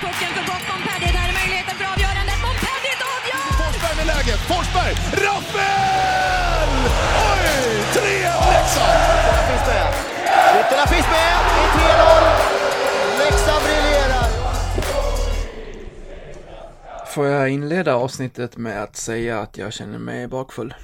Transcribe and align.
tar 0.00 0.08
pucken 0.08 0.30
för 0.36 0.44
gott. 0.50 0.64
Montpellier, 0.70 1.12
där 1.18 1.28
är 1.30 1.36
möjligheten 1.40 1.74
för 1.78 1.86
avgörandet. 1.92 2.38
Montpellier 2.46 2.98
avgör! 3.14 3.46
Forsberg 3.62 3.94
med 4.00 4.06
läget. 4.12 4.40
Forsberg! 4.50 4.92
Rappel! 5.24 6.70
Oj! 7.30 7.46
3-1 7.94 8.52
Leksand! 8.52 8.98
Ytterna 9.18 9.42
finns 9.48 9.66
med. 9.70 9.88
Ytterna 10.60 10.86
finns 10.92 11.08
med. 11.16 11.34
Det 11.54 11.62
är 11.64 11.70
3-0. 11.78 13.24
Leksand 13.24 13.62
briljerar. 13.66 14.28
Får 17.06 17.26
jag 17.26 17.48
inleda 17.48 17.94
avsnittet 17.94 18.56
med 18.56 18.82
att 18.82 18.96
säga 18.96 19.40
att 19.40 19.58
jag 19.58 19.72
känner 19.72 19.98
mig 19.98 20.28
bakfull? 20.28 20.74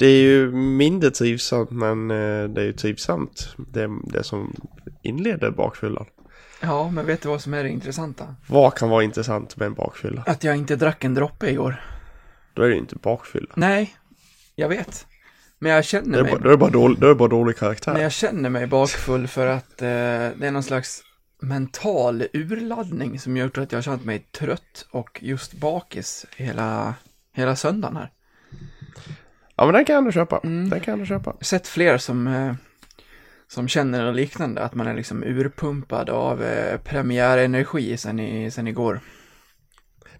Det 0.00 0.06
är 0.06 0.22
ju 0.22 0.50
mindre 0.52 1.10
trivsamt 1.10 1.70
men 1.70 2.10
eh, 2.10 2.44
det 2.48 2.60
är 2.60 2.64
ju 2.64 2.72
trivsamt 2.72 3.54
det, 3.56 3.88
det 4.04 4.24
som 4.24 4.54
inleder 5.02 5.50
bakfyllan. 5.50 6.06
Ja, 6.60 6.90
men 6.90 7.06
vet 7.06 7.22
du 7.22 7.28
vad 7.28 7.40
som 7.40 7.54
är 7.54 7.62
det 7.62 7.68
intressanta? 7.68 8.34
Vad 8.46 8.74
kan 8.74 8.88
vara 8.88 9.04
intressant 9.04 9.56
med 9.56 9.66
en 9.66 9.74
bakfylla? 9.74 10.22
Att 10.26 10.44
jag 10.44 10.56
inte 10.56 10.76
drack 10.76 11.04
en 11.04 11.14
droppe 11.14 11.50
igår. 11.50 11.82
Då 12.54 12.62
är 12.62 12.68
det 12.68 12.74
ju 12.74 12.80
inte 12.80 12.96
bakfylla. 12.96 13.52
Nej, 13.54 13.96
jag 14.54 14.68
vet. 14.68 15.06
Men 15.58 15.72
jag 15.72 15.84
känner 15.84 16.18
är, 16.18 16.22
mig... 16.22 16.32
bara, 16.32 16.40
då, 16.40 16.48
är 16.48 16.50
det 16.50 16.58
bara 16.58 16.70
dålig, 16.70 16.98
då 16.98 17.06
är 17.06 17.08
det 17.08 17.14
bara 17.14 17.28
dålig 17.28 17.56
karaktär. 17.56 17.92
Men 17.92 18.02
jag 18.02 18.12
känner 18.12 18.50
mig 18.50 18.66
bakfull 18.66 19.28
för 19.28 19.46
att 19.46 19.82
eh, 19.82 19.86
det 19.86 20.46
är 20.46 20.50
någon 20.50 20.62
slags 20.62 21.02
mental 21.40 22.24
urladdning 22.32 23.20
som 23.20 23.36
gjort 23.36 23.58
att 23.58 23.72
jag 23.72 23.76
har 23.76 23.82
känt 23.82 24.04
mig 24.04 24.18
trött 24.18 24.86
och 24.90 25.18
just 25.22 25.52
bakis 25.52 26.26
hela, 26.36 26.94
hela 27.32 27.56
söndagen 27.56 27.96
här. 27.96 28.10
Ja 29.60 29.66
men 29.66 29.74
den 29.74 29.84
kan 29.84 29.94
jag 29.94 29.98
ändå 29.98 30.12
köpa. 30.12 30.40
Mm. 30.44 30.68
Den 30.70 30.80
kan 30.80 30.92
jag 30.92 30.92
ändå 30.92 31.06
köpa. 31.06 31.34
sett 31.40 31.68
fler 31.68 31.98
som, 31.98 32.26
eh, 32.26 32.54
som 33.48 33.68
känner 33.68 34.04
något 34.04 34.16
liknande, 34.16 34.62
att 34.62 34.74
man 34.74 34.86
är 34.86 34.94
liksom 34.94 35.22
urpumpad 35.22 36.10
av 36.10 36.42
eh, 36.42 36.80
premiärenergi 36.80 37.96
sen, 37.96 38.20
i, 38.20 38.50
sen 38.50 38.68
igår. 38.68 39.00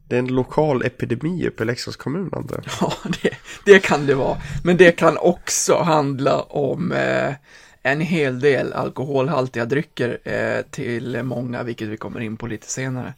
Det 0.09 0.15
är 0.15 0.19
en 0.19 0.35
lokal 0.35 0.83
epidemi 0.85 1.49
uppe 1.49 1.63
i 1.63 1.67
Leksands 1.67 1.97
kommun 1.97 2.31
antar 2.33 2.57
jag. 2.57 2.65
Ja, 2.81 2.93
det, 3.23 3.37
det 3.65 3.79
kan 3.79 4.07
det 4.07 4.15
vara. 4.15 4.37
Men 4.65 4.77
det 4.77 4.93
kan 4.93 5.19
också 5.19 5.83
handla 5.83 6.43
om 6.43 6.93
eh, 6.93 7.35
en 7.83 8.01
hel 8.01 8.41
del 8.41 8.73
alkoholhaltiga 8.73 9.65
drycker 9.65 10.19
eh, 10.25 10.63
till 10.71 11.23
många, 11.23 11.63
vilket 11.63 11.89
vi 11.89 11.97
kommer 11.97 12.21
in 12.21 12.37
på 12.37 12.47
lite 12.47 12.67
senare. 12.67 13.15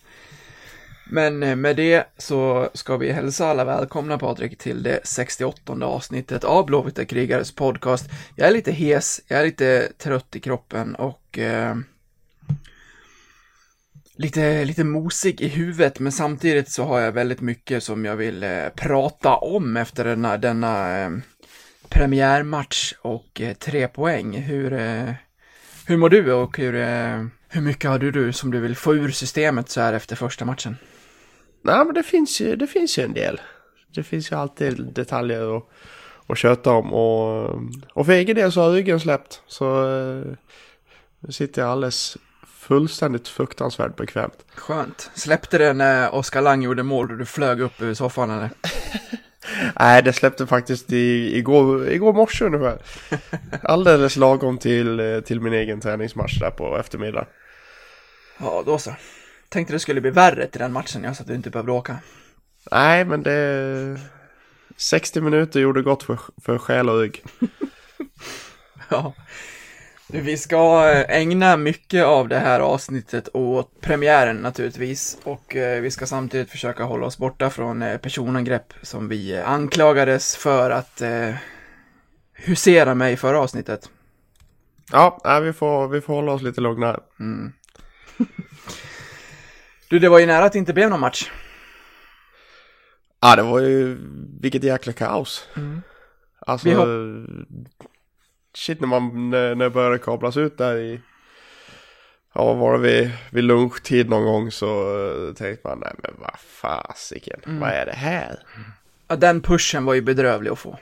Men 1.12 1.42
eh, 1.42 1.56
med 1.56 1.77
det 1.77 2.05
så 2.18 2.70
ska 2.74 2.96
vi 2.96 3.12
hälsa 3.12 3.46
alla 3.46 3.64
välkomna 3.64 4.18
Patrik 4.18 4.58
till 4.58 4.82
det 4.82 5.00
68 5.05 5.72
avsnittet 5.84 6.44
av 6.44 6.66
Blåvita 6.66 7.05
krigares 7.05 7.55
podcast. 7.55 8.10
Jag 8.36 8.48
är 8.48 8.52
lite 8.52 8.72
hes, 8.72 9.20
jag 9.28 9.40
är 9.40 9.44
lite 9.44 9.92
trött 9.98 10.36
i 10.36 10.40
kroppen 10.40 10.94
och 10.94 11.38
eh, 11.38 11.77
lite, 14.16 14.64
lite 14.64 14.84
mosig 14.84 15.40
i 15.40 15.48
huvudet, 15.48 15.98
men 15.98 16.12
samtidigt 16.12 16.70
så 16.70 16.84
har 16.84 17.00
jag 17.00 17.12
väldigt 17.12 17.40
mycket 17.40 17.83
som 17.83 18.05
jag 18.05 18.16
vill 18.16 18.42
eh, 18.42 18.68
prata 18.74 19.36
om 19.36 19.77
efter 19.77 20.05
denna, 20.05 20.36
denna 20.36 20.98
eh, 20.98 21.10
premiärmatch 21.88 22.94
och 23.02 23.40
eh, 23.40 23.55
tre 23.55 23.88
poäng. 23.88 24.36
Hur, 24.36 24.72
eh, 24.72 25.12
hur 25.86 25.96
mår 25.96 26.08
du 26.08 26.33
och 26.33 26.58
hur, 26.58 26.74
eh, 26.74 27.24
hur 27.48 27.60
mycket 27.60 27.90
har 27.90 27.98
du, 27.98 28.10
du 28.10 28.33
som 28.33 28.50
du 28.50 28.60
vill 28.60 28.77
få 28.77 28.94
ur 28.94 29.10
systemet 29.10 29.70
så 29.70 29.80
här 29.80 29.92
efter 29.92 30.16
första 30.16 30.44
matchen? 30.44 30.77
Nej 31.62 31.84
men 31.84 31.94
det 31.94 32.02
finns 32.02 32.41
ju, 32.41 32.56
det 32.56 32.66
finns 32.66 32.98
ju 32.98 33.02
en 33.02 33.12
del. 33.12 33.41
Det 33.94 34.02
finns 34.02 34.32
ju 34.32 34.36
alltid 34.36 34.92
detaljer 34.92 35.56
att, 35.56 35.68
att 36.27 36.38
köta 36.38 36.70
om 36.70 36.92
och, 36.94 37.60
och 37.92 38.06
för 38.06 38.12
egen 38.12 38.36
del 38.36 38.52
så 38.52 38.60
har 38.60 38.70
ryggen 38.70 39.00
släppt. 39.00 39.42
Så 39.46 39.88
eh, 39.88 40.24
nu 41.20 41.33
sitter 41.33 41.62
jag 41.62 41.70
alldeles 41.70 42.16
fullständigt 42.46 43.28
fruktansvärt 43.28 43.96
bekvämt. 43.96 44.44
Skönt. 44.55 45.10
Släppte 45.14 45.58
det 45.58 45.72
när 45.72 46.14
Oskar 46.14 46.42
Lang 46.42 46.62
gjorde 46.62 46.83
mål 46.83 47.10
och 47.10 47.18
du 47.18 47.27
flög 47.27 47.60
upp 47.60 47.83
ur 47.83 47.94
soffan 47.94 48.30
eller? 48.30 48.50
Nej, 49.80 50.02
det 50.02 50.12
släppte 50.12 50.46
faktiskt 50.46 50.92
i, 50.92 51.36
igår, 51.39 51.89
igår 51.89 52.12
morse 52.12 52.44
ungefär. 52.44 52.79
Alldeles 53.62 54.17
lagom 54.17 54.58
till, 54.58 55.00
eh, 55.00 55.20
till 55.20 55.40
min 55.40 55.52
egen 55.52 55.80
träningsmatch 55.80 56.39
där 56.40 56.50
på 56.50 56.79
eftermiddagen. 56.79 57.29
Ja, 58.39 58.62
då 58.67 58.79
så. 58.79 58.90
Tänkte 59.52 59.73
det 59.73 59.79
skulle 59.79 60.01
bli 60.01 60.11
värre 60.11 60.46
till 60.46 60.61
den 60.61 60.73
matchen, 60.73 61.05
jag 61.05 61.17
så 61.17 61.23
att 61.23 61.29
du 61.29 61.35
inte 61.35 61.51
behövde 61.51 61.73
åka. 61.73 61.98
Nej, 62.70 63.05
men 63.05 63.23
det... 63.23 64.01
60 64.77 65.20
minuter 65.20 65.61
gjorde 65.61 65.83
gott 65.83 66.02
för, 66.02 66.18
för 66.42 66.58
själ 66.58 66.89
och 66.89 67.01
rygg. 67.01 67.24
Ja. 68.89 69.14
Vi 70.07 70.36
ska 70.36 70.91
eh, 70.91 71.17
ägna 71.17 71.57
mycket 71.57 72.05
av 72.05 72.29
det 72.29 72.39
här 72.39 72.61
avsnittet 72.61 73.29
åt 73.33 73.80
premiären 73.80 74.36
naturligtvis 74.36 75.18
och 75.24 75.57
eh, 75.57 75.80
vi 75.80 75.91
ska 75.91 76.07
samtidigt 76.07 76.51
försöka 76.51 76.85
hålla 76.85 77.07
oss 77.07 77.18
borta 77.18 77.51
från 77.51 77.83
eh, 77.83 77.98
personangrepp 77.98 78.73
som 78.83 79.08
vi 79.08 79.39
anklagades 79.39 80.36
för 80.36 80.70
att 80.70 81.01
eh, 81.01 81.35
husera 82.33 82.95
med 82.95 83.12
i 83.12 83.17
förra 83.17 83.41
avsnittet. 83.41 83.91
Ja, 84.92 85.20
nej, 85.24 85.42
vi, 85.42 85.52
får, 85.52 85.89
vi 85.89 86.01
får 86.01 86.14
hålla 86.14 86.33
oss 86.33 86.42
lite 86.42 86.61
lugna 86.61 86.86
här. 86.86 87.01
Du, 89.92 89.98
det 89.98 90.08
var 90.08 90.19
ju 90.19 90.27
nära 90.27 90.45
att 90.45 90.53
det 90.53 90.58
inte 90.58 90.73
blev 90.73 90.91
någon 90.91 91.01
match. 91.01 91.30
Ja, 93.20 93.36
det 93.36 93.42
var 93.42 93.61
ju... 93.61 93.98
Vilket 94.41 94.64
jäkla 94.64 94.92
kaos. 94.92 95.48
Alltså... 96.39 96.69
Vi 96.69 96.75
Shit, 98.55 98.80
när 98.80 98.89
man 98.89 99.30
när, 99.30 99.55
när 99.55 99.64
det 99.64 99.70
började 99.70 99.98
kablas 99.98 100.36
ut 100.36 100.58
där 100.58 100.77
i... 100.77 101.01
Ja, 102.35 102.55
var 102.55 102.73
det 102.73 102.79
vid, 102.79 103.11
vid 103.30 103.45
lunchtid 103.45 104.11
någon 104.11 104.25
gång 104.25 104.51
så 104.51 104.97
uh, 104.97 105.35
tänkte 105.35 105.69
man, 105.69 105.79
nej 105.79 105.95
men 106.03 106.14
vad 106.19 106.39
fasiken, 106.39 107.41
vad 107.47 107.70
är 107.70 107.86
det 107.86 107.97
här? 107.97 108.39
Ja, 109.09 109.17
den 109.17 109.41
pushen 109.41 109.85
var 109.85 109.95
ju 109.95 110.01
bedrövlig 110.01 110.51
att 110.51 110.59
få. 110.59 110.79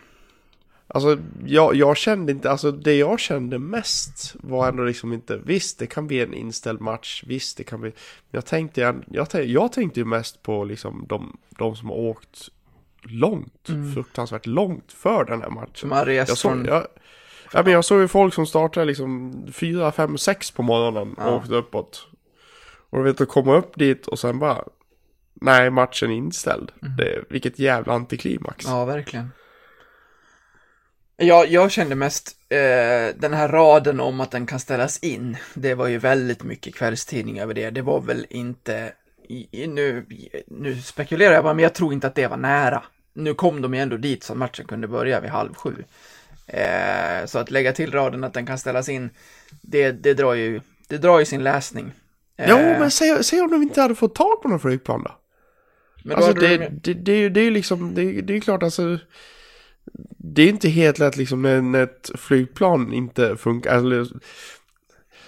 Alltså 0.94 1.18
jag, 1.46 1.74
jag 1.74 1.96
kände 1.96 2.32
inte, 2.32 2.50
alltså 2.50 2.72
det 2.72 2.94
jag 2.94 3.20
kände 3.20 3.58
mest 3.58 4.36
var 4.40 4.68
ändå 4.68 4.82
liksom 4.84 5.12
inte, 5.12 5.36
visst 5.44 5.78
det 5.78 5.86
kan 5.86 6.06
bli 6.06 6.20
en 6.20 6.34
inställd 6.34 6.80
match, 6.80 7.24
visst 7.26 7.56
det 7.56 7.64
kan 7.64 7.80
bli, 7.80 7.92
jag 8.30 8.46
tänkte, 8.46 8.80
jag, 8.80 9.04
jag, 9.10 9.30
tänkte, 9.30 9.52
jag 9.52 9.72
tänkte 9.72 10.00
ju 10.00 10.06
mest 10.06 10.42
på 10.42 10.64
liksom 10.64 11.04
de, 11.08 11.36
de 11.48 11.76
som 11.76 11.88
har 11.88 11.96
åkt 11.96 12.48
långt, 13.02 13.68
fruktansvärt 13.94 14.46
långt 14.46 14.92
för 14.92 15.24
den 15.24 15.42
här 15.42 15.50
matchen. 15.50 15.90
Rest 16.04 16.28
Jag 16.28 16.38
såg, 16.38 16.50
från... 16.52 16.64
jag, 16.64 16.86
ja, 17.52 17.62
men 17.62 17.72
jag 17.72 17.84
såg 17.84 18.00
ju 18.00 18.08
folk 18.08 18.34
som 18.34 18.46
startade 18.46 18.86
liksom 18.86 19.34
4, 19.52 19.92
5, 19.92 20.18
6 20.18 20.50
på 20.50 20.62
morgonen 20.62 21.14
och 21.14 21.22
Ja. 21.26 21.36
åkte 21.36 21.54
uppåt. 21.54 22.06
Och 22.90 22.98
du 22.98 23.04
vet 23.04 23.20
att 23.20 23.28
komma 23.28 23.56
upp 23.56 23.78
dit 23.78 24.06
och 24.06 24.18
sen 24.18 24.38
bara, 24.38 24.64
nej 25.34 25.70
matchen 25.70 26.10
är 26.10 26.14
inställd. 26.14 26.72
Det, 26.98 27.24
vilket 27.28 27.58
jävla 27.58 27.92
antiklimax. 27.92 28.64
Ja, 28.68 28.84
verkligen. 28.84 29.28
Ja, 31.22 31.44
jag 31.44 31.70
kände 31.70 31.94
mest 31.94 32.36
eh, 32.48 33.16
den 33.16 33.32
här 33.34 33.48
raden 33.48 34.00
om 34.00 34.20
att 34.20 34.30
den 34.30 34.46
kan 34.46 34.60
ställas 34.60 34.98
in. 34.98 35.36
Det 35.54 35.74
var 35.74 35.86
ju 35.86 35.98
väldigt 35.98 36.42
mycket 36.42 36.74
kvällstidning 36.74 37.38
över 37.40 37.54
det. 37.54 37.70
Det 37.70 37.82
var 37.82 38.00
väl 38.00 38.26
inte, 38.30 38.92
i, 39.28 39.66
nu, 39.66 40.06
nu 40.46 40.76
spekulerar 40.76 41.34
jag 41.34 41.44
bara, 41.44 41.54
men 41.54 41.62
jag 41.62 41.74
tror 41.74 41.92
inte 41.92 42.06
att 42.06 42.14
det 42.14 42.26
var 42.26 42.36
nära. 42.36 42.82
Nu 43.14 43.34
kom 43.34 43.62
de 43.62 43.74
ju 43.74 43.80
ändå 43.80 43.96
dit 43.96 44.22
så 44.24 44.32
att 44.32 44.38
matchen 44.38 44.66
kunde 44.66 44.88
börja 44.88 45.20
vid 45.20 45.30
halv 45.30 45.54
sju. 45.54 45.84
Eh, 46.46 47.26
så 47.26 47.38
att 47.38 47.50
lägga 47.50 47.72
till 47.72 47.92
raden 47.92 48.24
att 48.24 48.34
den 48.34 48.46
kan 48.46 48.58
ställas 48.58 48.88
in, 48.88 49.10
det, 49.62 49.92
det, 49.92 50.14
drar, 50.14 50.34
ju, 50.34 50.60
det 50.88 50.98
drar 50.98 51.18
ju 51.18 51.24
sin 51.24 51.42
läsning. 51.42 51.92
Eh, 52.36 52.46
Jo, 52.50 52.56
men 52.56 52.90
säg, 52.90 53.24
säg 53.24 53.40
om 53.40 53.50
de 53.50 53.62
inte 53.62 53.80
hade 53.80 53.94
fått 53.94 54.14
tag 54.14 54.42
på 54.42 54.48
någon 54.48 54.60
flygplan 54.60 55.02
då? 55.02 55.16
men 56.04 56.10
då 56.10 56.16
Alltså 56.16 56.32
det, 56.40 56.56
de- 56.56 56.68
det, 56.82 56.94
det, 56.94 57.12
är 57.12 57.16
ju- 57.16 57.30
det 57.30 57.40
är 57.40 57.44
ju 57.44 57.50
liksom, 57.50 57.94
det, 57.94 58.02
det 58.20 58.32
är 58.32 58.34
ju 58.34 58.40
klart 58.40 58.62
alltså 58.62 58.98
Det 60.18 60.42
är 60.42 60.48
inte 60.48 60.68
helt 60.68 60.98
lätt 60.98 61.16
liksom 61.16 61.42
när, 61.42 61.60
när 61.60 61.82
ett 61.82 62.10
flygplan 62.14 62.92
inte 62.92 63.36
funkar, 63.36 63.76
eller, 63.76 64.04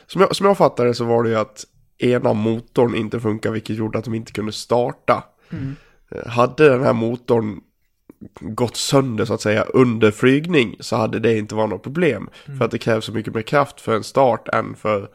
som, 0.06 0.20
jag, 0.20 0.36
som 0.36 0.46
jag 0.46 0.58
fattar 0.58 0.86
det 0.86 0.94
så 0.94 1.04
var 1.04 1.22
det 1.22 1.30
ju 1.30 1.36
att 1.36 1.64
ena 1.98 2.32
motorn 2.32 2.94
inte 2.94 3.20
funkar 3.20 3.50
vilket 3.50 3.76
gjorde 3.76 3.98
att 3.98 4.04
de 4.04 4.14
inte 4.14 4.32
kunde 4.32 4.52
starta. 4.52 5.24
Eh, 6.10 6.26
Hade 6.28 6.68
den 6.68 6.82
här 6.82 6.92
motorn 6.92 7.60
gått 8.40 8.76
sönder 8.76 9.24
så 9.24 9.34
att 9.34 9.40
säga 9.40 9.62
under 9.62 10.10
flygning 10.10 10.76
så 10.80 10.96
hade 10.96 11.18
det 11.18 11.38
inte 11.38 11.54
varit 11.54 11.70
något 11.70 11.82
problem. 11.82 12.28
För 12.58 12.64
att 12.64 12.70
det 12.70 12.78
krävs 12.78 13.04
så 13.04 13.12
mycket 13.12 13.34
mer 13.34 13.42
kraft 13.42 13.80
för 13.80 13.96
en 13.96 14.04
start 14.04 14.48
än 14.48 14.74
för 14.74 15.08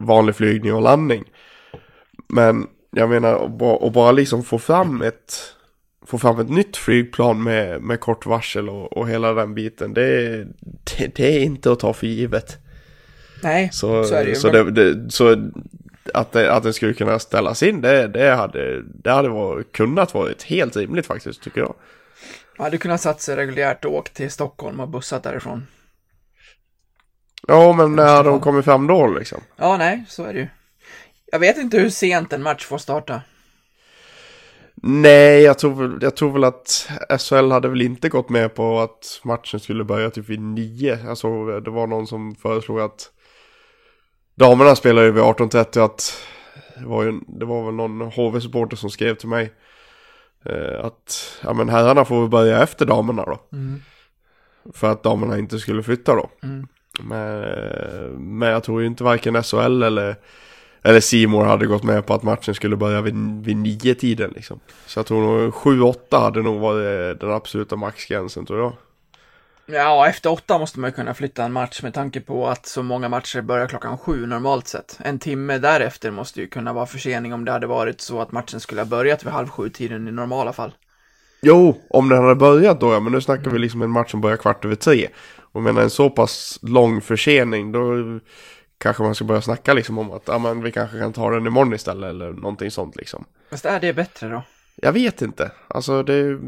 vanlig 0.00 0.36
flygning 0.36 0.74
och 0.74 0.82
landning. 0.82 1.24
Men 2.28 2.66
jag 2.90 3.08
menar, 3.08 3.44
att 3.44 3.58
bara, 3.58 3.90
bara 3.90 4.12
liksom 4.12 4.44
få 4.44 4.58
fram 4.58 5.02
ett 5.02 5.34
få 6.06 6.18
fram 6.18 6.40
ett 6.40 6.50
nytt 6.50 6.76
flygplan 6.76 7.42
med, 7.42 7.82
med 7.82 8.00
kort 8.00 8.26
varsel 8.26 8.68
och, 8.68 8.92
och 8.92 9.08
hela 9.08 9.32
den 9.32 9.54
biten, 9.54 9.94
det, 9.94 10.44
det, 10.60 11.14
det 11.14 11.36
är 11.36 11.40
inte 11.40 11.72
att 11.72 11.80
ta 11.80 11.92
för 11.92 12.06
givet. 12.06 12.58
Nej, 13.42 13.68
Så, 13.72 14.04
så 14.04 14.14
är 14.14 14.24
det 14.24 14.30
ju. 14.30 14.36
så, 14.36 14.50
det, 14.50 14.70
det, 14.70 15.10
så 15.10 15.50
att, 16.14 16.32
det, 16.32 16.52
att 16.52 16.62
det 16.62 16.72
skulle 16.72 16.94
kunna 16.94 17.18
ställas 17.18 17.62
in, 17.62 17.80
det, 17.80 18.08
det 18.08 18.34
hade, 18.34 18.82
det 18.82 19.10
hade 19.10 19.28
varit, 19.28 19.72
kunnat 19.72 20.14
varit 20.14 20.42
helt 20.42 20.76
rimligt 20.76 21.06
faktiskt, 21.06 21.42
tycker 21.42 21.60
jag. 21.60 21.74
Man 22.58 22.64
hade 22.64 22.78
kunnat 22.78 23.00
satt 23.00 23.20
sig 23.20 23.36
reguljärt 23.36 23.84
och 23.84 23.94
åkt 23.94 24.14
till 24.14 24.30
Stockholm 24.30 24.80
och 24.80 24.88
bussat 24.88 25.22
därifrån. 25.22 25.66
Ja, 27.48 27.72
men 27.72 27.96
när 27.96 28.24
de 28.24 28.40
kommer 28.40 28.62
fram 28.62 28.86
då 28.86 29.06
liksom. 29.06 29.40
Ja, 29.56 29.76
nej, 29.76 30.04
så 30.08 30.24
är 30.24 30.32
det 30.32 30.38
ju. 30.40 30.46
Jag 31.32 31.38
vet 31.38 31.58
inte 31.58 31.78
hur 31.78 31.90
sent 31.90 32.32
en 32.32 32.42
match 32.42 32.64
får 32.64 32.78
starta. 32.78 33.22
Nej, 34.74 35.42
jag 35.42 35.58
tror, 35.58 35.98
jag 36.00 36.16
tror 36.16 36.32
väl 36.32 36.44
att 36.44 36.90
SHL 37.20 37.50
hade 37.50 37.68
väl 37.68 37.82
inte 37.82 38.08
gått 38.08 38.28
med 38.28 38.54
på 38.54 38.80
att 38.80 39.20
matchen 39.24 39.60
skulle 39.60 39.84
börja 39.84 40.10
typ 40.10 40.28
vid 40.28 40.40
nio. 40.40 41.08
Alltså 41.08 41.60
det 41.60 41.70
var 41.70 41.86
någon 41.86 42.06
som 42.06 42.34
föreslog 42.34 42.80
att 42.80 43.10
damerna 44.34 44.76
spelar 44.76 45.02
ju 45.02 45.10
vid 45.10 45.22
18.30 45.22 45.84
att 45.84 46.26
det 46.78 46.86
var, 46.86 47.04
ju, 47.04 47.20
det 47.26 47.44
var 47.44 47.64
väl 47.64 47.74
någon 47.74 48.00
HV-supporter 48.00 48.76
som 48.76 48.90
skrev 48.90 49.14
till 49.14 49.28
mig 49.28 49.52
eh, 50.44 50.84
att 50.84 51.38
ja 51.42 51.52
men 51.52 51.68
herrarna 51.68 52.04
får 52.04 52.20
väl 52.20 52.30
börja 52.30 52.62
efter 52.62 52.86
damerna 52.86 53.24
då. 53.24 53.40
Mm. 53.52 53.82
För 54.72 54.92
att 54.92 55.02
damerna 55.02 55.38
inte 55.38 55.58
skulle 55.58 55.82
flytta 55.82 56.14
då. 56.14 56.30
Mm. 56.42 56.66
Men, 57.00 58.38
men 58.38 58.48
jag 58.48 58.64
tror 58.64 58.80
ju 58.80 58.86
inte 58.86 59.04
varken 59.04 59.42
SHL 59.42 59.82
eller 59.82 60.16
eller 60.84 61.00
Simor 61.00 61.44
hade 61.44 61.66
gått 61.66 61.82
med 61.82 62.06
på 62.06 62.14
att 62.14 62.22
matchen 62.22 62.54
skulle 62.54 62.76
börja 62.76 63.00
vid, 63.00 63.14
vid 63.44 63.56
nio 63.56 63.94
tiden 63.94 64.32
liksom. 64.34 64.60
Så 64.86 64.98
jag 64.98 65.06
tror 65.06 65.20
nog 65.20 65.52
7-8 65.52 66.20
hade 66.20 66.42
nog 66.42 66.60
varit 66.60 67.20
den 67.20 67.30
absoluta 67.30 67.76
maxgränsen 67.76 68.46
tror 68.46 68.60
jag. 68.60 68.72
Ja, 69.66 70.08
efter 70.08 70.32
åtta 70.32 70.58
måste 70.58 70.80
man 70.80 70.90
ju 70.90 70.94
kunna 70.94 71.14
flytta 71.14 71.44
en 71.44 71.52
match 71.52 71.82
med 71.82 71.94
tanke 71.94 72.20
på 72.20 72.48
att 72.48 72.66
så 72.66 72.82
många 72.82 73.08
matcher 73.08 73.40
börjar 73.40 73.66
klockan 73.66 73.98
sju 73.98 74.26
normalt 74.26 74.68
sett. 74.68 74.98
En 75.04 75.18
timme 75.18 75.58
därefter 75.58 76.10
måste 76.10 76.40
ju 76.40 76.46
kunna 76.46 76.72
vara 76.72 76.86
försening 76.86 77.34
om 77.34 77.44
det 77.44 77.52
hade 77.52 77.66
varit 77.66 78.00
så 78.00 78.20
att 78.20 78.32
matchen 78.32 78.60
skulle 78.60 78.80
ha 78.80 78.86
börjat 78.86 79.24
vid 79.24 79.32
halv 79.32 79.48
sju-tiden 79.48 80.08
i 80.08 80.12
normala 80.12 80.52
fall. 80.52 80.72
Jo, 81.42 81.76
om 81.90 82.08
den 82.08 82.22
hade 82.22 82.34
börjat 82.34 82.80
då 82.80 82.92
ja, 82.92 83.00
men 83.00 83.12
nu 83.12 83.20
snackar 83.20 83.50
vi 83.50 83.58
liksom 83.58 83.82
en 83.82 83.90
match 83.90 84.10
som 84.10 84.20
börjar 84.20 84.36
kvart 84.36 84.64
över 84.64 84.74
tre. 84.74 85.08
Och 85.52 85.62
menar 85.62 85.82
en 85.82 85.90
så 85.90 86.10
pass 86.10 86.58
lång 86.62 87.00
försening 87.00 87.72
då 87.72 87.80
kanske 88.84 89.02
man 89.02 89.14
ska 89.14 89.24
börja 89.24 89.42
snacka 89.42 89.74
liksom 89.74 89.98
om 89.98 90.12
att 90.12 90.22
ja, 90.26 90.38
men 90.38 90.62
vi 90.62 90.72
kanske 90.72 90.98
kan 90.98 91.12
ta 91.12 91.30
den 91.30 91.46
imorgon 91.46 91.74
istället 91.74 92.10
eller 92.10 92.32
någonting 92.32 92.70
sånt 92.70 92.96
liksom. 92.96 93.24
Fast 93.50 93.64
är 93.64 93.80
det 93.80 93.92
bättre 93.92 94.28
då? 94.28 94.42
Jag 94.76 94.92
vet 94.92 95.22
inte, 95.22 95.50
alltså 95.68 96.02
det... 96.02 96.40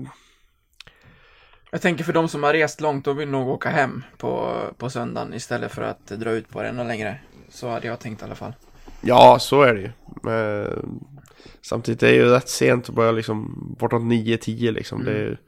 Jag 1.70 1.82
tänker 1.82 2.04
för 2.04 2.12
de 2.12 2.28
som 2.28 2.42
har 2.42 2.52
rest 2.52 2.80
långt, 2.80 3.04
då 3.04 3.12
vill 3.12 3.28
nog 3.28 3.48
åka 3.48 3.68
hem 3.68 4.04
på, 4.16 4.60
på 4.78 4.90
söndagen 4.90 5.34
istället 5.34 5.72
för 5.72 5.82
att 5.82 6.06
dra 6.06 6.30
ut 6.30 6.48
på 6.48 6.62
det 6.62 6.68
ännu 6.68 6.84
längre. 6.84 7.18
Så 7.48 7.68
hade 7.68 7.86
jag 7.86 8.00
tänkt 8.00 8.22
i 8.22 8.24
alla 8.24 8.34
fall. 8.34 8.52
Ja, 9.00 9.38
så 9.38 9.62
är 9.62 9.74
det 9.74 9.80
ju. 9.80 9.90
Men, 10.22 11.10
samtidigt 11.62 12.02
är 12.02 12.06
det 12.06 12.14
ju 12.14 12.28
rätt 12.28 12.48
sent 12.48 12.88
att 12.88 12.94
börja 12.94 13.12
liksom 13.12 13.54
bortåt 13.78 14.02
9-10 14.02 14.72
liksom. 14.72 15.00
Mm. 15.00 15.12
Det, 15.12 15.20
är, 15.20 15.38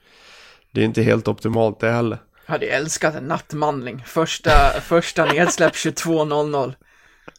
det 0.71 0.81
är 0.81 0.85
inte 0.85 1.03
helt 1.03 1.29
optimalt 1.29 1.81
det 1.81 1.91
heller. 1.91 2.19
Jag 2.49 2.53
hade 2.53 2.67
älskat 2.67 3.15
en 3.15 3.25
nattmandling. 3.25 4.03
Första, 4.07 4.51
första 4.81 5.25
nedsläpp 5.25 5.73
22.00. 5.75 6.75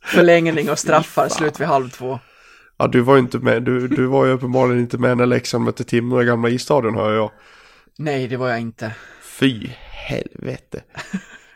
Förlängning 0.04 0.70
och 0.70 0.80
straffar, 0.80 1.30
slut 1.30 1.60
vid 1.60 1.68
halv 1.68 1.90
två. 1.90 2.20
Ja, 2.78 2.88
du 2.88 3.02
var 3.02 3.16
ju 3.16 3.20
inte 3.20 3.40
med. 3.40 3.64
Du, 3.64 3.88
du 3.88 4.06
var 4.06 4.26
ju 4.26 4.32
uppenbarligen 4.32 4.80
inte 4.80 4.98
med 4.98 5.18
när 5.18 5.26
Leksand 5.26 5.64
mötte 5.64 5.84
Timrå 5.84 6.22
i 6.22 6.26
gamla 6.26 6.50
isstadion 6.50 6.96
hör 6.96 7.14
jag. 7.14 7.32
Nej, 7.98 8.28
det 8.28 8.38
var 8.38 8.50
jag 8.50 8.60
inte. 8.60 8.92
Fy 9.24 9.70
helvete. 9.92 10.84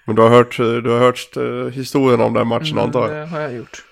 Men 0.06 0.16
du 0.16 0.22
har 0.22 0.30
hört, 0.30 0.58
du 0.58 0.90
har 0.90 1.00
hört 1.00 1.38
uh, 1.38 1.70
historien 1.70 2.22
om 2.22 2.34
den 2.34 2.48
matchen 2.48 2.80
antar 2.80 3.02
jag? 3.02 3.18
Mm, 3.18 3.22
det 3.22 3.36
har 3.36 3.42
jag 3.42 3.54
gjort. 3.54 3.84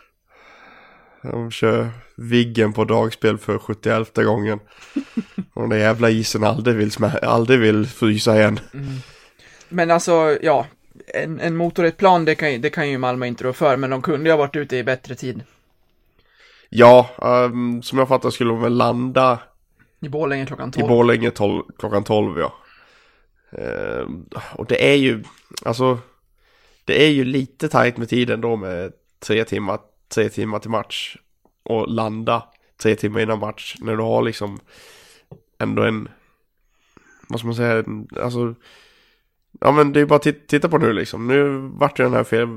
De 1.24 1.52
kör 1.52 1.90
Viggen 2.18 2.74
på 2.74 2.84
dragspel 2.84 3.38
för 3.38 3.58
71 3.58 4.16
gången. 4.16 4.60
Och 5.54 5.70
den 5.70 5.80
jävla 5.80 6.10
isen 6.10 6.44
aldrig 6.44 6.76
vill, 6.76 6.92
aldrig 7.22 7.60
vill 7.60 7.88
frysa 7.88 8.36
igen. 8.38 8.60
Men 9.72 9.92
alltså, 9.92 10.38
ja. 10.42 10.66
En, 11.14 11.40
en 11.40 11.56
motor 11.56 11.86
i 11.86 11.88
ett 11.88 11.98
plan, 11.98 12.26
det 12.26 12.36
kan, 12.36 12.62
det 12.62 12.70
kan 12.70 12.90
ju 12.90 12.98
Malmö 12.98 13.26
inte 13.26 13.44
rå 13.44 13.54
för, 13.54 13.78
men 13.78 13.90
de 13.90 14.02
kunde 14.02 14.30
ju 14.30 14.32
ha 14.32 14.38
varit 14.38 14.56
ute 14.56 14.78
i 14.78 14.84
bättre 14.84 15.16
tid. 15.16 15.44
Ja, 16.70 17.10
ehm, 17.22 17.82
som 17.82 18.00
jag 18.00 18.08
fattar 18.08 18.30
skulle 18.30 18.50
de 18.50 18.62
väl 18.62 18.74
landa 18.74 19.40
I 20.00 20.10
Borlänge 20.10 20.46
klockan 20.46 20.70
i 20.70 20.72
12. 20.72 20.88
Borlänge 20.88 21.32
12, 21.32 21.64
klockan 21.78 22.04
12 22.04 22.40
ja. 22.40 22.54
Ehm, 23.58 24.26
och 24.56 24.66
det 24.66 24.92
är 24.92 24.96
ju, 24.96 25.24
alltså, 25.66 26.00
det 26.86 27.06
är 27.06 27.10
ju 27.10 27.24
lite 27.24 27.70
tajt 27.70 27.98
med 27.98 28.10
tiden 28.10 28.42
då 28.42 28.56
med 28.56 28.94
tre 29.20 29.44
timmar, 29.44 29.80
tre 30.14 30.30
timmar 30.30 30.60
till 30.60 30.70
match. 30.70 31.18
Och 31.64 31.90
landa 31.90 32.44
tre 32.82 32.96
timmar 32.96 33.20
innan 33.20 33.40
match 33.40 33.76
när 33.80 33.96
du 33.96 34.04
har 34.04 34.22
liksom 34.22 34.60
ändå 35.60 35.84
en, 35.84 36.10
vad 37.28 37.40
ska 37.40 37.48
man 37.48 37.56
säga, 37.56 37.78
en, 37.78 38.08
alltså, 38.22 38.56
ja 39.62 39.72
men 39.72 39.94
det 39.94 40.00
är 40.00 40.06
bara 40.06 40.16
att 40.16 40.24
tit- 40.24 40.48
titta 40.48 40.70
på 40.70 40.78
nu 40.78 40.94
liksom. 40.94 41.28
Nu 41.28 41.58
vart 41.74 42.00
ju 42.00 42.04
den 42.04 42.14
här 42.14 42.24
fel, 42.24 42.48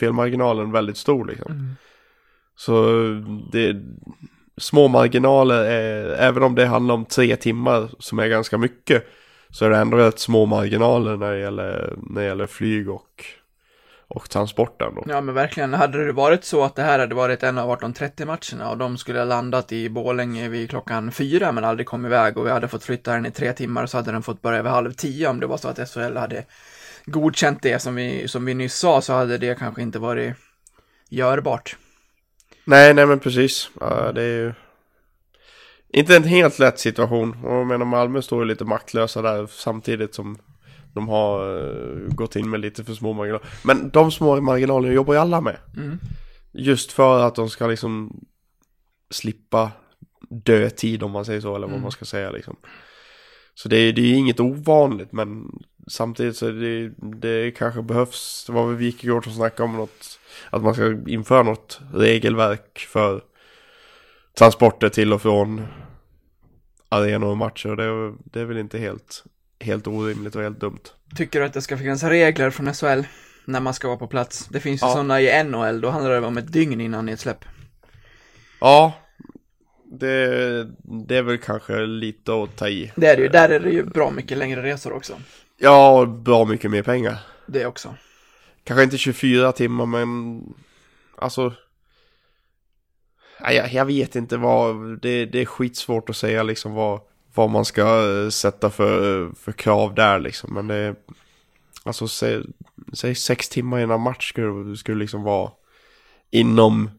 felmarginalen 0.00 0.72
väldigt 0.72 0.96
stor 0.96 1.24
liksom. 1.24 1.52
Mm. 1.52 1.70
Så 2.56 2.92
det, 3.52 3.76
små 4.56 4.88
marginaler, 4.88 5.64
är, 5.64 6.08
även 6.08 6.42
om 6.42 6.54
det 6.54 6.66
handlar 6.66 6.94
om 6.94 7.04
tre 7.04 7.36
timmar 7.36 7.90
som 7.98 8.18
är 8.18 8.28
ganska 8.28 8.58
mycket, 8.58 9.06
så 9.50 9.64
är 9.64 9.70
det 9.70 9.76
ändå 9.76 9.96
rätt 9.96 10.18
små 10.18 10.46
marginaler 10.46 11.16
när 11.16 11.32
det 11.32 11.38
gäller, 11.38 11.94
när 11.96 12.20
det 12.20 12.26
gäller 12.26 12.46
flyg 12.46 12.90
och, 12.90 13.24
och 14.08 14.30
transporten 14.30 14.94
då. 14.94 15.04
Ja 15.06 15.20
men 15.20 15.34
verkligen, 15.34 15.74
hade 15.74 16.06
det 16.06 16.12
varit 16.12 16.44
så 16.44 16.64
att 16.64 16.74
det 16.74 16.82
här 16.82 16.98
hade 16.98 17.14
varit 17.14 17.42
en 17.42 17.58
av 17.58 17.78
18.30 17.80 18.24
matcherna 18.24 18.70
och 18.70 18.78
de 18.78 18.98
skulle 18.98 19.18
ha 19.18 19.24
landat 19.24 19.72
i 19.72 19.88
Borlänge 19.88 20.48
vid 20.48 20.70
klockan 20.70 21.12
fyra 21.12 21.52
men 21.52 21.64
aldrig 21.64 21.86
kom 21.86 22.06
iväg 22.06 22.38
och 22.38 22.46
vi 22.46 22.50
hade 22.50 22.68
fått 22.68 22.84
flytta 22.84 23.12
den 23.12 23.26
i 23.26 23.30
tre 23.30 23.52
timmar 23.52 23.86
så 23.86 23.96
hade 23.96 24.12
den 24.12 24.22
fått 24.22 24.42
börja 24.42 24.62
vid 24.62 24.72
halv 24.72 24.92
tio 24.92 25.28
om 25.28 25.40
det 25.40 25.46
var 25.46 25.56
så 25.56 25.68
att 25.68 25.90
SHL 25.90 26.16
hade 26.16 26.44
godkänt 27.06 27.62
det 27.62 27.78
som 27.78 27.94
vi, 27.94 28.28
som 28.28 28.44
vi 28.44 28.54
nyss 28.54 28.74
sa 28.74 29.00
så 29.00 29.12
hade 29.12 29.38
det 29.38 29.58
kanske 29.58 29.82
inte 29.82 29.98
varit 29.98 30.34
görbart. 31.08 31.76
Nej, 32.64 32.94
nej 32.94 33.06
men 33.06 33.18
precis. 33.18 33.70
Ja, 33.80 34.12
det 34.12 34.22
är 34.22 34.38
ju 34.38 34.52
inte 35.88 36.16
en 36.16 36.24
helt 36.24 36.58
lätt 36.58 36.78
situation. 36.78 37.44
Och 37.44 37.54
jag 37.54 37.66
menar 37.66 37.86
Malmö 37.86 38.22
står 38.22 38.42
ju 38.42 38.48
lite 38.48 38.64
maktlösa 38.64 39.22
där 39.22 39.46
samtidigt 39.46 40.14
som 40.14 40.38
de 40.96 41.08
har 41.08 41.58
eh, 41.58 42.14
gått 42.14 42.36
in 42.36 42.50
med 42.50 42.60
lite 42.60 42.84
för 42.84 42.94
små 42.94 43.12
marginaler. 43.12 43.46
Men 43.64 43.90
de 43.90 44.10
små 44.10 44.40
marginalerna 44.40 44.94
jobbar 44.94 45.14
ju 45.14 45.20
alla 45.20 45.40
med. 45.40 45.56
Mm. 45.76 45.98
Just 46.52 46.92
för 46.92 47.22
att 47.26 47.34
de 47.34 47.50
ska 47.50 47.66
liksom 47.66 48.20
slippa 49.10 49.72
dödtid 50.30 51.02
om 51.02 51.10
man 51.10 51.24
säger 51.24 51.40
så, 51.40 51.48
eller 51.56 51.66
vad 51.66 51.70
Mm. 51.74 51.82
man 51.82 51.90
ska 51.90 52.04
säga 52.04 52.30
liksom. 52.30 52.56
Så 53.54 53.68
det 53.68 53.76
är, 53.76 53.92
det 53.92 54.00
är 54.00 54.14
inget 54.14 54.40
ovanligt, 54.40 55.12
men 55.12 55.50
samtidigt 55.88 56.36
så 56.36 56.46
är 56.46 56.52
det, 56.52 56.92
det 57.20 57.50
kanske 57.50 57.82
behövs, 57.82 58.44
det 58.46 58.52
var 58.52 58.66
väl 58.66 58.76
Wikegård 58.76 59.24
som 59.24 59.32
snackade 59.32 59.68
om 59.68 59.76
något, 59.76 60.20
att 60.50 60.62
man 60.62 60.74
ska 60.74 60.96
införa 61.06 61.42
något 61.42 61.80
regelverk 61.94 62.78
för 62.78 63.22
transporter 64.38 64.88
till 64.88 65.12
och 65.12 65.22
från 65.22 65.66
arenor 66.88 67.28
och 67.30 67.36
matcher. 67.36 67.68
Och 67.68 67.76
det, 67.76 68.14
det 68.24 68.40
är 68.40 68.44
väl 68.44 68.58
inte 68.58 68.78
helt, 68.78 69.24
helt 69.60 69.86
orimligt 69.86 70.36
och 70.36 70.42
helt 70.42 70.60
dumt. 70.60 70.80
Tycker 71.16 71.40
du 71.40 71.46
att 71.46 71.52
det 71.52 71.62
ska 71.62 71.78
finnas 71.78 72.02
regler 72.02 72.50
från 72.50 72.74
SHL 72.74 73.02
när 73.44 73.60
man 73.60 73.74
ska 73.74 73.88
vara 73.88 73.98
på 73.98 74.06
plats? 74.06 74.46
Det 74.50 74.60
finns 74.60 74.82
ju 74.82 74.86
Ja. 74.86 74.92
sådana 74.92 75.20
i 75.20 75.44
NHL, 75.44 75.80
då 75.80 75.90
handlar 75.90 76.20
det 76.20 76.26
om 76.26 76.38
ett 76.38 76.52
dygn 76.52 76.80
innan 76.80 77.06
nedsläpp. 77.06 77.44
Ja, 78.60 78.92
det, 79.84 80.64
det 81.06 81.16
är 81.16 81.22
väl 81.22 81.38
kanske 81.38 81.86
lite 81.86 82.32
att 82.42 82.56
ta 82.56 82.68
i. 82.68 82.92
Det 82.96 83.06
är 83.06 83.16
det 83.16 83.22
ju, 83.22 83.28
där 83.28 83.48
är 83.48 83.60
det 83.60 83.70
ju 83.70 83.84
bra 83.84 84.10
mycket 84.10 84.38
längre 84.38 84.62
resor 84.62 84.92
också. 84.92 85.14
Ja, 85.58 86.00
och 86.00 86.08
bra 86.08 86.44
mycket 86.44 86.70
mer 86.70 86.82
pengar. 86.82 87.18
Det 87.46 87.66
också. 87.66 87.94
Kanske 88.64 88.84
inte 88.84 88.98
24 88.98 89.52
timmar, 89.52 89.86
men 89.86 90.42
alltså... 91.18 91.52
Jag, 93.40 93.72
jag 93.72 93.84
vet 93.84 94.16
inte 94.16 94.36
vad, 94.36 94.76
det, 95.02 95.26
det 95.26 95.40
är 95.40 95.44
skitsvårt 95.44 96.10
att 96.10 96.16
säga 96.16 96.42
liksom 96.42 96.72
vad, 96.72 97.00
vad 97.36 97.50
man 97.50 97.64
ska 97.64 97.82
eh, 98.22 98.28
sätta 98.28 98.70
för, 98.70 99.30
för 99.34 99.52
krav 99.52 99.94
där 99.94 100.18
liksom. 100.18 100.54
Men 100.54 100.66
det 100.66 100.74
är, 100.74 100.94
alltså 101.84 102.08
säg, 102.08 102.42
säg 102.92 103.14
sex 103.14 103.48
timmar 103.48 103.80
innan 103.80 104.00
match 104.00 104.28
skulle, 104.28 104.76
skulle 104.76 104.98
liksom 104.98 105.22
vara 105.22 105.50
inom 106.30 106.90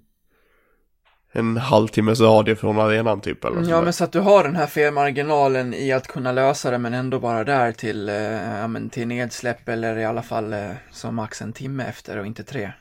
en 1.31 1.57
halvtimmes 1.57 2.21
radie 2.21 2.55
från 2.55 2.79
arenan 2.79 3.21
typ 3.21 3.45
eller 3.45 3.57
Ja, 3.57 3.63
sådär. 3.63 3.81
men 3.81 3.93
så 3.93 4.03
att 4.03 4.11
du 4.11 4.19
har 4.19 4.43
den 4.43 4.55
här 4.55 4.67
felmarginalen 4.67 5.73
i 5.73 5.91
att 5.91 6.07
kunna 6.07 6.31
lösa 6.31 6.71
det 6.71 6.77
men 6.77 6.93
ändå 6.93 7.19
vara 7.19 7.43
där 7.43 7.71
till, 7.71 8.09
eh, 8.09 8.15
ja, 8.59 8.67
men 8.67 8.89
till 8.89 9.07
nedsläpp 9.07 9.69
eller 9.69 9.97
i 9.97 10.05
alla 10.05 10.21
fall 10.21 10.53
eh, 10.53 10.71
som 10.91 11.15
max 11.15 11.41
en 11.41 11.53
timme 11.53 11.83
efter 11.83 12.17
och 12.17 12.25
inte 12.25 12.43
tre. 12.43 12.71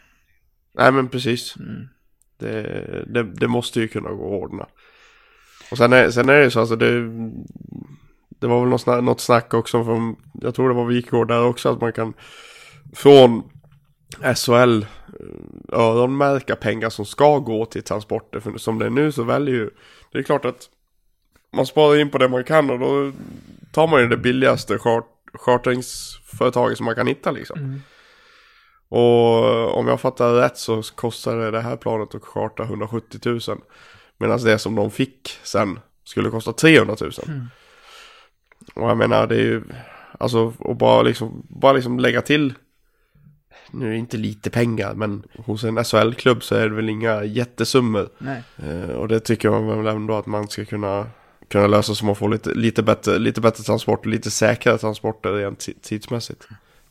Nej 0.75 0.93
men 0.93 1.09
precis. 1.09 1.57
Mm. 1.57 1.89
Det, 2.39 2.63
det, 3.07 3.23
det 3.23 3.49
måste 3.49 3.81
ju 3.81 3.89
kunna 3.89 4.11
gå 4.11 4.25
att 4.37 4.43
ordna. 4.43 4.67
Och 5.71 5.79
sen 5.79 5.93
är, 5.93 6.11
sen 6.11 6.29
är 6.29 6.35
det 6.35 6.45
ju 6.45 6.51
så 6.51 6.61
alltså 6.61 6.77
det, 6.77 7.01
det 8.29 8.47
var 8.47 8.61
väl 8.61 8.69
något 8.69 8.81
snack, 8.81 9.03
något 9.03 9.21
snack 9.21 9.55
också 9.55 9.85
från, 9.85 10.17
jag 10.33 10.55
tror 10.55 10.69
det 10.69 10.75
var 10.75 10.85
Wikgård 10.85 11.29
där 11.29 11.45
också 11.45 11.69
att 11.69 11.81
man 11.81 11.93
kan 11.93 12.15
från 12.95 13.43
SHL 14.35 14.83
eh, 14.83 15.79
öronmärka 15.79 16.57
pengar 16.57 16.91
som 16.91 17.05
ska 17.05 17.39
gå 17.39 17.67
till 17.67 17.83
transporter. 17.83 18.41
För 18.41 18.59
som 18.59 18.79
det 18.79 18.87
är 18.87 18.91
nu 18.91 19.13
så 19.13 19.23
väljer 19.23 19.55
ju, 19.55 19.71
det 20.13 20.19
är 20.19 20.23
klart 20.23 20.45
att 20.45 20.69
man 21.53 21.67
sparar 21.67 21.97
in 21.97 22.11
på 22.11 22.19
det 22.19 22.29
man 22.29 22.45
kan 22.45 22.71
och 22.71 22.79
då 22.79 23.13
tar 23.73 23.87
man 23.87 24.01
ju 24.01 24.09
det 24.09 24.17
billigaste 24.17 24.79
chart, 24.79 25.07
chartringsföretaget 25.35 26.77
som 26.77 26.87
man 26.87 26.95
kan 26.95 27.07
hitta 27.07 27.31
liksom. 27.31 27.59
Mm. 27.59 27.81
Och 28.89 29.79
om 29.79 29.89
jag 29.89 30.01
fattar 30.01 30.35
rätt 30.35 30.57
så 30.57 30.83
kostade 30.95 31.51
det 31.51 31.61
här 31.61 31.77
planet 31.77 32.15
att 32.15 32.25
charta 32.25 32.63
170 32.63 33.21
000. 33.25 33.41
Medan 34.19 34.39
det 34.45 34.59
som 34.59 34.75
de 34.75 34.91
fick 34.91 35.39
sen 35.43 35.79
skulle 36.05 36.31
kosta 36.31 36.53
300 36.53 36.97
000. 37.01 37.11
Mm. 37.27 37.47
Och 38.75 38.91
jag 38.91 38.97
menar 38.99 39.27
det 39.27 39.35
är 39.35 39.41
ju, 39.41 39.63
alltså 40.19 40.53
och 40.59 40.77
bara 40.77 41.03
liksom, 41.03 41.47
bara 41.49 41.73
liksom 41.73 41.99
lägga 41.99 42.23
till. 42.23 42.55
Nu 43.71 43.87
är 43.87 43.91
det 43.91 43.97
inte 43.97 44.17
lite 44.17 44.51
pengar 44.51 44.95
men 44.95 45.23
hos 45.39 45.65
en 45.65 45.85
SHL-klubb 45.85 46.43
så 46.43 46.55
är 46.55 46.69
det 46.69 46.75
väl 46.75 46.89
inga 46.89 47.25
jättesummor. 47.25 48.09
Eh, 48.57 48.91
och 48.91 49.09
det 49.09 49.21
tycker 49.21 49.51
man 49.51 49.85
väl 49.85 49.97
ändå 49.97 50.15
att 50.15 50.27
man 50.27 50.49
ska 50.49 50.65
kunna, 50.65 51.07
kunna 51.49 51.67
lösa 51.67 51.95
så 51.95 52.05
man 52.05 52.17
får 52.17 52.29
lite, 52.29 52.51
lite, 52.55 52.83
bättre, 52.83 53.19
lite 53.19 53.41
bättre 53.41 53.63
transporter, 53.65 54.09
lite 54.09 54.31
säkrare 54.31 54.79
transporter 54.79 55.33
rent 55.33 55.59
ti- 55.59 55.81
tidsmässigt. 55.83 56.49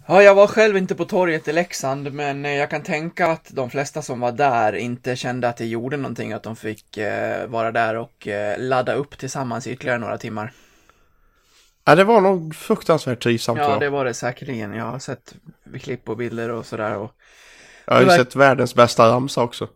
Ja, 0.08 0.24
jag 0.24 0.36
var 0.36 0.48
själv 0.48 0.78
inte 0.78 0.96
på 0.96 1.06
torget 1.06 1.48
i 1.48 1.54
Leksand, 1.54 2.14
men 2.14 2.46
eh, 2.46 2.56
jag 2.56 2.70
kan 2.70 2.84
tänka 2.84 3.28
att 3.28 3.50
de 3.50 3.70
flesta 3.70 4.02
som 4.02 4.20
var 4.20 4.32
där 4.32 4.76
inte 4.76 5.16
kände 5.16 5.50
att 5.50 5.58
det 5.58 5.66
gjorde 5.66 5.98
någonting 5.98 6.34
att 6.34 6.44
de 6.44 6.56
fick 6.56 6.98
eh, 6.98 7.48
vara 7.48 7.72
där 7.72 7.96
och 7.96 8.28
eh, 8.28 8.60
ladda 8.60 8.94
upp 8.94 9.18
tillsammans 9.18 9.68
i 9.68 9.72
ytterligare 9.72 10.00
några 10.00 10.18
timmar. 10.18 10.54
Ja, 11.86 11.96
det 11.96 12.04
var 12.04 12.22
nog 12.22 12.56
fruktansvärt 12.56 13.24
trivsamt. 13.24 13.60
Ja, 13.60 13.80
det 13.80 13.90
var 13.90 14.06
det 14.06 14.14
säkerligen. 14.14 14.74
Jag 14.74 14.86
har 14.86 15.00
sett 15.00 15.36
klipp 15.82 16.10
och 16.10 16.18
bilder 16.18 16.50
och 16.50 16.66
sådär. 16.66 16.96
Och... 16.96 17.12
Jag 17.86 17.94
har 17.94 18.02
ju 18.02 18.08
var- 18.08 18.18
sett 18.18 18.36
världens 18.36 18.76
bästa 18.76 19.10
ramsa 19.10 19.42
också. 19.42 19.68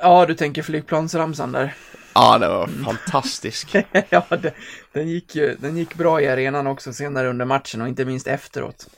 Ja, 0.00 0.26
du 0.26 0.34
tänker 0.34 0.62
flygplansramsan 0.62 1.52
där. 1.52 1.74
Ja, 2.14 2.38
det 2.38 2.48
var 2.48 2.66
fantastisk. 2.66 3.76
ja, 4.10 4.26
det, 4.28 4.52
den, 4.92 5.08
gick 5.08 5.34
ju, 5.34 5.56
den 5.60 5.76
gick 5.76 5.94
bra 5.94 6.20
i 6.20 6.28
arenan 6.28 6.66
också 6.66 6.92
senare 6.92 7.28
under 7.28 7.44
matchen 7.44 7.80
och 7.80 7.88
inte 7.88 8.04
minst 8.04 8.26
efteråt. 8.26 8.88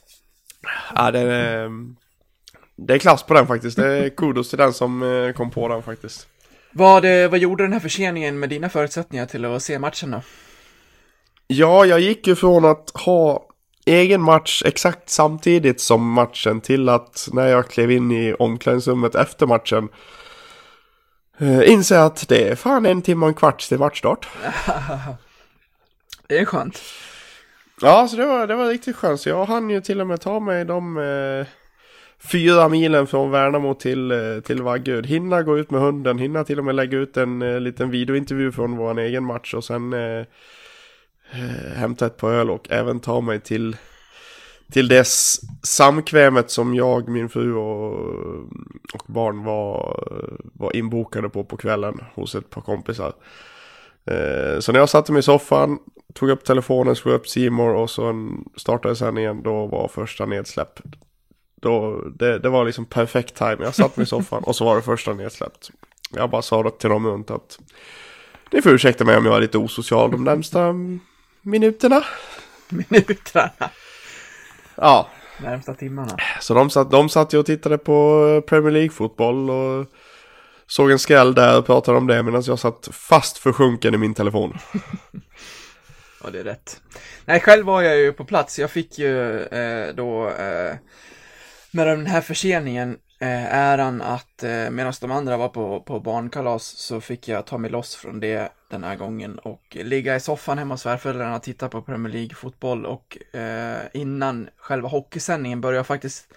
Ja, 0.94 1.10
det 1.10 1.20
är, 1.20 1.70
det 2.76 2.94
är 2.94 2.98
klass 2.98 3.22
på 3.22 3.34
den 3.34 3.46
faktiskt. 3.46 3.76
Det 3.76 3.86
är 3.86 4.08
kudos 4.08 4.48
till 4.48 4.58
den 4.58 4.72
som 4.72 5.02
eh, 5.02 5.32
kom 5.32 5.50
på 5.50 5.68
den 5.68 5.82
faktiskt. 5.82 6.26
Vad, 6.72 7.04
eh, 7.04 7.30
vad 7.30 7.38
gjorde 7.38 7.64
den 7.64 7.72
här 7.72 7.80
förseningen 7.80 8.38
med 8.38 8.48
dina 8.48 8.68
förutsättningar 8.68 9.26
till 9.26 9.44
att 9.44 9.62
se 9.62 9.78
matchen 9.78 10.10
då? 10.10 10.22
Ja, 11.46 11.86
jag 11.86 12.00
gick 12.00 12.26
ju 12.26 12.36
från 12.36 12.64
att 12.64 12.90
ha 12.94 13.46
egen 13.86 14.22
match 14.22 14.62
exakt 14.66 15.10
samtidigt 15.10 15.80
som 15.80 16.12
matchen 16.12 16.60
till 16.60 16.88
att 16.88 17.28
när 17.32 17.46
jag 17.46 17.68
klev 17.68 17.90
in 17.90 18.12
i 18.12 18.34
omklädningsrummet 18.34 19.14
efter 19.14 19.46
matchen 19.46 19.88
eh, 21.38 21.70
inse 21.70 22.00
att 22.00 22.28
det 22.28 22.48
är 22.48 22.54
fan 22.56 22.86
en 22.86 23.02
timme 23.02 23.26
och 23.26 23.28
en 23.28 23.34
kvart 23.34 23.60
till 23.60 23.78
matchstart. 23.78 24.28
Det 26.26 26.38
är 26.38 26.44
skönt. 26.44 26.82
Ja, 27.82 28.08
så 28.08 28.16
det 28.16 28.26
var, 28.26 28.46
det 28.46 28.54
var 28.54 28.68
riktigt 28.68 28.96
skönt. 28.96 29.20
Så 29.20 29.28
jag 29.28 29.44
hann 29.44 29.70
ju 29.70 29.80
till 29.80 30.00
och 30.00 30.06
med 30.06 30.20
ta 30.20 30.40
mig 30.40 30.64
de 30.64 30.98
eh, 30.98 31.46
fyra 32.18 32.68
milen 32.68 33.06
från 33.06 33.30
Värnamo 33.30 33.74
till, 33.74 34.10
eh, 34.10 34.40
till 34.44 34.62
Vaggeryd. 34.62 35.06
Hinna 35.06 35.42
gå 35.42 35.58
ut 35.58 35.70
med 35.70 35.80
hunden, 35.80 36.18
hinna 36.18 36.44
till 36.44 36.58
och 36.58 36.64
med 36.64 36.74
lägga 36.74 36.98
ut 36.98 37.16
en 37.16 37.42
eh, 37.42 37.60
liten 37.60 37.90
videointervju 37.90 38.52
från 38.52 38.76
vår 38.76 38.98
egen 38.98 39.24
match 39.24 39.54
och 39.54 39.64
sen 39.64 39.92
eh, 39.92 40.20
eh 41.32 41.72
hämta 41.76 42.06
ett 42.06 42.16
par 42.16 42.30
öl 42.30 42.50
och 42.50 42.70
även 42.70 43.00
ta 43.00 43.20
mig 43.20 43.40
till, 43.40 43.76
till 44.72 44.88
det 44.88 45.06
samkvämet 45.62 46.50
som 46.50 46.74
jag, 46.74 47.08
min 47.08 47.28
fru 47.28 47.54
och, 47.54 47.92
och 48.94 49.02
barn 49.06 49.44
var, 49.44 50.04
var 50.52 50.76
inbokade 50.76 51.28
på 51.28 51.44
på 51.44 51.56
kvällen 51.56 52.00
hos 52.14 52.34
ett 52.34 52.50
par 52.50 52.60
kompisar. 52.60 53.12
Eh, 54.10 54.60
Så 54.60 54.72
när 54.72 54.78
jag 54.80 54.88
satte 54.88 55.12
mig 55.12 55.20
i 55.20 55.22
soffan, 55.22 55.78
tog 56.14 56.30
upp 56.30 56.44
telefonen, 56.44 56.96
slog 56.96 57.14
upp 57.14 57.28
Seymour 57.28 57.74
och 57.74 57.90
så 57.90 58.30
startade 58.56 58.96
sen 58.96 59.18
igen, 59.18 59.42
då 59.42 59.66
var 59.66 59.88
första 59.88 60.26
nedsläpp. 60.26 60.80
Då, 61.62 62.00
det, 62.14 62.38
det 62.38 62.48
var 62.48 62.64
liksom 62.64 62.84
perfekt 62.84 63.34
time. 63.34 63.56
Jag 63.60 63.74
satt 63.74 63.96
mig 63.96 64.04
i 64.04 64.06
soffan 64.06 64.42
och 64.44 64.56
så 64.56 64.64
var 64.64 64.76
det 64.76 64.82
första 64.82 65.12
nedsläppt. 65.12 65.70
Jag 66.14 66.30
bara 66.30 66.42
sa 66.42 66.62
det 66.62 66.70
till 66.70 66.90
dem 66.90 67.06
runt 67.06 67.30
att 67.30 67.58
ni 68.52 68.62
får 68.62 68.72
ursäkta 68.72 69.04
mig 69.04 69.16
om 69.16 69.26
jag 69.26 69.36
är 69.36 69.40
lite 69.40 69.58
osocial 69.58 70.10
de 70.10 70.24
närmsta 70.24 70.74
minuterna. 71.42 72.04
Minuterna. 72.68 73.50
Ja, 74.74 75.08
Närmsta 75.42 75.74
timmarna. 75.74 76.16
så 76.40 76.54
de 76.54 76.70
satt, 76.70 76.90
de 76.90 77.08
satt 77.08 77.34
ju 77.34 77.38
och 77.38 77.46
tittade 77.46 77.78
på 77.78 78.42
Premier 78.46 78.70
League-fotboll 78.72 79.50
och 79.50 79.86
såg 80.70 80.90
en 80.90 80.98
skräll 80.98 81.34
där 81.34 81.58
och 81.58 81.66
pratade 81.66 81.98
om 81.98 82.06
det 82.06 82.22
medan 82.22 82.42
jag 82.46 82.58
satt 82.58 82.88
fast 82.92 83.38
försjunken 83.38 83.94
i 83.94 83.98
min 83.98 84.14
telefon. 84.14 84.58
Ja, 86.24 86.30
det 86.30 86.40
är 86.40 86.44
rätt. 86.44 86.82
Nej, 87.24 87.40
själv 87.40 87.66
var 87.66 87.82
jag 87.82 87.98
ju 87.98 88.12
på 88.12 88.24
plats. 88.24 88.58
Jag 88.58 88.70
fick 88.70 88.98
ju 88.98 89.40
eh, 89.40 89.94
då 89.94 90.28
eh, 90.28 90.74
med 91.70 91.86
den 91.86 92.06
här 92.06 92.20
förseningen 92.20 92.98
eh, 93.20 93.54
äran 93.54 94.02
att 94.02 94.42
eh, 94.42 94.70
medan 94.70 94.92
de 95.00 95.10
andra 95.10 95.36
var 95.36 95.48
på, 95.48 95.80
på 95.80 96.00
barnkalas 96.00 96.64
så 96.64 97.00
fick 97.00 97.28
jag 97.28 97.46
ta 97.46 97.58
mig 97.58 97.70
loss 97.70 97.96
från 97.96 98.20
det 98.20 98.52
den 98.70 98.84
här 98.84 98.96
gången 98.96 99.38
och 99.38 99.76
ligga 99.80 100.16
i 100.16 100.20
soffan 100.20 100.58
hemma 100.58 100.74
hos 100.74 100.80
svärföräldrarna 100.80 101.36
och 101.36 101.42
titta 101.42 101.68
på 101.68 101.82
Premier 101.82 102.12
League-fotboll 102.12 102.86
och 102.86 103.34
eh, 103.34 103.82
innan 103.92 104.48
själva 104.56 104.88
hockeysändningen 104.88 105.60
började 105.60 105.78
jag 105.78 105.86
faktiskt 105.86 106.28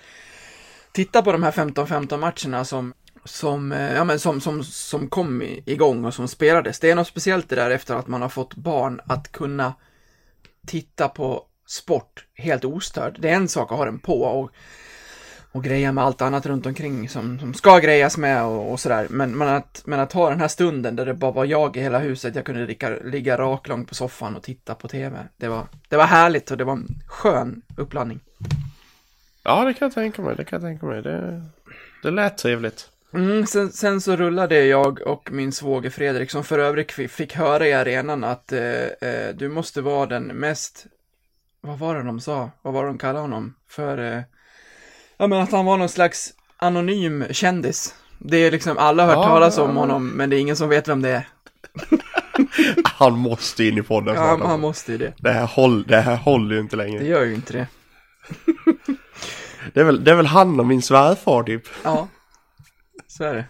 titta 0.92 1.22
på 1.22 1.32
de 1.32 1.44
här 1.44 1.52
15-15 1.52 2.18
matcherna 2.18 2.66
som 2.66 2.94
som, 3.26 3.72
eh, 3.72 3.94
ja, 3.94 4.04
men 4.04 4.20
som, 4.20 4.42
som, 4.42 4.64
som 4.64 5.08
kom 5.08 5.42
igång 5.66 6.06
och 6.06 6.14
som 6.14 6.28
spelades. 6.28 6.80
Det 6.80 6.92
är 6.92 6.96
något 6.96 7.08
speciellt 7.08 7.50
det 7.50 7.56
där 7.56 7.72
efter 7.72 7.96
att 7.96 8.08
man 8.08 8.22
har 8.22 8.30
fått 8.30 8.56
barn 8.56 9.02
att 9.06 9.32
kunna 9.32 9.74
titta 10.68 11.08
på 11.08 11.46
sport 11.68 12.26
helt 12.34 12.66
ostörd. 12.66 13.18
Det 13.20 13.30
är 13.30 13.36
en 13.36 13.48
sak 13.48 13.72
att 13.72 13.78
ha 13.78 13.86
den 13.86 14.00
på 14.00 14.22
och, 14.22 14.52
och 15.52 15.64
greja 15.64 15.92
med 15.92 16.04
allt 16.04 16.22
annat 16.22 16.46
runt 16.46 16.66
omkring 16.66 17.10
som, 17.10 17.40
som 17.40 17.54
ska 17.54 17.80
grejas 17.80 18.18
med 18.18 18.44
och, 18.44 18.72
och 18.72 18.80
sådär. 18.80 19.08
Men, 19.10 19.38
men, 19.38 19.48
att, 19.48 19.84
men 19.86 20.00
att 20.00 20.14
ha 20.14 20.30
den 20.30 20.40
här 20.40 20.48
stunden 20.48 20.96
där 20.96 21.06
det 21.06 21.14
bara 21.14 21.32
var 21.32 21.46
jag 21.46 21.78
i 21.78 21.82
hela 21.82 22.00
huset, 22.00 22.36
jag 22.36 22.46
kunde 22.46 22.66
ligga, 22.66 22.90
ligga 22.90 23.38
raklång 23.38 23.86
på 23.86 23.96
soffan 23.96 24.36
och 24.36 24.44
titta 24.44 24.76
på 24.76 24.88
TV. 24.88 25.28
Det 25.38 25.48
var, 25.48 25.68
det 25.90 25.98
var 25.98 26.06
härligt 26.06 26.52
och 26.52 26.58
det 26.58 26.64
var 26.64 26.74
en 26.74 26.88
skön 27.08 27.62
uppladdning. 27.78 28.20
Ja, 29.44 29.66
det 29.66 29.74
kan 29.74 29.86
jag 29.86 29.94
tänka 29.94 30.22
mig. 30.22 30.36
Det 30.36 30.46
kan 30.46 30.62
jag 30.62 30.70
tänka 30.70 30.86
mig. 30.86 31.02
Det, 31.02 31.42
det 32.04 32.12
lät 32.12 32.38
trevligt. 32.38 32.90
Mm, 33.14 33.46
sen, 33.46 33.72
sen 33.72 34.02
så 34.02 34.16
rullade 34.16 34.66
jag 34.66 35.02
och 35.02 35.32
min 35.32 35.52
svåger 35.52 35.90
Fredrik, 35.90 36.32
som 36.32 36.44
för 36.44 36.60
övrigt 36.60 36.92
fi- 36.92 37.08
fick 37.08 37.36
höra 37.36 37.68
i 37.68 37.74
arenan 37.74 38.24
att 38.24 38.52
eh, 38.52 38.84
eh, 38.84 39.36
du 39.36 39.50
måste 39.50 39.82
vara 39.82 40.06
den 40.06 40.24
mest, 40.24 40.86
vad 41.62 41.80
var 41.80 41.96
det 41.96 42.04
de 42.04 42.20
sa? 42.20 42.50
Vad 42.62 42.74
var 42.74 42.84
det 42.84 42.90
de 42.90 42.98
kallade 42.98 43.20
honom? 43.20 43.54
För, 43.70 43.98
eh, 43.98 44.22
ja 45.18 45.28
men 45.28 45.42
att 45.42 45.52
han 45.52 45.66
var 45.66 45.78
någon 45.78 45.90
slags 45.90 46.34
anonym 46.58 47.26
kändis. 47.32 47.96
Det 48.20 48.38
är 48.38 48.52
liksom, 48.52 48.78
alla 48.78 49.04
har 49.06 49.16
hört 49.16 49.26
Ja, 49.26 49.30
talas 49.30 49.58
om 49.58 49.70
ja. 49.76 49.82
honom, 49.82 50.10
men 50.10 50.30
det 50.30 50.36
är 50.36 50.40
ingen 50.40 50.56
som 50.56 50.70
vet 50.70 50.88
vem 50.88 51.02
det 51.02 51.10
är. 51.10 51.28
Han 52.84 53.18
måste 53.18 53.64
in 53.64 53.78
i 53.78 53.82
podden 53.82 54.16
Ja, 54.16 54.22
han, 54.22 54.30
alltså. 54.30 54.48
han 54.48 54.60
måste 54.60 54.92
ju 54.92 54.98
det. 54.98 55.14
det, 55.18 55.32
här 55.32 55.46
håll, 55.46 55.84
det 55.84 56.02
här 56.02 56.16
håller 56.16 56.56
ju 56.56 56.62
inte 56.62 56.76
längre. 56.76 57.00
Det 57.00 57.06
gör 57.10 57.24
ju 57.24 57.34
inte 57.34 57.54
det. 57.54 57.68
Det 59.74 59.80
är, 59.80 59.84
väl, 59.84 60.04
det 60.04 60.12
är 60.12 60.16
väl 60.16 60.26
han 60.26 60.60
och 60.60 60.66
min 60.66 60.82
svärfar 60.82 61.44
typ. 61.44 61.64
Ja, 61.84 62.08
så 63.14 63.24
är 63.24 63.34
det. 63.34 63.46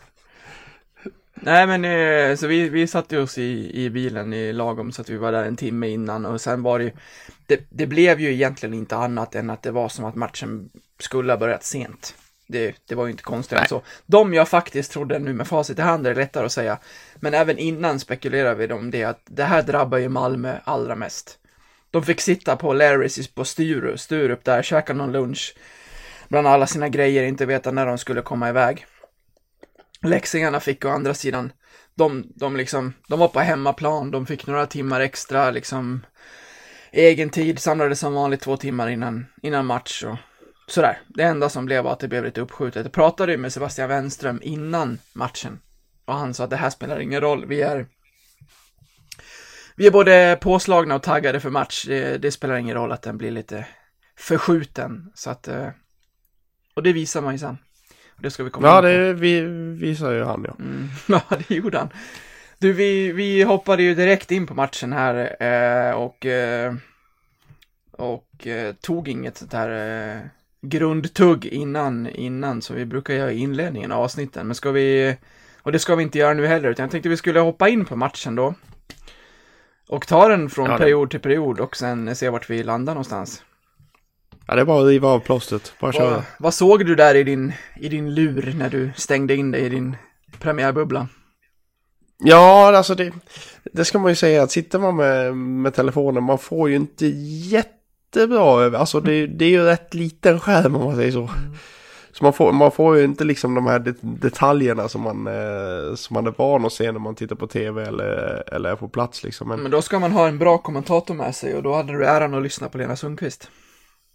Nej 1.33 1.67
men 1.67 1.85
eh, 1.85 2.35
så 2.35 2.47
vi, 2.47 2.69
vi 2.69 2.87
satte 2.87 3.19
oss 3.19 3.37
i, 3.37 3.83
i 3.83 3.89
bilen 3.89 4.33
i 4.33 4.53
lagom 4.53 4.91
så 4.91 5.01
att 5.01 5.09
vi 5.09 5.17
var 5.17 5.31
där 5.31 5.43
en 5.43 5.55
timme 5.55 5.87
innan 5.87 6.25
och 6.25 6.41
sen 6.41 6.63
var 6.63 6.79
det 6.79 6.85
ju, 6.85 6.91
det, 7.47 7.59
det 7.69 7.87
blev 7.87 8.19
ju 8.19 8.33
egentligen 8.33 8.73
inte 8.73 8.95
annat 8.95 9.35
än 9.35 9.49
att 9.49 9.63
det 9.63 9.71
var 9.71 9.89
som 9.89 10.05
att 10.05 10.15
matchen 10.15 10.69
skulle 10.99 11.31
ha 11.31 11.37
börjat 11.37 11.63
sent. 11.63 12.15
Det, 12.47 12.75
det 12.87 12.95
var 12.95 13.05
ju 13.05 13.11
inte 13.11 13.23
konstigt 13.23 13.57
än 13.57 13.67
så. 13.67 13.81
De 14.05 14.33
jag 14.33 14.49
faktiskt 14.49 14.91
trodde 14.91 15.19
nu 15.19 15.33
med 15.33 15.47
facit 15.47 15.79
i 15.79 15.81
hand 15.81 16.07
är 16.07 16.15
lättare 16.15 16.45
att 16.45 16.51
säga. 16.51 16.77
Men 17.15 17.33
även 17.33 17.57
innan 17.57 17.99
spekulerade 17.99 18.67
vi 18.67 18.73
om 18.73 18.91
det 18.91 19.03
att 19.03 19.21
det 19.25 19.43
här 19.43 19.63
drabbar 19.63 19.97
ju 19.97 20.09
Malmö 20.09 20.55
allra 20.63 20.95
mest. 20.95 21.39
De 21.91 22.03
fick 22.03 22.21
sitta 22.21 22.55
på 22.55 22.73
Larrys 22.73 23.27
på 23.27 23.45
Sturup, 23.45 23.99
Sturup 23.99 24.43
där, 24.43 24.61
käka 24.63 24.93
någon 24.93 25.11
lunch 25.11 25.55
bland 26.27 26.47
alla 26.47 26.67
sina 26.67 26.89
grejer, 26.89 27.23
inte 27.23 27.45
veta 27.45 27.71
när 27.71 27.85
de 27.85 27.97
skulle 27.97 28.21
komma 28.21 28.49
iväg. 28.49 28.85
Leksingarna 30.03 30.59
fick 30.59 30.85
å 30.85 30.89
andra 30.89 31.13
sidan, 31.13 31.51
de, 31.95 32.31
de 32.35 32.55
liksom, 32.55 32.93
de 33.07 33.19
var 33.19 33.27
på 33.27 33.39
hemmaplan, 33.39 34.11
de 34.11 34.25
fick 34.25 34.47
några 34.47 34.65
timmar 34.65 35.01
extra 35.01 35.51
liksom 35.51 36.05
egen 36.91 37.29
tid, 37.29 37.59
samlades 37.59 37.99
som 37.99 38.13
vanligt 38.13 38.41
två 38.41 38.57
timmar 38.57 38.89
innan, 38.89 39.25
innan 39.41 39.65
match 39.65 40.03
och 40.03 40.17
sådär. 40.67 41.01
Det 41.07 41.23
enda 41.23 41.49
som 41.49 41.65
blev 41.65 41.83
var 41.83 41.91
att 41.91 41.99
det 41.99 42.07
blev 42.07 42.23
lite 42.23 42.41
uppskjutet. 42.41 42.85
Jag 42.85 42.91
pratade 42.91 43.31
ju 43.31 43.37
med 43.37 43.53
Sebastian 43.53 43.89
Wenström 43.89 44.39
innan 44.43 44.99
matchen 45.13 45.59
och 46.05 46.13
han 46.13 46.33
sa 46.33 46.43
att 46.43 46.49
det 46.49 46.55
här 46.55 46.69
spelar 46.69 46.99
ingen 46.99 47.21
roll, 47.21 47.45
vi 47.45 47.61
är 47.61 47.87
vi 49.75 49.87
är 49.87 49.91
både 49.91 50.37
påslagna 50.41 50.95
och 50.95 51.03
taggade 51.03 51.39
för 51.39 51.49
match. 51.49 51.85
Det, 51.87 52.17
det 52.17 52.31
spelar 52.31 52.55
ingen 52.55 52.75
roll 52.75 52.91
att 52.91 53.01
den 53.01 53.17
blir 53.17 53.31
lite 53.31 53.67
förskjuten. 54.17 55.11
Så 55.15 55.29
att, 55.29 55.47
eh, 55.47 55.69
och 56.73 56.83
det 56.83 56.93
visar 56.93 57.21
man 57.21 57.33
ju 57.33 57.39
sen. 57.39 57.57
Det 58.17 58.31
ska 58.31 58.43
vi 58.43 58.49
komma 58.49 58.67
Ja, 58.67 58.77
in 58.77 58.81
på. 58.81 58.87
det 58.87 59.13
vi, 59.13 59.41
visar 59.85 60.11
ju 60.11 60.23
han 60.23 60.45
ja. 60.47 60.55
Mm, 60.59 60.89
ja, 61.07 61.37
det 61.47 61.55
gjorde 61.55 61.77
han. 61.77 61.89
Du, 62.59 62.73
vi, 62.73 63.11
vi 63.11 63.43
hoppade 63.43 63.83
ju 63.83 63.95
direkt 63.95 64.31
in 64.31 64.47
på 64.47 64.53
matchen 64.53 64.93
här 64.93 65.35
eh, 65.43 65.95
och, 65.95 66.25
eh, 66.25 66.73
och 67.91 68.47
eh, 68.47 68.73
tog 68.73 69.07
inget 69.07 69.37
sånt 69.37 69.53
här 69.53 69.69
eh, 70.15 70.17
grundtugg 70.61 71.45
innan, 71.45 72.07
innan, 72.07 72.61
så 72.61 72.73
vi 72.73 72.85
brukar 72.85 73.13
göra 73.13 73.31
i 73.31 73.37
inledningen 73.37 73.91
av 73.91 74.03
avsnitten. 74.03 74.47
Men 74.47 74.55
ska 74.55 74.71
vi, 74.71 75.17
och 75.61 75.71
det 75.71 75.79
ska 75.79 75.95
vi 75.95 76.03
inte 76.03 76.17
göra 76.19 76.33
nu 76.33 76.47
heller, 76.47 76.69
utan 76.69 76.83
jag 76.83 76.91
tänkte 76.91 77.09
vi 77.09 77.17
skulle 77.17 77.39
hoppa 77.39 77.69
in 77.69 77.85
på 77.85 77.95
matchen 77.95 78.35
då. 78.35 78.53
Och 79.87 80.07
ta 80.07 80.27
den 80.27 80.49
från 80.49 80.65
Ja, 80.65 80.71
det- 80.71 80.77
period 80.77 81.09
till 81.09 81.19
period 81.19 81.59
och 81.59 81.75
sen 81.77 82.15
se 82.15 82.29
vart 82.29 82.49
vi 82.49 82.63
landar 82.63 82.93
någonstans. 82.93 83.43
Ja, 84.47 84.55
det 84.55 84.61
är 84.61 84.65
bara 84.65 84.81
att 84.81 84.87
riva 84.87 85.07
av 85.07 85.19
plåstret. 85.19 85.73
Bara 85.79 85.91
köra. 85.91 86.09
Vad, 86.09 86.23
vad 86.39 86.53
såg 86.53 86.85
du 86.85 86.95
där 86.95 87.15
i 87.15 87.23
din, 87.23 87.53
i 87.75 87.89
din 87.89 88.13
lur 88.13 88.53
när 88.57 88.69
du 88.69 88.91
stängde 88.95 89.35
in 89.35 89.51
dig 89.51 89.61
i 89.61 89.69
din 89.69 89.95
premiärbubbla? 90.39 91.07
Ja, 92.23 92.77
alltså 92.77 92.95
det, 92.95 93.13
det 93.73 93.85
ska 93.85 93.99
man 93.99 94.11
ju 94.11 94.15
säga 94.15 94.43
att 94.43 94.51
sitter 94.51 94.79
man 94.79 94.95
med, 94.95 95.37
med 95.37 95.73
telefonen, 95.73 96.23
man 96.23 96.37
får 96.37 96.69
ju 96.69 96.75
inte 96.75 97.05
jättebra 97.07 98.77
alltså 98.77 98.99
det, 98.99 99.27
det 99.27 99.45
är 99.45 99.49
ju 99.49 99.63
rätt 99.63 99.93
liten 99.93 100.39
skärm 100.39 100.75
om 100.75 100.83
man 100.83 100.95
säger 100.95 101.11
så. 101.11 101.29
Så 102.11 102.23
man 102.23 102.33
får, 102.33 102.51
man 102.51 102.71
får 102.71 102.97
ju 102.97 103.03
inte 103.03 103.23
liksom 103.23 103.55
de 103.55 103.67
här 103.67 103.79
det, 103.79 103.95
detaljerna 104.01 104.87
som 104.87 105.01
man, 105.01 105.27
eh, 105.27 105.95
som 105.95 106.13
man 106.13 106.27
är 106.27 106.33
van 106.37 106.65
att 106.65 106.73
se 106.73 106.91
när 106.91 106.99
man 106.99 107.15
tittar 107.15 107.35
på 107.35 107.47
tv 107.47 107.83
eller, 107.83 108.43
eller 108.53 108.69
är 108.69 108.75
på 108.75 108.87
plats 108.87 109.23
liksom. 109.23 109.47
Men, 109.47 109.59
Men 109.59 109.71
då 109.71 109.81
ska 109.81 109.99
man 109.99 110.11
ha 110.11 110.27
en 110.27 110.39
bra 110.39 110.57
kommentator 110.57 111.13
med 111.13 111.35
sig 111.35 111.55
och 111.55 111.63
då 111.63 111.73
hade 111.73 111.93
du 111.93 112.05
äran 112.05 112.33
att 112.33 112.43
lyssna 112.43 112.69
på 112.69 112.77
Lena 112.77 112.95
Sundqvist. 112.95 113.49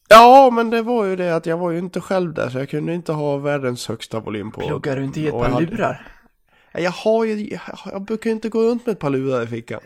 Ja, 0.08 0.50
men 0.50 0.70
det 0.70 0.82
var 0.82 1.04
ju 1.04 1.16
det 1.16 1.36
att 1.36 1.46
jag 1.46 1.56
var 1.58 1.70
ju 1.70 1.78
inte 1.78 2.00
själv 2.00 2.34
där 2.34 2.50
så 2.50 2.58
jag 2.58 2.68
kunde 2.70 2.94
inte 2.94 3.12
ha 3.12 3.36
världens 3.36 3.88
högsta 3.88 4.20
volym 4.20 4.50
på. 4.50 4.60
Pluggar 4.60 4.96
du 4.96 5.04
inte 5.04 5.20
i 5.20 5.26
ett 5.26 5.34
jag 5.34 5.42
par 5.42 5.50
hade- 5.50 5.66
lurar? 5.66 6.06
Jag 6.72 6.90
har 6.90 7.24
ju, 7.24 7.48
jag, 7.48 7.60
jag 7.92 8.02
brukar 8.02 8.30
ju 8.30 8.34
inte 8.34 8.48
gå 8.48 8.62
runt 8.62 8.86
med 8.86 8.92
ett 8.92 8.98
par 8.98 9.10
lurar 9.10 9.42
i 9.42 9.46
fickan. 9.46 9.80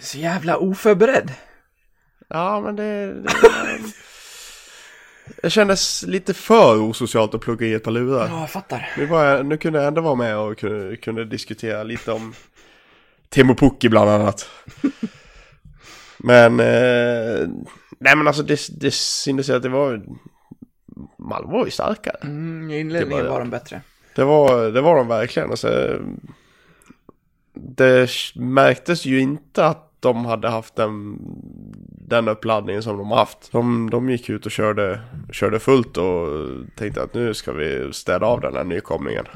Så 0.00 0.18
jävla 0.18 0.56
oförberedd. 0.56 1.32
Ja, 2.28 2.60
men 2.60 2.76
det... 2.76 3.14
det 3.22 3.30
det 5.42 5.50
kändes 5.50 6.02
lite 6.02 6.34
för 6.34 6.80
osocialt 6.80 7.34
att 7.34 7.40
plugga 7.40 7.66
i 7.66 7.74
ett 7.74 7.82
par 7.84 7.90
lurar. 7.90 8.28
Ja, 8.28 8.40
jag 8.40 8.50
fattar. 8.50 8.90
Nu, 8.96 9.04
jag, 9.04 9.46
nu 9.46 9.56
kunde 9.56 9.78
jag 9.78 9.88
ändå 9.88 10.00
vara 10.00 10.14
med 10.14 10.36
och 10.38 10.58
kunde, 10.58 10.96
kunde 10.96 11.24
diskutera 11.24 11.82
lite 11.82 12.12
om 12.12 12.34
Teemu 13.28 13.54
Pukki 13.54 13.88
bland 13.88 14.10
annat. 14.10 14.48
Men, 16.18 16.60
eh, 16.60 17.48
nej 17.98 18.16
men 18.16 18.26
alltså 18.26 18.42
det, 18.42 18.60
det 18.80 18.90
syntes 18.94 19.50
att 19.50 19.62
det 19.62 19.68
var, 19.68 20.02
Malmö 21.18 21.52
var 21.52 21.64
ju 21.64 21.70
starkare. 21.70 22.16
Mm, 22.22 22.70
i 22.70 22.80
inledningen 22.80 23.18
Det 23.24 23.30
var- 23.30 23.30
var 23.34 23.40
de 23.40 23.50
bättre. 23.50 23.80
Det 24.14 24.24
var, 24.24 24.70
det 24.70 24.80
var 24.80 24.96
de 24.96 25.08
verkligen. 25.08 25.50
Alltså, 25.50 25.98
det 27.54 28.08
märktes 28.36 29.04
ju 29.04 29.20
inte 29.20 29.66
att 29.66 29.84
de 30.00 30.24
hade 30.26 30.48
haft 30.48 30.76
den, 30.76 31.18
den 32.08 32.28
uppladdningen 32.28 32.82
som 32.82 32.98
de 32.98 33.10
haft. 33.10 33.52
De, 33.52 33.90
de 33.90 34.10
gick 34.10 34.28
ut 34.30 34.46
och 34.46 34.52
körde, 34.52 35.00
körde 35.32 35.58
fullt 35.58 35.96
och 35.96 36.28
tänkte 36.76 37.02
att 37.02 37.14
nu 37.14 37.34
ska 37.34 37.52
vi 37.52 37.92
städa 37.92 38.26
av 38.26 38.40
den 38.40 38.54
här 38.54 38.64
nykomlingen. 38.64 39.26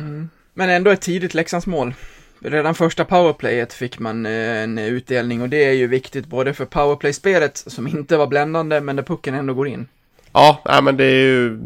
Men 0.54 0.70
ändå 0.70 0.90
ett 0.90 1.00
tidigt 1.00 1.34
Leksandsmål. 1.34 1.94
Redan 2.44 2.74
första 2.74 3.04
powerplayet 3.04 3.72
fick 3.72 3.98
man 3.98 4.26
eh, 4.26 4.62
en 4.62 4.78
utdelning 4.78 5.42
och 5.42 5.48
det 5.48 5.64
är 5.64 5.72
ju 5.72 5.86
viktigt 5.86 6.26
både 6.26 6.54
för 6.54 6.64
powerplay-spelet 6.64 7.56
som 7.56 7.86
inte 7.86 8.16
var 8.16 8.26
bländande 8.26 8.80
men 8.80 8.96
där 8.96 9.02
pucken 9.02 9.34
ändå 9.34 9.54
går 9.54 9.68
in. 9.68 9.86
Ja, 10.32 10.62
nej, 10.64 10.82
men 10.82 10.96
det 10.96 11.04
är 11.04 11.26
ju 11.26 11.58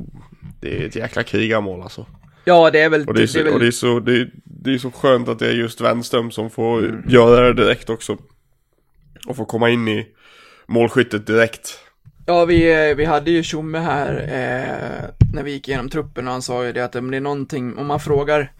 det 0.60 0.82
är 0.82 0.86
ett 0.86 0.96
jäkla 0.96 1.22
krigarmål 1.22 1.82
alltså. 1.82 2.06
Ja, 2.44 2.70
det 2.70 2.80
är 2.80 2.88
väl... 2.88 3.04
Och 3.08 3.14
det 3.14 3.22
är 3.22 3.26
så, 3.26 3.42
väl 3.42 3.54
och 3.54 3.60
det 3.60 3.66
är 3.66 3.70
så, 3.70 4.00
det 4.00 4.12
är, 4.12 4.30
det 4.44 4.74
är 4.74 4.78
så 4.78 4.90
skönt 4.90 5.28
att 5.28 5.38
det 5.38 5.48
är 5.48 5.52
just 5.52 5.80
Wenström 5.80 6.30
som 6.30 6.50
får 6.50 7.02
göra 7.08 7.52
det 7.52 7.62
direkt 7.62 7.90
också. 7.90 8.18
Och 9.26 9.36
får 9.36 9.44
komma 9.44 9.70
in 9.70 9.88
i 9.88 10.06
målskyttet 10.66 11.26
direkt. 11.26 11.78
Ja, 12.26 12.44
vi, 12.44 12.88
eh, 12.90 12.96
vi 12.96 13.04
hade 13.04 13.30
ju 13.30 13.42
Tjomme 13.42 13.78
här 13.78 14.12
eh, 14.22 15.24
när 15.34 15.42
vi 15.42 15.50
gick 15.50 15.68
igenom 15.68 15.88
truppen 15.88 16.26
och 16.26 16.32
han 16.32 16.42
sa 16.42 16.64
ju 16.64 16.72
det 16.72 16.84
att 16.84 16.96
om 16.96 17.10
det 17.10 17.16
är 17.16 17.20
någonting, 17.20 17.78
om 17.78 17.86
man 17.86 18.00
frågar 18.00 18.52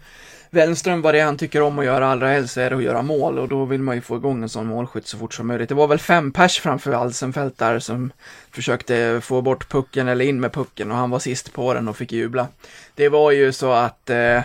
Wellström 0.49 1.01
vad 1.01 1.13
det 1.13 1.19
är 1.19 1.25
han 1.25 1.37
tycker 1.37 1.61
om 1.61 1.79
att 1.79 1.85
göra 1.85 2.07
allra 2.07 2.27
helst 2.27 2.53
så 2.53 2.61
är 2.61 2.69
det 2.69 2.75
att 2.75 2.83
göra 2.83 3.01
mål 3.01 3.39
och 3.39 3.47
då 3.47 3.65
vill 3.65 3.81
man 3.81 3.95
ju 3.95 4.01
få 4.01 4.15
igång 4.15 4.43
en 4.43 4.49
sån 4.49 4.67
målskytt 4.67 5.07
så 5.07 5.17
fort 5.17 5.33
som 5.33 5.47
möjligt. 5.47 5.69
Det 5.69 5.75
var 5.75 5.87
väl 5.87 5.99
fem 5.99 6.31
pers 6.31 6.59
framför 6.59 6.91
Alsenfelt 6.91 7.57
där 7.57 7.79
som 7.79 8.11
försökte 8.51 9.21
få 9.23 9.41
bort 9.41 9.69
pucken 9.69 10.07
eller 10.07 10.25
in 10.25 10.39
med 10.39 10.53
pucken 10.53 10.91
och 10.91 10.97
han 10.97 11.09
var 11.09 11.19
sist 11.19 11.53
på 11.53 11.73
den 11.73 11.87
och 11.87 11.97
fick 11.97 12.11
jubla. 12.11 12.47
Det 12.95 13.09
var 13.09 13.31
ju 13.31 13.51
så 13.51 13.71
att 13.71 14.09
eh, 14.09 14.41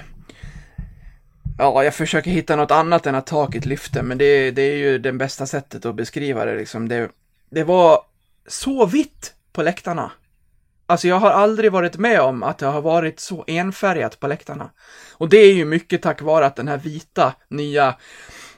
Ja, 1.58 1.84
jag 1.84 1.94
försöker 1.94 2.30
hitta 2.30 2.56
något 2.56 2.70
annat 2.70 3.06
än 3.06 3.14
att 3.14 3.26
taket 3.26 3.66
lyfte, 3.66 4.02
men 4.02 4.18
det, 4.18 4.50
det 4.50 4.62
är 4.62 4.76
ju 4.76 4.98
det 4.98 5.12
bästa 5.12 5.46
sättet 5.46 5.86
att 5.86 5.94
beskriva 5.94 6.44
det 6.44 6.56
liksom. 6.56 6.88
Det, 6.88 7.10
det 7.50 7.64
var 7.64 8.00
så 8.46 8.86
vitt 8.86 9.34
på 9.52 9.62
läktarna. 9.62 10.10
Alltså 10.92 11.08
jag 11.08 11.16
har 11.16 11.30
aldrig 11.30 11.72
varit 11.72 11.96
med 11.96 12.20
om 12.20 12.42
att 12.42 12.58
det 12.58 12.66
har 12.66 12.82
varit 12.82 13.20
så 13.20 13.44
enfärgat 13.46 14.20
på 14.20 14.26
läktarna. 14.26 14.70
Och 15.12 15.28
det 15.28 15.36
är 15.36 15.52
ju 15.54 15.64
mycket 15.64 16.02
tack 16.02 16.22
vare 16.22 16.46
att 16.46 16.56
den 16.56 16.68
här 16.68 16.78
vita 16.78 17.34
nya 17.48 17.96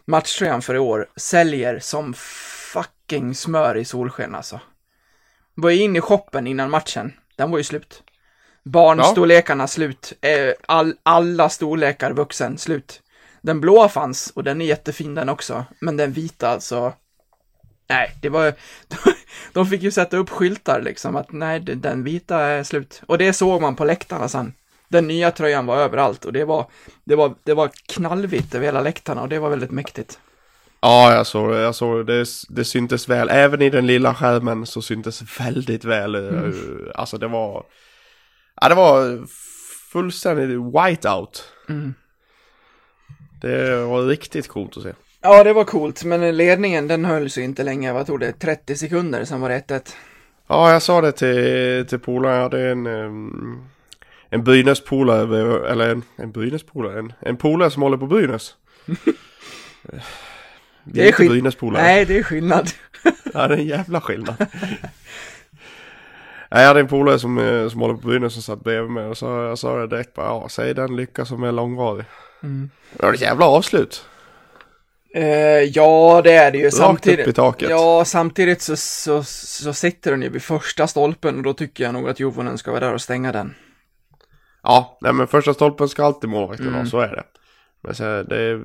matchtröjan 0.04 0.62
för 0.62 0.74
i 0.74 0.78
år 0.78 1.08
säljer 1.16 1.78
som 1.78 2.14
fucking 2.14 3.34
smör 3.34 3.76
i 3.76 3.84
solsken 3.84 4.34
alltså. 4.34 4.60
Var 5.54 5.70
ju 5.70 5.82
inne 5.82 5.98
i 5.98 6.00
shoppen 6.00 6.46
innan 6.46 6.70
matchen. 6.70 7.12
Den 7.36 7.50
var 7.50 7.58
ju 7.58 7.64
slut. 7.64 8.02
Barnstorlekarna 8.64 9.66
slut. 9.66 10.12
Eh, 10.20 10.52
All, 10.68 10.94
alla 11.02 11.48
storlekar 11.48 12.12
vuxen 12.12 12.58
slut. 12.58 13.02
Den 13.42 13.60
blåa 13.60 13.88
fanns 13.88 14.32
och 14.34 14.44
den 14.44 14.60
är 14.60 14.66
jättefin 14.66 15.14
den 15.14 15.28
också. 15.28 15.64
Men 15.80 15.96
den 15.96 16.12
vita 16.12 16.48
alltså. 16.48 16.92
Nej, 17.88 18.14
det 18.22 18.28
var 18.28 18.54
De 19.52 19.66
fick 19.66 19.82
ju 19.82 19.90
sätta 19.90 20.16
upp 20.16 20.30
skyltar 20.30 20.82
liksom 20.82 21.16
att 21.16 21.32
nej, 21.32 21.60
den- 21.60 22.04
vita 22.04 22.40
är 22.40 22.62
slut. 22.62 23.02
Och 23.06 23.18
det 23.18 23.32
såg 23.32 23.60
man 23.62 23.76
på 23.76 23.84
läktarna 23.84 24.28
sen. 24.28 24.52
Den 24.88 25.06
nya 25.06 25.30
tröjan 25.30 25.66
var 25.66 25.76
överallt 25.76 26.24
och 26.24 26.32
det 26.32 26.44
var, 26.44 26.66
det 27.04 27.16
var, 27.16 27.34
det 27.44 27.54
var 27.54 27.70
knallvitt 27.88 28.54
över 28.54 28.66
hela 28.66 28.80
läktarna 28.80 29.22
och 29.22 29.28
det 29.28 29.38
var 29.38 29.50
väldigt 29.50 29.70
mäktigt. 29.70 30.18
Ja, 30.80 31.14
jag 31.14 31.26
såg 31.26 31.50
det. 31.50 31.60
Jag 31.60 31.74
såg 31.74 32.06
det. 32.06 32.24
Det, 32.48 32.64
syntes 32.64 33.08
väl. 33.08 33.28
Även 33.30 33.62
i 33.62 33.70
den 33.70 33.86
lilla 33.86 34.14
skärmen 34.14 34.66
så 34.66 34.82
syntes 34.82 35.40
väldigt 35.40 35.84
väl. 35.84 36.14
eh, 36.14 36.52
Alltså 36.94 37.18
det 37.18 37.28
var... 37.28 37.64
Ja, 38.60 38.68
det 38.68 38.74
var 38.74 39.26
fullständigt 39.92 40.60
whiteout. 40.74 41.44
Mm. 41.68 41.94
Det 43.40 43.76
var 43.84 44.02
riktigt 44.06 44.48
coolt 44.48 44.76
att 44.76 44.82
se. 44.82 44.92
Ja, 45.26 45.44
det 45.44 45.52
var 45.52 45.64
coolt, 45.64 46.04
men 46.04 46.36
ledningen 46.36 46.88
den 46.88 47.04
höll 47.04 47.30
sig 47.30 47.44
inte 47.44 47.62
länge. 47.62 47.92
Vad 47.92 48.06
tog 48.06 48.20
det? 48.20 48.32
30 48.32 48.76
sekunder, 48.76 49.24
sen 49.24 49.40
var 49.40 49.48
det 49.48 49.60
1-1. 49.68 49.94
Ja, 50.46 50.72
jag 50.72 50.82
sa 50.82 51.00
det 51.00 51.12
till, 51.12 51.86
till 51.88 51.98
polaren. 51.98 52.36
Jag 52.36 52.42
hade 52.42 52.70
en... 52.70 52.86
En 54.30 54.44
Brynäs-polare, 54.44 55.70
eller 55.70 55.90
en, 55.90 56.02
en 56.16 56.32
Brynäs-polare, 56.32 56.98
en, 56.98 57.12
en 57.20 57.36
polare 57.36 57.70
som 57.70 57.82
håller 57.82 57.96
på 57.96 58.06
Brynäs. 58.06 58.54
Vi 58.84 59.00
Det 60.84 61.00
är 61.00 61.04
är 61.04 61.06
inte 61.06 61.24
Brynäs-polare. 61.24 61.82
Nej, 61.82 62.04
det 62.04 62.18
är 62.18 62.22
skillnad. 62.22 62.70
Ja, 63.34 63.48
det 63.48 63.54
är 63.54 63.58
en 63.58 63.66
jävla 63.66 64.00
skillnad. 64.00 64.36
Nej, 66.50 66.60
jag 66.62 66.66
hade 66.66 66.80
en 66.80 66.88
polare 66.88 67.18
som, 67.18 67.38
eh, 67.38 67.68
som 67.68 67.80
håller 67.80 67.94
på 67.94 68.08
Brynäs 68.08 68.32
som 68.32 68.42
satt 68.42 68.64
bredvid 68.64 68.90
mig 68.90 69.06
och 69.06 69.18
så 69.18 69.26
jag 69.26 69.58
sa 69.58 69.76
det 69.76 69.86
direkt 69.86 70.14
bara, 70.14 70.26
ja, 70.26 70.48
säg 70.48 70.74
den 70.74 70.96
lycka 70.96 71.24
som 71.24 71.42
är 71.42 71.52
långvarig. 71.52 72.04
Mm. 72.42 72.70
Det 72.92 73.06
var 73.06 73.12
ett 73.12 73.20
jävla 73.20 73.46
avslut. 73.46 74.06
Eh, 75.14 75.24
ja, 75.74 76.20
det 76.24 76.32
är 76.32 76.52
det 76.52 76.58
ju. 76.58 76.64
Rakt 76.64 76.76
Samtidigt, 76.76 77.20
upp 77.26 77.28
i 77.28 77.32
taket. 77.32 77.70
ja, 77.70 78.04
samtidigt 78.04 78.62
så, 78.62 78.76
så, 78.76 79.22
så 79.24 79.72
sitter 79.72 80.10
den 80.10 80.22
ju 80.22 80.28
vid 80.28 80.42
första 80.42 80.86
stolpen 80.86 81.36
och 81.36 81.42
då 81.42 81.52
tycker 81.52 81.84
jag 81.84 81.92
nog 81.94 82.08
att 82.08 82.20
Jovonen 82.20 82.58
ska 82.58 82.70
vara 82.70 82.80
där 82.80 82.94
och 82.94 83.00
stänga 83.00 83.32
den. 83.32 83.54
Ja, 84.62 84.98
nej 85.00 85.12
men 85.12 85.26
första 85.26 85.54
stolpen 85.54 85.88
ska 85.88 86.04
alltid 86.04 86.30
målvakten 86.30 86.66
ha, 86.66 86.74
Mm. 86.74 86.86
så 86.86 87.00
är 87.00 87.08
det. 87.08 87.22
Men 87.82 87.94
så, 87.94 88.02
det, 88.04 88.60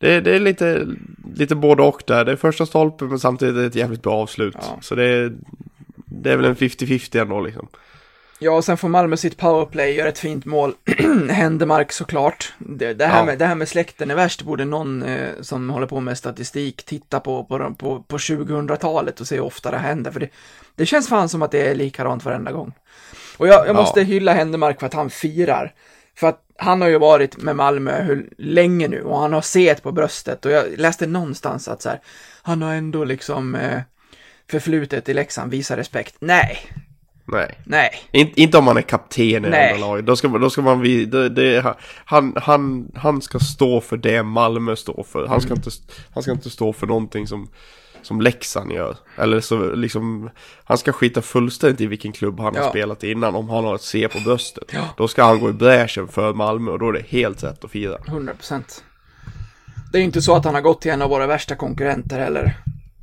det, 0.00 0.20
det 0.20 0.36
är 0.36 0.40
lite, 0.40 0.86
lite 1.34 1.54
både 1.54 1.82
och 1.82 2.02
där. 2.06 2.24
Det 2.24 2.32
är 2.32 2.36
första 2.36 2.66
stolpen 2.66 3.08
men 3.08 3.18
samtidigt 3.18 3.56
är 3.56 3.60
det 3.60 3.66
ett 3.66 3.74
jävligt 3.74 4.02
bra 4.02 4.14
avslut. 4.14 4.56
Ja. 4.58 4.78
Så 4.82 4.94
det 4.94 5.04
är, 5.04 5.32
det 6.06 6.32
är 6.32 6.36
väl 6.36 6.44
en 6.46 6.56
50-50 6.56 7.20
ändå 7.20 7.40
liksom. 7.40 7.68
Ja, 8.38 8.50
och 8.50 8.64
sen 8.64 8.76
får 8.76 8.88
Malmö 8.88 9.16
sitt 9.16 9.36
powerplay, 9.36 9.94
gör 9.94 10.06
ett 10.06 10.18
fint 10.18 10.44
mål. 10.44 10.74
Händemark 11.30 11.92
såklart. 11.92 12.52
Det, 12.58 12.94
det, 12.94 13.06
här 13.06 13.18
Ja. 13.18 13.24
med, 13.24 13.38
det 13.38 13.46
här 13.46 13.54
med 13.54 13.68
släkten 13.68 14.10
är 14.10 14.14
värst, 14.14 14.42
borde 14.42 14.64
någon 14.64 15.02
eh, 15.02 15.28
som 15.40 15.70
håller 15.70 15.86
på 15.86 16.00
med 16.00 16.18
statistik 16.18 16.82
titta 16.84 17.20
på 17.20 17.44
på, 17.44 17.74
på, 17.78 18.02
på 18.02 18.16
2000-talet 18.16 19.20
och 19.20 19.26
se 19.26 19.34
hur 19.34 19.42
ofta 19.44 19.70
det 19.70 19.78
händer. 19.78 20.10
För 20.10 20.20
det, 20.20 20.28
det 20.74 20.86
känns 20.86 21.08
fan 21.08 21.28
som 21.28 21.42
att 21.42 21.50
det 21.50 21.68
är 21.68 21.74
likadant 21.74 22.24
varenda 22.24 22.52
gång. 22.52 22.72
Och 23.36 23.48
jag, 23.48 23.54
jag 23.60 23.68
Ja. 23.68 23.72
måste 23.80 24.02
hylla 24.02 24.32
Händemark 24.32 24.78
för 24.80 24.86
att 24.86 24.94
han 24.94 25.10
firar. 25.10 25.74
För 26.18 26.26
att 26.26 26.40
han 26.58 26.80
har 26.80 26.88
ju 26.88 26.98
varit 26.98 27.36
med 27.36 27.56
Malmö 27.56 28.02
hur 28.02 28.28
länge 28.38 28.88
nu 28.88 29.02
och 29.02 29.18
han 29.18 29.32
har 29.32 29.40
set 29.40 29.82
på 29.82 29.92
bröstet 29.92 30.44
och 30.44 30.50
jag 30.52 30.64
läste 30.78 31.06
någonstans 31.06 31.68
att 31.68 31.82
så 31.82 31.88
här, 31.88 32.00
han 32.42 32.62
har 32.62 32.74
ändå 32.74 33.04
liksom 33.04 33.54
eh, 33.54 33.80
förflutet 34.50 35.08
i 35.08 35.14
Leksand, 35.14 35.50
visa 35.50 35.76
respekt. 35.76 36.14
Nej, 36.18 36.58
Nej. 37.28 37.58
Nej. 37.64 37.90
In, 38.12 38.30
inte 38.36 38.58
om 38.58 38.64
man 38.64 38.76
är 38.76 38.82
kapten 38.82 39.24
i 39.24 39.40
Nej. 39.40 39.72
andra 39.72 39.86
laget. 39.86 40.06
Då 40.06 40.16
ska 40.16 40.28
man, 40.28 40.40
då 40.40 40.50
ska 40.50 40.62
man 40.62 40.82
det, 40.82 41.28
det, 41.28 41.76
han, 42.04 42.32
han, 42.36 42.90
han 42.94 43.22
ska 43.22 43.38
stå 43.38 43.80
för 43.80 43.96
det 43.96 44.22
Malmö 44.22 44.76
står 44.76 45.02
för. 45.08 45.26
Han 45.26 45.40
ska, 45.40 45.48
Mm. 45.50 45.58
inte, 45.58 45.70
han 46.14 46.22
ska 46.22 46.32
inte 46.32 46.50
stå 46.50 46.72
för 46.72 46.86
någonting 46.86 47.26
som, 47.26 47.48
som 48.02 48.20
Leksand 48.20 48.72
gör. 48.72 48.96
Eller 49.18 49.40
så 49.40 49.74
liksom, 49.74 50.30
han 50.64 50.78
ska 50.78 50.92
skita 50.92 51.22
fullständigt 51.22 51.80
i 51.80 51.86
vilken 51.86 52.12
klubb 52.12 52.40
han 52.40 52.54
Ja. 52.54 52.62
har 52.62 52.70
spelat 52.70 53.04
innan 53.04 53.34
om 53.34 53.48
han 53.48 53.64
har 53.64 53.74
ett 53.74 53.82
C 53.82 54.08
på 54.12 54.20
bröstet. 54.20 54.64
Ja. 54.72 54.80
Då 54.96 55.08
ska 55.08 55.24
han 55.24 55.40
gå 55.40 55.50
i 55.50 55.52
bräschen 55.52 56.08
för 56.08 56.34
Malmö 56.34 56.70
och 56.70 56.78
då 56.78 56.88
är 56.88 56.92
det 56.92 57.06
helt 57.08 57.44
rätt 57.44 57.64
att 57.64 57.70
fira. 57.70 57.96
100 58.08 58.34
procent. 58.34 58.84
Det 59.92 59.98
är 59.98 60.02
inte 60.02 60.22
så 60.22 60.34
att 60.36 60.44
han 60.44 60.54
har 60.54 60.62
gått 60.62 60.80
till 60.80 60.90
en 60.90 61.02
av 61.02 61.10
våra 61.10 61.26
värsta 61.26 61.54
konkurrenter 61.54 62.18
heller. 62.18 62.56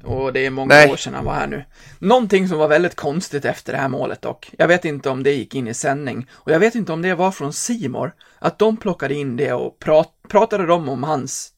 Och 0.05 0.33
det 0.33 0.45
är 0.45 0.49
många 0.49 0.67
Nej. 0.67 0.91
år 0.91 0.95
sedan 0.95 1.13
han 1.13 1.25
var 1.25 1.33
här 1.33 1.47
nu. 1.47 1.65
Någonting 1.99 2.47
som 2.47 2.57
var 2.57 2.67
väldigt 2.67 2.95
konstigt 2.95 3.45
efter 3.45 3.73
det 3.73 3.79
här 3.79 3.89
målet 3.89 4.21
dock. 4.21 4.51
Jag 4.57 4.67
vet 4.67 4.85
inte 4.85 5.09
om 5.09 5.23
det 5.23 5.31
gick 5.31 5.55
in 5.55 5.67
i 5.67 5.73
sändning. 5.73 6.29
Och 6.33 6.51
jag 6.51 6.59
vet 6.59 6.75
inte 6.75 6.93
om 6.93 7.01
det 7.01 7.15
var 7.15 7.31
från 7.31 7.53
Simor 7.53 8.13
Att 8.39 8.59
de 8.59 8.77
plockade 8.77 9.13
in 9.13 9.37
det 9.37 9.53
och 9.53 9.79
prat, 9.79 10.09
pratade 10.29 10.65
de 10.65 10.89
om 10.89 11.03
hans 11.03 11.49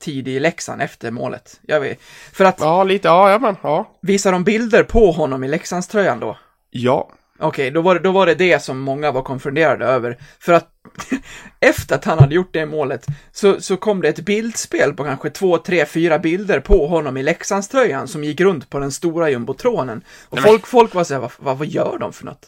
tid 0.00 0.28
i 0.28 0.40
Leksand 0.40 0.82
efter 0.82 1.10
målet. 1.10 1.60
Jag 1.62 1.80
vet. 1.80 2.00
För 2.32 2.44
att, 2.44 2.60
Ja, 2.60 2.84
lite, 2.84 3.08
ja, 3.08 3.30
ja 3.30 3.38
men, 3.38 3.56
ja. 3.62 3.90
visar 4.02 4.32
de 4.32 4.44
bilder 4.44 4.82
på 4.82 5.12
honom 5.12 5.44
i 5.44 5.48
Leksandströjan 5.48 6.20
då? 6.20 6.38
Ja. 6.70 7.10
Okej, 7.42 7.70
då, 7.70 7.80
var 7.80 7.94
det, 7.94 8.00
då 8.00 8.12
var 8.12 8.26
det 8.26 8.34
det 8.34 8.62
som 8.62 8.78
många 8.78 9.12
var 9.12 9.22
konfunderade 9.22 9.84
över. 9.84 10.18
För 10.40 10.52
att 10.52 10.68
efter 11.60 11.94
att 11.94 12.04
han 12.04 12.18
hade 12.18 12.34
gjort 12.34 12.52
det 12.52 12.66
målet 12.66 13.06
så, 13.32 13.60
så 13.60 13.76
kom 13.76 14.00
det 14.00 14.08
ett 14.08 14.20
bildspel 14.20 14.92
på 14.92 15.04
kanske 15.04 15.30
två, 15.30 15.58
tre, 15.58 15.86
fyra 15.86 16.18
bilder 16.18 16.60
på 16.60 16.86
honom 16.86 17.16
i 17.16 17.22
Leksandströjan 17.22 18.08
som 18.08 18.24
gick 18.24 18.40
runt 18.40 18.70
på 18.70 18.78
den 18.78 18.92
stora 18.92 19.30
jumbotronen. 19.30 20.02
Och 20.28 20.38
folk, 20.38 20.66
folk 20.66 20.94
var 20.94 21.04
såhär, 21.04 21.20
vad, 21.20 21.30
vad, 21.38 21.58
vad 21.58 21.68
gör 21.68 21.98
de 22.00 22.12
för 22.12 22.24
något? 22.24 22.46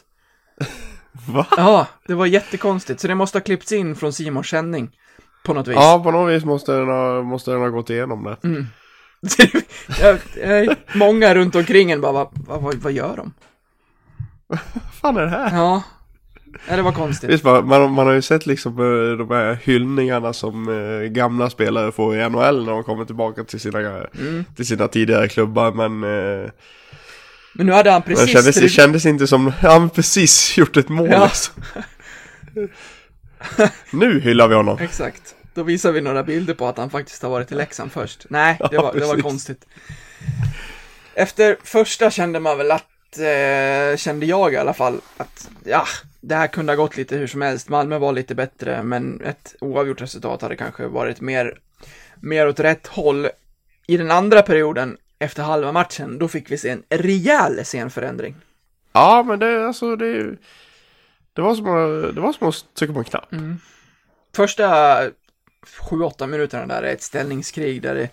Va? 1.27 1.47
Ja, 1.57 1.87
det 2.07 2.13
var 2.13 2.25
jättekonstigt. 2.25 2.99
Så 2.99 3.07
det 3.07 3.15
måste 3.15 3.37
ha 3.37 3.43
klippts 3.43 3.71
in 3.71 3.95
från 3.95 4.13
Simons 4.13 4.47
sändning. 4.47 4.91
På 5.45 5.53
något 5.53 5.67
vis. 5.67 5.75
Ja, 5.75 6.01
på 6.03 6.11
något 6.11 6.33
vis 6.33 6.45
måste 6.45 6.71
den 6.71 6.87
ha, 6.87 7.21
måste 7.21 7.51
den 7.51 7.59
ha 7.59 7.69
gått 7.69 7.89
igenom 7.89 8.23
det. 8.23 8.37
Mm. 8.47 8.67
Många 10.93 11.35
runt 11.35 11.55
omkring 11.55 11.91
en 11.91 12.01
bara, 12.01 12.11
vad, 12.11 12.29
vad, 12.33 12.75
vad 12.75 12.91
gör 12.91 13.17
de? 13.17 13.33
Vad 14.47 14.59
fan 15.01 15.17
är 15.17 15.21
det 15.21 15.29
här? 15.29 15.57
Ja, 15.57 15.83
ja 16.69 16.75
det 16.75 16.81
var 16.81 16.91
konstigt. 16.91 17.29
Visst, 17.29 17.43
man, 17.43 17.67
man, 17.67 17.97
har 18.07 18.13
ju 18.13 18.21
sett 18.21 18.45
liksom 18.45 18.71
eh, 18.79 19.17
de 19.17 19.29
här 19.35 19.57
hyllningarna 19.63 20.33
som 20.33 20.69
eh, 20.69 21.07
gamla 21.07 21.49
spelare 21.49 21.91
får 21.91 22.15
i 22.15 22.29
NHL 22.29 22.65
när 22.65 22.71
de 22.71 22.83
kommer 22.83 23.05
tillbaka 23.05 23.43
till 23.43 23.59
sina, 23.59 23.79
Mm. 23.79 24.45
till 24.55 24.67
sina 24.67 24.87
tidigare 24.87 25.27
klubbar 25.27 25.71
men 25.71 26.03
eh, 26.43 26.49
Men 27.53 27.65
nu 27.65 27.71
hade 27.71 27.91
han 27.91 28.01
det 28.01 28.07
precis... 28.15 28.29
kändes, 28.33 28.55
det 28.55 28.69
kändes 28.69 29.05
inte 29.05 29.27
som, 29.27 29.51
men 29.61 29.89
precis 29.89 30.57
gjort 30.57 30.77
ett 30.77 30.89
mål 30.89 31.09
Ja. 31.11 31.17
alltså. 31.17 31.51
Nu 33.91 34.19
hyllar 34.19 34.47
vi 34.47 34.55
honom. 34.55 34.77
Exakt. 34.79 35.35
Då 35.53 35.63
visar 35.63 35.91
vi 35.91 36.01
några 36.01 36.23
bilder 36.23 36.53
på 36.53 36.67
att 36.67 36.77
han 36.77 36.89
faktiskt 36.89 37.23
har 37.23 37.29
varit 37.29 37.51
i 37.51 37.55
Leksand 37.55 37.91
först. 37.91 38.25
Nej, 38.29 38.57
det 38.59 38.67
Ja, 38.71 38.81
var, 38.81 38.93
det 38.93 39.05
var 39.05 39.17
konstigt. 39.17 39.65
Efter 41.13 41.57
första 41.63 42.11
kände 42.11 42.39
man 42.39 42.57
väl 42.57 42.71
att, 42.71 42.85
eh, 43.19 43.97
kände 43.97 44.25
jag 44.25 44.53
i 44.53 44.57
alla 44.57 44.73
fall, 44.73 45.01
att 45.17 45.49
ja, 45.63 45.85
det 46.21 46.35
här 46.35 46.47
kunde 46.47 46.71
ha 46.71 46.77
gått 46.77 46.97
lite 46.97 47.15
hur 47.15 47.27
som 47.27 47.41
helst. 47.41 47.69
Malmö 47.69 47.97
var 47.97 48.13
lite 48.13 48.35
bättre, 48.35 48.83
men 48.83 49.21
ett 49.21 49.55
oavgjort 49.61 50.01
resultat 50.01 50.41
hade 50.41 50.55
kanske 50.55 50.87
varit 50.87 51.21
mer, 51.21 51.59
mer 52.15 52.47
åt 52.47 52.59
rätt 52.59 52.87
håll. 52.87 53.27
I 53.87 53.97
den 53.97 54.11
andra 54.11 54.41
perioden, 54.41 54.97
efter 55.19 55.43
halva 55.43 55.71
matchen, 55.71 56.19
då 56.19 56.27
fick 56.27 56.51
vi 56.51 56.57
se 56.57 56.69
en 56.69 56.83
rejäl 56.89 57.65
scenförändring. 57.65 58.35
Ja 58.93 59.23
men 59.27 59.39
det, 59.39 59.67
alltså 59.67 59.95
det, 59.95 60.37
det 61.33 61.41
var 61.41 61.55
som 61.55 61.65
att, 61.65 62.15
det 62.15 62.21
var 62.21 62.33
som 62.33 62.47
att 62.47 62.75
trycka 62.75 62.93
på 62.93 62.99
en 62.99 63.05
knapp. 63.05 63.31
Mm. 63.31 63.57
Första 64.35 64.65
7-8 65.89 66.27
minuterna 66.27 66.65
där 66.65 66.83
är 66.83 66.93
ett 66.93 67.03
ställningskrig 67.03 67.81
där 67.81 67.95
det, 67.95 68.09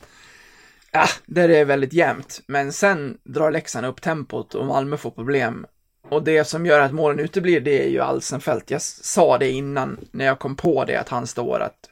ja, 0.93 1.07
där 1.27 1.49
det 1.49 1.57
är 1.57 1.65
väldigt 1.65 1.93
jämnt. 1.93 2.41
Men 2.47 2.73
sen 2.73 3.19
drar 3.25 3.51
Leksand 3.51 3.87
upp 3.87 4.01
tempot 4.01 4.55
och 4.55 4.67
Malmö 4.67 4.97
får 4.97 5.11
problem. 5.11 5.67
Och 6.11 6.23
det 6.23 6.45
som 6.45 6.67
gör 6.67 6.81
att 6.81 6.93
målen 6.93 7.19
uteblir, 7.19 7.61
det 7.61 7.85
är 7.85 7.89
ju 7.89 8.01
Alsenfelt. 8.01 8.71
Jag 8.71 8.83
sa 8.83 9.39
det 9.39 9.51
innan 9.51 9.99
när 10.11 10.25
jag 10.25 10.39
kom 10.39 10.57
på 10.57 10.85
det, 10.85 10.97
att 10.97 11.09
han 11.09 11.27
står 11.27 11.61
att 11.61 11.89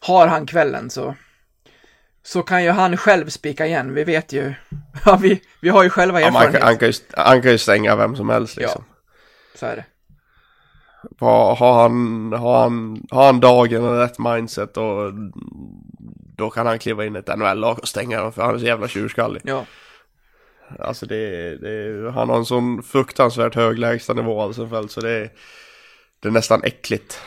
har 0.00 0.26
han 0.26 0.46
kvällen 0.46 0.90
så 0.90 1.14
så 2.24 2.42
kan 2.42 2.64
ju 2.64 2.70
han 2.70 2.96
själv 2.96 3.28
spika 3.28 3.66
igen. 3.66 3.94
Vi 3.94 4.04
vet 4.04 4.32
ju, 4.32 4.54
ja, 5.04 5.18
vi, 5.22 5.42
vi 5.60 5.68
har 5.68 5.82
ju 5.82 5.90
själva 5.90 6.20
Ja, 6.20 6.26
erfarenhet. 6.26 6.52
kan- 6.60 6.62
han, 6.68 6.78
kan 6.78 6.88
ju, 6.88 6.94
han 7.16 7.42
kan 7.42 7.50
ju 7.50 7.58
stänga 7.58 7.96
vem 7.96 8.16
som 8.16 8.28
helst 8.28 8.56
liksom. 8.56 8.84
Så 9.54 9.66
är 9.66 9.76
det. 9.76 9.84
Har, 11.20 11.54
han, 11.82 12.32
har, 12.32 12.60
han, 12.62 13.02
har 13.10 13.26
han 13.26 13.40
dagen 13.40 13.84
och 13.84 13.96
rätt 13.98 14.18
mindset 14.18 14.76
och 14.76 15.12
då 16.36 16.50
kan 16.50 16.66
han 16.66 16.78
kliva 16.78 17.04
in 17.04 17.16
i 17.16 17.18
ett 17.18 17.38
NHL-lag 17.38 17.78
och 17.78 17.88
stänga 17.88 18.20
dem 18.20 18.32
för 18.32 18.42
han 18.42 18.54
är 18.54 18.58
så 18.58 18.64
jävla 18.64 18.88
tjurskallig. 18.88 19.42
Ja. 19.44 19.66
Alltså 20.78 21.06
det, 21.06 21.56
det, 21.56 22.10
han 22.10 22.28
har 22.28 22.36
en 22.36 22.44
sån 22.44 22.82
fruktansvärt 22.82 23.54
hög 23.54 23.78
lägstanivå 23.78 24.40
Alsenfelt 24.40 24.90
så 24.90 25.00
det, 25.00 25.10
är- 25.10 25.30
det 26.20 26.28
är 26.28 26.32
nästan 26.32 26.62
äckligt. 26.64 27.20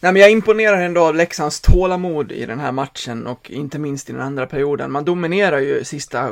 Nej, 0.00 0.12
men 0.12 0.22
jag 0.22 0.30
imponerar 0.30 0.80
ändå 0.80 1.00
av 1.06 1.14
Leksands 1.14 1.60
tålamod 1.60 2.32
i 2.32 2.46
den 2.46 2.58
här 2.60 2.72
matchen 2.72 3.26
och 3.26 3.50
inte 3.50 3.78
minst 3.78 4.10
i 4.10 4.12
den 4.12 4.22
andra 4.22 4.46
perioden. 4.46 4.92
Man 4.92 5.04
dominerar 5.04 5.58
ju 5.58 5.84
sista, 5.84 6.30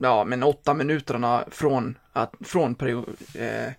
ja, 0.00 0.24
men 0.24 0.42
åtta 0.42 0.74
minuterna 0.74 1.44
från, 1.50 1.98
att, 2.12 2.34
från 2.44 2.74
period, 2.74 3.04
eh, 3.34 3.72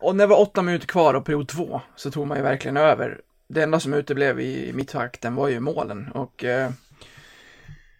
och 0.00 0.16
när 0.16 0.24
det 0.24 0.30
var 0.30 0.40
åtta 0.40 0.62
minuter 0.62 0.86
kvar 0.86 1.14
av 1.14 1.20
period 1.20 1.48
två 1.48 1.80
så 1.96 2.10
tog 2.10 2.26
man 2.26 2.36
ju 2.36 2.42
verkligen 2.42 2.76
över. 2.76 3.20
Det 3.54 3.62
enda 3.62 3.80
som 3.80 3.94
uteblev 3.94 4.40
i 4.40 4.72
mittakten 4.74 5.34
var 5.34 5.48
ju 5.48 5.60
målen 5.60 6.08
och, 6.14 6.44
eh, 6.44 6.70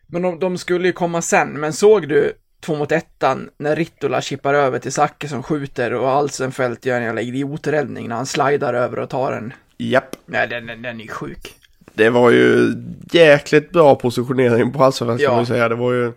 men 0.06 0.22
de, 0.22 0.38
de 0.38 0.58
skulle 0.58 0.86
ju 0.86 0.92
komma 0.92 1.22
sen, 1.22 1.48
men 1.48 1.72
såg 1.72 2.08
du 2.08 2.32
två 2.60 2.74
mot 2.76 2.92
ettan 2.92 3.50
när 3.56 3.76
Rittola 3.76 4.20
chippar 4.20 4.54
över 4.54 4.78
till 4.78 4.92
Zacke 4.92 5.28
som 5.28 5.42
skjuter 5.42 5.92
och 5.94 6.10
Alsenfelt 6.10 6.86
gör 6.86 6.96
en 6.96 7.02
jävla 7.02 7.20
idioträddning 7.20 8.08
när 8.08 8.16
han 8.16 8.26
slidar 8.26 8.74
över 8.74 8.98
och 8.98 9.10
tar 9.10 9.32
en 9.32 9.52
Japp. 9.78 10.16
Nej, 10.26 10.48
den, 10.48 10.66
den, 10.66 10.82
den 10.82 11.00
är 11.00 11.06
sjuk. 11.08 11.54
Det 11.94 12.10
var 12.10 12.30
ju 12.30 12.72
jäkligt 13.12 13.70
bra 13.70 13.94
positionering 13.94 14.72
på 14.72 14.84
Alsenfelt 14.84 15.20
Ja. 15.20 15.30
man 15.30 15.40
ju 15.40 15.46
säga. 15.46 15.68
Det 15.68 15.74
var 15.74 15.92
ju 15.92 16.12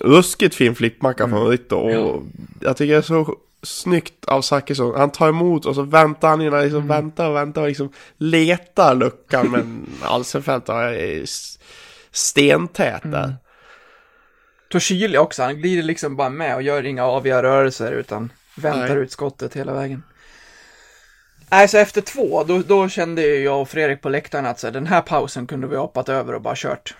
ruskigt 0.00 0.54
fin 0.54 0.74
flippmacka 0.74 1.28
från 1.28 1.48
Ritto 1.48 1.76
och 1.76 2.22
jag 2.60 2.76
tycker 2.76 2.92
det 2.92 2.98
är 2.98 3.02
så 3.02 3.36
snyggt 3.62 4.24
av 4.24 4.42
Zachrisson. 4.42 4.94
Han 4.96 5.10
tar 5.10 5.28
emot 5.28 5.66
och 5.66 5.74
så 5.74 5.82
väntar 5.82 6.28
han 6.28 6.40
innan, 6.40 6.62
liksom 6.62 6.88
väntar 6.88 7.28
och 7.28 7.36
väntar 7.36 7.62
och 7.62 7.68
liksom 7.68 7.92
letar 8.16 8.94
luckan 8.94 9.50
men 9.50 9.86
Alsenfelt 10.02 10.68
är 10.68 11.24
stentät 12.10 13.02
där. 13.04 13.36
Toshili 14.70 15.18
också, 15.18 15.42
han 15.42 15.56
glider 15.56 15.82
liksom 15.82 16.16
bara 16.16 16.28
med 16.28 16.54
och 16.54 16.62
gör 16.62 16.86
inga 16.86 17.04
aviga 17.04 17.42
rörelser 17.42 17.92
utan 17.92 18.32
väntar 18.56 18.94
Nej. 18.94 18.98
ut 18.98 19.12
skottet 19.12 19.56
hela 19.56 19.72
vägen. 19.72 20.02
Nej, 21.50 21.68
så 21.68 21.78
efter 21.78 22.00
två, 22.00 22.44
då, 22.44 22.58
då 22.58 22.88
kände 22.88 23.26
jag 23.26 23.60
och 23.60 23.68
Fredrik 23.68 24.00
på 24.00 24.08
läktaren 24.08 24.46
att 24.46 24.60
så 24.60 24.66
här, 24.66 24.74
den 24.74 24.86
här 24.86 25.00
pausen 25.00 25.46
kunde 25.46 25.66
vi 25.66 25.76
hoppat 25.76 26.08
över 26.08 26.34
och 26.34 26.42
bara 26.42 26.54
kört. 26.56 26.94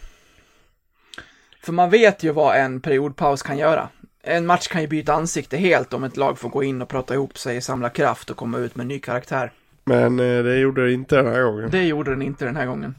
För 1.63 1.73
man 1.73 1.91
vet 1.91 2.23
ju 2.23 2.33
vad 2.33 2.57
en 2.57 2.81
periodpaus 2.81 3.43
kan 3.43 3.59
göra. 3.59 3.89
En 4.23 4.47
match 4.47 4.69
kan 4.69 4.81
ju 4.81 4.87
byta 4.87 5.13
ansikte 5.13 5.57
helt 5.57 5.93
om 5.93 6.05
ett 6.05 6.17
lag 6.17 6.39
får 6.39 6.49
gå 6.49 6.63
in 6.63 6.83
och 6.83 6.89
prata 6.89 7.15
ihop 7.15 7.39
sig, 7.39 7.61
samla 7.61 7.91
kraft 7.91 8.31
och 8.31 8.37
komma 8.37 8.59
ut 8.59 8.77
med 8.77 8.85
en 8.85 8.89
ny 8.89 8.99
karaktär. 8.99 9.53
Men 9.85 10.21
eh, 10.21 10.43
det 10.43 10.59
gjorde 10.59 10.87
det 10.87 10.93
inte 10.93 11.17
den 11.17 11.27
här 11.27 11.43
gången. 11.43 11.71
Det 11.71 11.83
gjorde 11.83 12.11
den 12.11 12.23
inte 12.23 12.45
den 12.45 12.57
här 12.57 12.67
gången. 12.67 12.95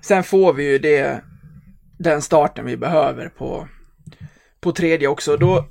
Sen 0.00 0.24
får 0.24 0.52
vi 0.52 0.70
ju 0.70 0.78
det, 0.78 1.20
den 1.98 2.22
starten 2.22 2.66
vi 2.66 2.76
behöver 2.76 3.28
på, 3.28 3.68
på 4.60 4.72
tredje 4.72 5.08
också. 5.08 5.36
Då, 5.36 5.66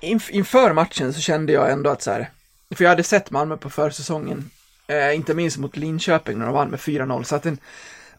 inf, 0.00 0.30
inför 0.30 0.72
matchen 0.72 1.12
så 1.12 1.20
kände 1.20 1.52
jag 1.52 1.72
ändå 1.72 1.90
att 1.90 2.02
så 2.02 2.10
här, 2.10 2.30
för 2.74 2.84
jag 2.84 2.90
hade 2.90 3.02
sett 3.02 3.30
Malmö 3.30 3.56
på 3.56 3.70
försäsongen, 3.70 4.50
eh, 4.86 5.16
inte 5.16 5.34
minst 5.34 5.58
mot 5.58 5.76
Linköping 5.76 6.38
när 6.38 6.46
de 6.46 6.54
vann 6.54 6.70
med 6.70 6.80
4-0, 6.80 7.22
så 7.22 7.36
att 7.36 7.46
en 7.46 7.58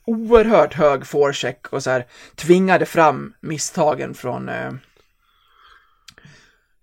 oerhört 0.05 0.73
hög 0.73 1.05
forecheck 1.05 1.67
och 1.67 1.83
så 1.83 1.89
här 1.89 2.05
tvingade 2.35 2.85
fram 2.85 3.33
misstagen 3.41 4.13
från 4.13 4.49
eh, 4.49 4.71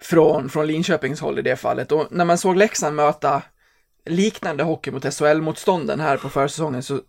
från, 0.02 0.48
från 0.48 0.66
Linköpings 0.66 1.20
håll 1.20 1.38
i 1.38 1.42
det 1.42 1.56
fallet. 1.56 1.92
Och 1.92 2.06
när 2.10 2.24
man 2.24 2.38
såg 2.38 2.56
Leksand 2.56 2.96
möta 2.96 3.42
liknande 4.06 4.62
hockey 4.62 4.90
mot 4.90 5.04
SHL-motstånden 5.04 6.00
här 6.00 6.16
på 6.16 6.28
försäsongen 6.28 6.82
så 6.82 7.00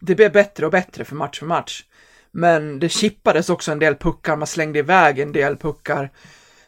det 0.00 0.14
blev 0.14 0.32
bättre 0.32 0.66
och 0.66 0.72
bättre 0.72 1.04
för 1.04 1.14
match 1.14 1.38
för 1.38 1.46
match. 1.46 1.84
Men 2.30 2.78
det 2.78 2.88
chippades 2.88 3.50
också 3.50 3.72
en 3.72 3.78
del 3.78 3.96
puckar, 3.96 4.36
man 4.36 4.46
slängde 4.46 4.78
iväg 4.78 5.18
en 5.18 5.32
del 5.32 5.56
puckar. 5.56 6.10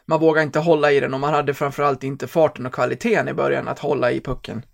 Man 0.05 0.19
vågade 0.19 0.45
inte 0.45 0.59
hålla 0.59 0.91
i 0.91 0.99
den 0.99 1.13
och 1.13 1.19
man 1.19 1.33
hade 1.33 1.53
framförallt 1.53 2.03
inte 2.03 2.27
farten 2.27 2.65
och 2.65 2.73
kvaliteten 2.73 3.27
i 3.27 3.33
början 3.33 3.67
att 3.67 3.79
hålla 3.79 4.11
i 4.11 4.21
pucken 4.21 4.65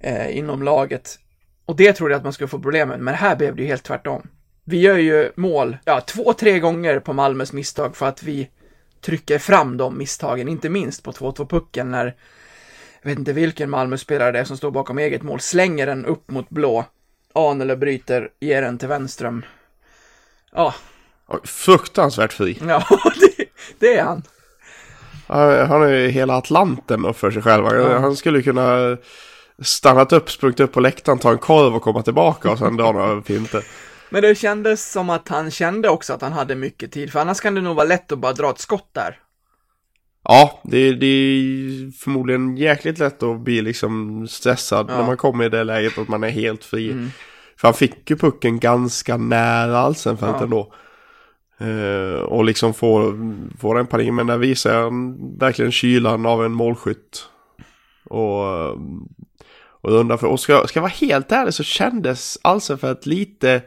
eh, 0.00 0.36
inom 0.36 0.62
laget. 0.62 1.18
Och 1.68 1.76
det 1.76 1.92
trodde 1.92 2.14
jag 2.14 2.18
att 2.18 2.24
man 2.24 2.32
skulle 2.32 2.48
få 2.48 2.58
problem 2.58 2.88
med, 2.88 3.00
men 3.00 3.14
här 3.14 3.36
blev 3.36 3.56
det 3.56 3.62
ju 3.62 3.68
helt 3.68 3.82
tvärtom. 3.82 4.28
Vi 4.64 4.80
gör 4.80 4.98
ju 4.98 5.32
mål, 5.36 5.76
ja, 5.84 6.00
två, 6.00 6.32
tre 6.32 6.58
gånger 6.58 7.00
på 7.00 7.12
Malmös 7.12 7.52
misstag 7.52 7.96
för 7.96 8.06
att 8.06 8.22
vi 8.22 8.50
trycker 9.00 9.38
fram 9.38 9.76
de 9.76 9.98
misstagen, 9.98 10.48
inte 10.48 10.68
minst 10.68 11.02
på 11.02 11.12
2-2 11.12 11.48
pucken 11.48 11.90
när, 11.90 12.14
jag 13.02 13.10
vet 13.10 13.18
inte 13.18 13.32
vilken 13.32 13.70
Malmö-spelare 13.70 14.32
det 14.32 14.38
är 14.38 14.44
som 14.44 14.56
står 14.56 14.70
bakom 14.70 14.98
eget 14.98 15.22
mål, 15.22 15.40
slänger 15.40 15.86
den 15.86 16.06
upp 16.06 16.30
mot 16.30 16.48
blå. 16.48 16.84
Anele 17.32 17.76
bryter, 17.76 18.28
ger 18.40 18.62
den 18.62 18.78
till 18.78 18.88
Wenström. 18.88 19.44
Ja, 20.52 20.74
Fruktansvärt 21.44 22.32
fri. 22.32 22.58
ja 22.68 22.84
det, 23.20 23.44
det 23.78 23.96
är 23.96 24.04
han. 24.04 24.22
Han 25.68 25.82
är 25.82 25.88
ju 25.88 26.08
hela 26.08 26.36
Atlanten 26.36 27.14
för 27.14 27.30
sig 27.30 27.42
själv. 27.42 27.64
Han 28.00 28.16
skulle 28.16 28.42
kunna 28.42 28.96
stannat 29.62 30.12
upp, 30.12 30.30
sprungit 30.30 30.60
upp 30.60 30.72
på 30.72 30.80
läktaren, 30.80 31.18
ta 31.18 31.30
en 31.30 31.38
korv 31.38 31.74
och 31.74 31.82
komma 31.82 32.02
tillbaka 32.02 32.50
och 32.50 32.58
sen 32.58 32.76
dra 32.76 32.92
några 32.92 33.22
finter. 33.32 33.64
Men 34.10 34.22
det 34.22 34.34
kändes 34.34 34.92
som 34.92 35.10
att 35.10 35.28
han 35.28 35.50
kände 35.50 35.88
också 35.88 36.12
att 36.12 36.22
han 36.22 36.32
hade 36.32 36.54
mycket 36.54 36.92
tid, 36.92 37.12
för 37.12 37.20
annars 37.20 37.40
kan 37.40 37.54
det 37.54 37.60
nog 37.60 37.76
vara 37.76 37.86
lätt 37.86 38.12
att 38.12 38.18
bara 38.18 38.32
dra 38.32 38.50
ett 38.50 38.58
skott 38.58 38.90
där. 38.92 39.18
Ja, 40.24 40.60
det, 40.64 40.92
det 40.94 41.06
är 41.06 41.90
förmodligen 41.98 42.56
jäkligt 42.56 42.98
lätt 42.98 43.22
att 43.22 43.40
bli 43.40 43.62
liksom 43.62 44.26
stressad 44.28 44.86
Ja. 44.90 44.96
när 44.98 45.06
man 45.06 45.16
kommer 45.16 45.44
i 45.44 45.48
det 45.48 45.64
läget 45.64 45.98
att 45.98 46.08
man 46.08 46.24
är 46.24 46.28
helt 46.30 46.64
fri. 46.64 46.90
Mm. 46.90 47.10
För 47.60 47.68
han 47.68 47.74
fick 47.74 48.10
ju 48.10 48.16
pucken 48.16 48.58
ganska 48.58 49.16
nära 49.16 49.78
Alsenfelt 49.78 50.36
Ja. 50.38 50.42
ändå. 50.44 50.72
Eh, 51.60 52.20
och 52.20 52.44
liksom 52.44 52.74
får, 52.74 53.16
får 53.58 53.74
den 53.74 53.86
panik, 53.86 54.12
men 54.12 54.26
där 54.26 54.38
visar 54.38 54.82
han 54.82 55.16
verkligen 55.38 55.72
kylan 55.72 56.26
av 56.26 56.44
en 56.44 56.52
målskytt. 56.52 57.26
Och, 58.10 58.46
eh, 58.46 58.72
och 59.92 60.00
undrar 60.00 60.16
för, 60.16 60.26
och 60.26 60.40
ska, 60.40 60.66
ska 60.66 60.78
jag 60.78 60.82
vara 60.82 60.92
helt 60.92 61.32
ärlig 61.32 61.54
så 61.54 61.62
kändes 61.62 62.38
Alsenfelt 62.42 63.06
lite 63.06 63.62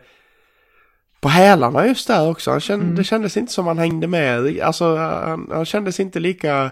på 1.21 1.29
hälarna 1.29 1.87
just 1.87 2.07
där 2.07 2.29
också. 2.29 2.51
Han 2.51 2.59
kände, 2.61 2.83
Mm. 2.85 2.95
Det 2.95 3.03
kändes 3.03 3.37
inte 3.37 3.53
som 3.53 3.67
han 3.67 3.77
hängde 3.77 4.07
med. 4.07 4.59
Alltså 4.61 4.95
han, 4.95 5.49
han 5.51 5.65
kändes 5.65 5.99
inte 5.99 6.19
lika 6.19 6.71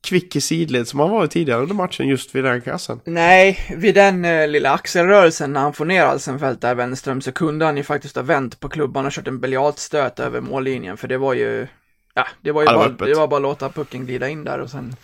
kvick 0.00 0.36
i 0.36 0.40
sidled 0.40 0.88
som 0.88 1.00
han 1.00 1.10
var 1.10 1.26
tidigare 1.26 1.60
under 1.62 1.74
matchen 1.74 2.08
just 2.08 2.34
vid 2.34 2.44
den 2.44 2.60
kassen. 2.60 3.00
Nej, 3.04 3.74
vid 3.76 3.94
den 3.94 4.24
eh, 4.24 4.48
lilla 4.48 4.70
axelrörelsen 4.72 5.52
när 5.52 5.60
han 5.60 5.72
får 5.72 5.84
ner 5.84 6.04
Alsenfelt 6.04 6.60
där 6.60 6.74
Wenström 6.74 7.20
så 7.20 7.32
kunde 7.32 7.64
han 7.64 7.76
ju 7.76 7.82
faktiskt 7.82 8.16
ha 8.16 8.22
vänt 8.22 8.60
på 8.60 8.68
klubban 8.68 9.06
och 9.06 9.12
kört 9.12 9.28
en 9.28 9.40
biljardstöt 9.40 10.20
över 10.20 10.40
mållinjen 10.40 10.96
för 10.96 11.08
det 11.08 11.18
var 11.18 11.34
ju, 11.34 11.66
ja, 12.14 12.26
det 12.42 12.52
var 12.52 12.62
ju 12.62 12.66
Ja, 12.66 12.72
det 12.72 12.78
var 12.78 12.84
bara, 12.86 12.94
öppet. 12.94 13.06
det 13.06 13.14
var 13.14 13.28
bara 13.28 13.36
att 13.36 13.42
låta 13.42 13.68
pucken 13.68 14.06
glida 14.06 14.28
in 14.28 14.44
där 14.44 14.58
och 14.58 14.70
sen 14.70 14.96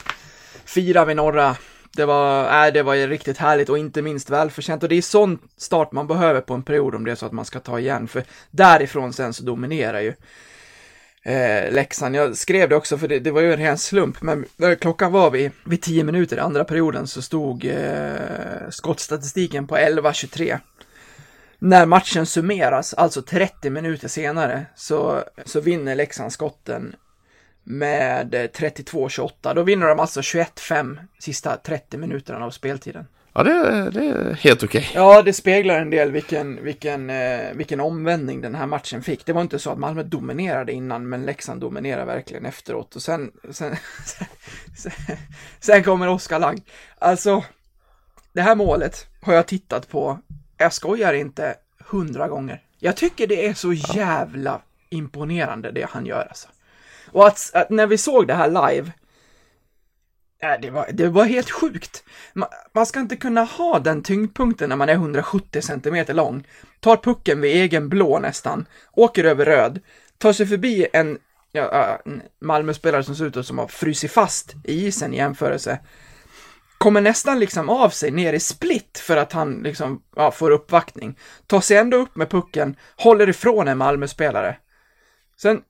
fira 0.65 1.05
vid 1.05 1.17
norra. 1.17 1.57
Det 1.97 2.05
var, 2.05 2.51
nej, 2.51 2.73
det 2.73 2.83
var 2.83 2.95
ju 2.95 3.07
riktigt 3.07 3.39
härligt 3.39 3.69
och 3.69 3.79
inte 3.79 4.03
minst 4.03 4.31
välförtjänt 4.31 4.83
och 4.83 4.89
det 4.89 4.95
är 4.95 5.03
sån 5.03 5.39
start 5.57 5.93
man 5.93 6.07
behöver 6.07 6.41
på 6.41 6.55
en 6.55 6.63
period 6.63 6.95
om 6.95 7.05
det 7.05 7.11
är 7.11 7.15
så 7.15 7.27
att 7.27 7.33
man 7.33 7.45
ska 7.45 7.61
ta 7.61 7.79
igen 7.79 8.09
för 8.09 8.25
därifrån 8.51 9.13
sen 9.13 9.33
så 9.33 9.43
dominerar 9.43 10.01
ju 10.01 10.15
eh, 11.25 11.73
Leksand. 11.73 12.17
Jag 12.17 12.37
skrev 12.37 12.69
det 12.69 12.77
också 12.77 12.99
för 12.99 13.09
det, 13.09 13.19
det 13.19 13.31
var 13.31 13.41
ju 13.41 13.53
en 13.53 13.59
ren 13.59 13.79
slump, 13.79 14.23
men 14.23 14.45
eh, 14.63 14.75
klockan 14.75 15.13
var 15.13 15.31
vid, 15.31 15.51
vid 15.65 15.83
10 15.83 16.05
minuter 16.05 16.37
i 16.37 16.41
andra 16.41 16.65
perioden 16.65 17.07
så 17.07 17.23
stod 17.23 17.65
eh, 17.65 18.69
skottstatistiken 18.71 19.67
på 19.67 19.77
11-23. 19.77 20.59
När 21.59 21.87
matchen 21.87 22.27
summeras, 22.27 22.95
alltså 22.95 23.23
30 23.23 23.71
minuter 23.71 24.09
senare, 24.09 24.67
så, 24.77 25.23
så 25.45 25.61
vinner 25.61 25.95
Leksand 25.95 26.33
skotten 26.33 26.97
med 27.65 28.35
eh, 28.35 28.39
32-28. 28.39 29.55
Då 29.55 29.63
vinner 29.63 29.87
de 29.87 30.01
alltså 30.01 30.21
21-5 30.21 30.99
sista 31.19 31.57
30 31.57 31.99
minuterna 31.99 32.45
av 32.45 32.51
speltiden. 32.51 33.07
Ja, 33.37 33.43
det, 33.43 33.91
det 33.91 34.07
är 34.07 34.35
helt 34.35 34.63
okej. 34.63 34.91
Ja, 34.95 35.23
det 35.23 35.33
speglar 35.33 35.81
en 35.81 35.91
del 35.91 36.11
vilken, 36.11 36.65
vilken, 36.65 37.11
eh, 37.11 37.53
vilken 37.55 37.81
omvändning 37.81 38.41
den 38.41 38.55
här 38.55 38.67
matchen 38.67 39.03
fick. 39.03 39.27
Det 39.27 39.33
var 39.33 39.43
inte 39.43 39.59
så 39.59 39.71
att 39.71 39.79
Malmö 39.79 40.03
dominerade 40.03 40.73
innan, 40.73 41.09
men 41.09 41.23
Leksand 41.23 41.61
dominerade 41.61 42.05
verkligen 42.05 42.47
efteråt. 42.47 42.97
Och 42.97 43.03
sen, 43.03 43.33
sen, 43.51 43.77
sen, 44.77 44.93
sen 45.61 45.83
kommer 45.83 46.09
Oskar 46.09 46.39
Lang. 46.39 46.63
Alltså, 46.99 47.45
det 48.33 48.43
här 48.43 48.55
målet 48.55 49.07
har 49.21 49.35
jag 49.35 49.47
tittat 49.47 49.89
på, 49.89 50.19
jag 50.57 50.73
skojar 50.73 51.15
inte, 51.15 51.55
hundra 51.79 52.29
gånger. 52.29 52.63
Jag 52.79 52.97
tycker 52.97 53.27
det 53.27 53.47
är 53.47 53.55
så 53.55 53.73
jävla 53.73 54.61
imponerande 54.91 55.71
det 55.71 55.87
han 55.91 56.07
gör 56.07 56.27
alltså. 56.29 56.49
Och 57.15 57.27
att, 57.27 57.51
att 57.55 57.71
när 57.71 57.87
vi 57.87 57.99
såg 57.99 58.27
det 58.27 58.35
här 58.35 58.49
live, 58.49 58.93
äh, 60.43 60.61
det, 60.63 60.71
var, 60.71 60.89
det 60.93 61.09
var 61.09 61.25
helt 61.25 61.51
sjukt. 61.51 62.05
Man, 62.33 62.49
man 62.73 62.87
ska 62.87 63.01
inte 63.01 63.17
kunna 63.17 63.45
ha 63.45 63.79
den 63.79 64.03
tyngdpunkten 64.03 64.69
när 64.69 64.77
man 64.77 64.89
är 64.89 64.95
170 64.95 65.63
cm 65.63 66.17
lång. 66.17 66.47
Tar 66.81 66.97
pucken 66.97 67.41
vid 67.41 67.57
egen 67.57 67.89
blå 67.89 68.19
nästan, 68.19 68.67
åker 68.93 69.25
över 69.25 69.45
röd, 69.45 69.81
tar 70.19 70.33
sig 70.33 70.47
förbi 70.47 70.87
en, 70.93 71.19
ja, 71.53 71.69
ja, 71.73 72.01
en 72.05 72.23
Malmö-spelare 72.41 73.05
som 73.05 73.17
ser 73.17 73.25
ut 73.39 73.47
som 73.47 73.59
har 73.59 73.69
frusit 73.69 74.13
fast 74.13 74.55
i 74.65 74.87
isen 74.87 75.15
i 75.15 75.17
jämförelse. 75.17 75.79
Kommer 76.79 77.01
nästan 77.01 77.39
liksom 77.39 77.69
av 77.69 77.91
sig 77.91 78.11
ner 78.11 78.33
i 78.33 78.41
split 78.41 78.99
för 79.03 79.17
att 79.17 79.33
han 79.33 79.55
liksom, 79.63 80.03
ja, 80.17 80.31
får 80.31 80.51
uppvaktning. 80.51 81.19
Tar 81.47 81.61
sig 81.61 81.77
ändå 81.77 81.97
upp 81.97 82.17
med 82.17 82.31
pucken, 82.31 82.77
håller 82.97 83.29
ifrån 83.29 83.69
en 83.69 83.79
Malmö-spelare. 83.79 84.57
Sen, 85.37 85.63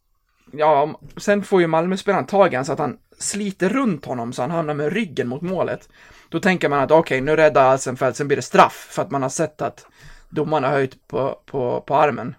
ja, 0.58 1.00
sen 1.16 1.44
får 1.44 1.60
ju 1.60 1.66
Malmö-spelaren 1.66 2.26
tag 2.26 2.54
i 2.54 2.64
så 2.64 2.72
att 2.72 2.78
han 2.78 2.98
sliter 3.18 3.68
runt 3.68 4.04
honom 4.04 4.32
så 4.32 4.42
han 4.42 4.50
hamnar 4.50 4.74
med 4.74 4.92
ryggen 4.92 5.28
mot 5.28 5.42
målet. 5.42 5.88
Då 6.28 6.40
tänker 6.40 6.68
man 6.68 6.80
att 6.80 6.90
okej, 6.90 7.20
nu 7.20 7.36
räddar 7.36 7.64
Alsenfelt, 7.64 8.16
sen 8.16 8.26
blir 8.28 8.36
det 8.36 8.42
straff 8.42 8.88
för 8.90 9.02
att 9.02 9.10
man 9.10 9.22
har 9.22 9.28
sett 9.28 9.62
att 9.62 9.86
domaren 10.28 10.64
har 10.64 10.70
höjt 10.70 11.08
på, 11.08 11.40
på, 11.46 11.80
på 11.80 11.96
armen. 11.96 12.34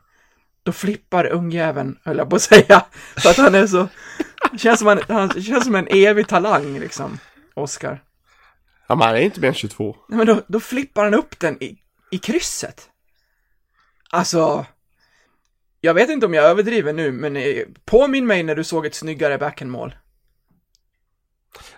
Då 0.64 0.72
flippar 0.72 1.26
ungjäveln, 1.26 2.00
höll 2.04 2.18
jag 2.18 2.30
på 2.30 2.36
att 2.36 2.42
säga, 2.42 2.86
för 3.18 3.30
att 3.30 3.38
han 3.38 3.56
är 3.56 3.68
så, 3.68 3.88
känns 4.58 4.80
som, 4.80 4.88
han, 4.88 5.00
han 5.08 5.30
känns 5.30 5.64
som 5.64 5.76
en 5.76 5.88
evig 5.88 6.28
talang 6.28 6.80
liksom, 6.80 7.20
Oscar. 7.54 8.04
Ja, 8.88 8.96
men 8.96 9.08
han 9.08 9.16
är 9.16 9.22
inte 9.22 9.40
mer 9.40 9.48
än 9.48 9.54
22. 9.54 9.96
Nej, 10.10 10.18
men 10.18 10.28
då, 10.28 10.42
då 10.48 10.60
flippar 10.60 11.04
han 11.04 11.14
upp 11.14 11.40
den 11.40 11.64
i, 11.64 11.78
i 12.12 12.18
krysset. 12.18 12.90
Alltså, 14.10 14.66
jag 15.86 15.94
vet 15.94 16.10
inte 16.10 16.26
om 16.26 16.34
jag 16.34 16.46
överdriver 16.46 16.94
nu, 16.94 17.12
men 17.12 17.36
eh, 17.36 17.44
påminn 17.86 18.28
mig 18.28 18.44
när 18.44 18.56
du 18.56 18.64
såg 18.64 18.86
ett 18.86 18.96
snyggare 18.96 19.38
backhandmål. 19.38 19.96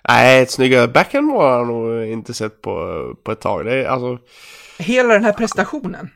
Nej, 0.09 0.41
ett 0.41 0.51
snyggare 0.51 0.87
backhandmål 0.87 1.41
har 1.43 1.57
jag 1.57 1.67
nog 1.67 2.05
inte 2.05 2.33
sett 2.33 2.61
på, 2.61 3.15
på 3.23 3.31
ett 3.31 3.41
tag. 3.41 3.65
Det 3.65 3.73
är 3.73 3.85
alltså... 3.85 4.17
Hela 4.79 5.13
den 5.13 5.23
här 5.23 5.33
prestationen. 5.33 6.09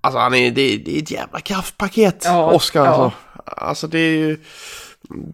Alltså 0.00 0.18
han 0.18 0.34
är, 0.34 0.50
det, 0.50 0.76
det 0.76 0.96
är 0.96 1.02
ett 1.02 1.10
jävla 1.10 1.40
kraftpaket, 1.40 2.22
Ja, 2.24 2.50
Oskar 2.52 2.84
ja. 2.84 2.90
alltså. 2.90 3.18
Alltså 3.46 3.86
det 3.86 3.98
är 3.98 4.16
ju... 4.16 4.38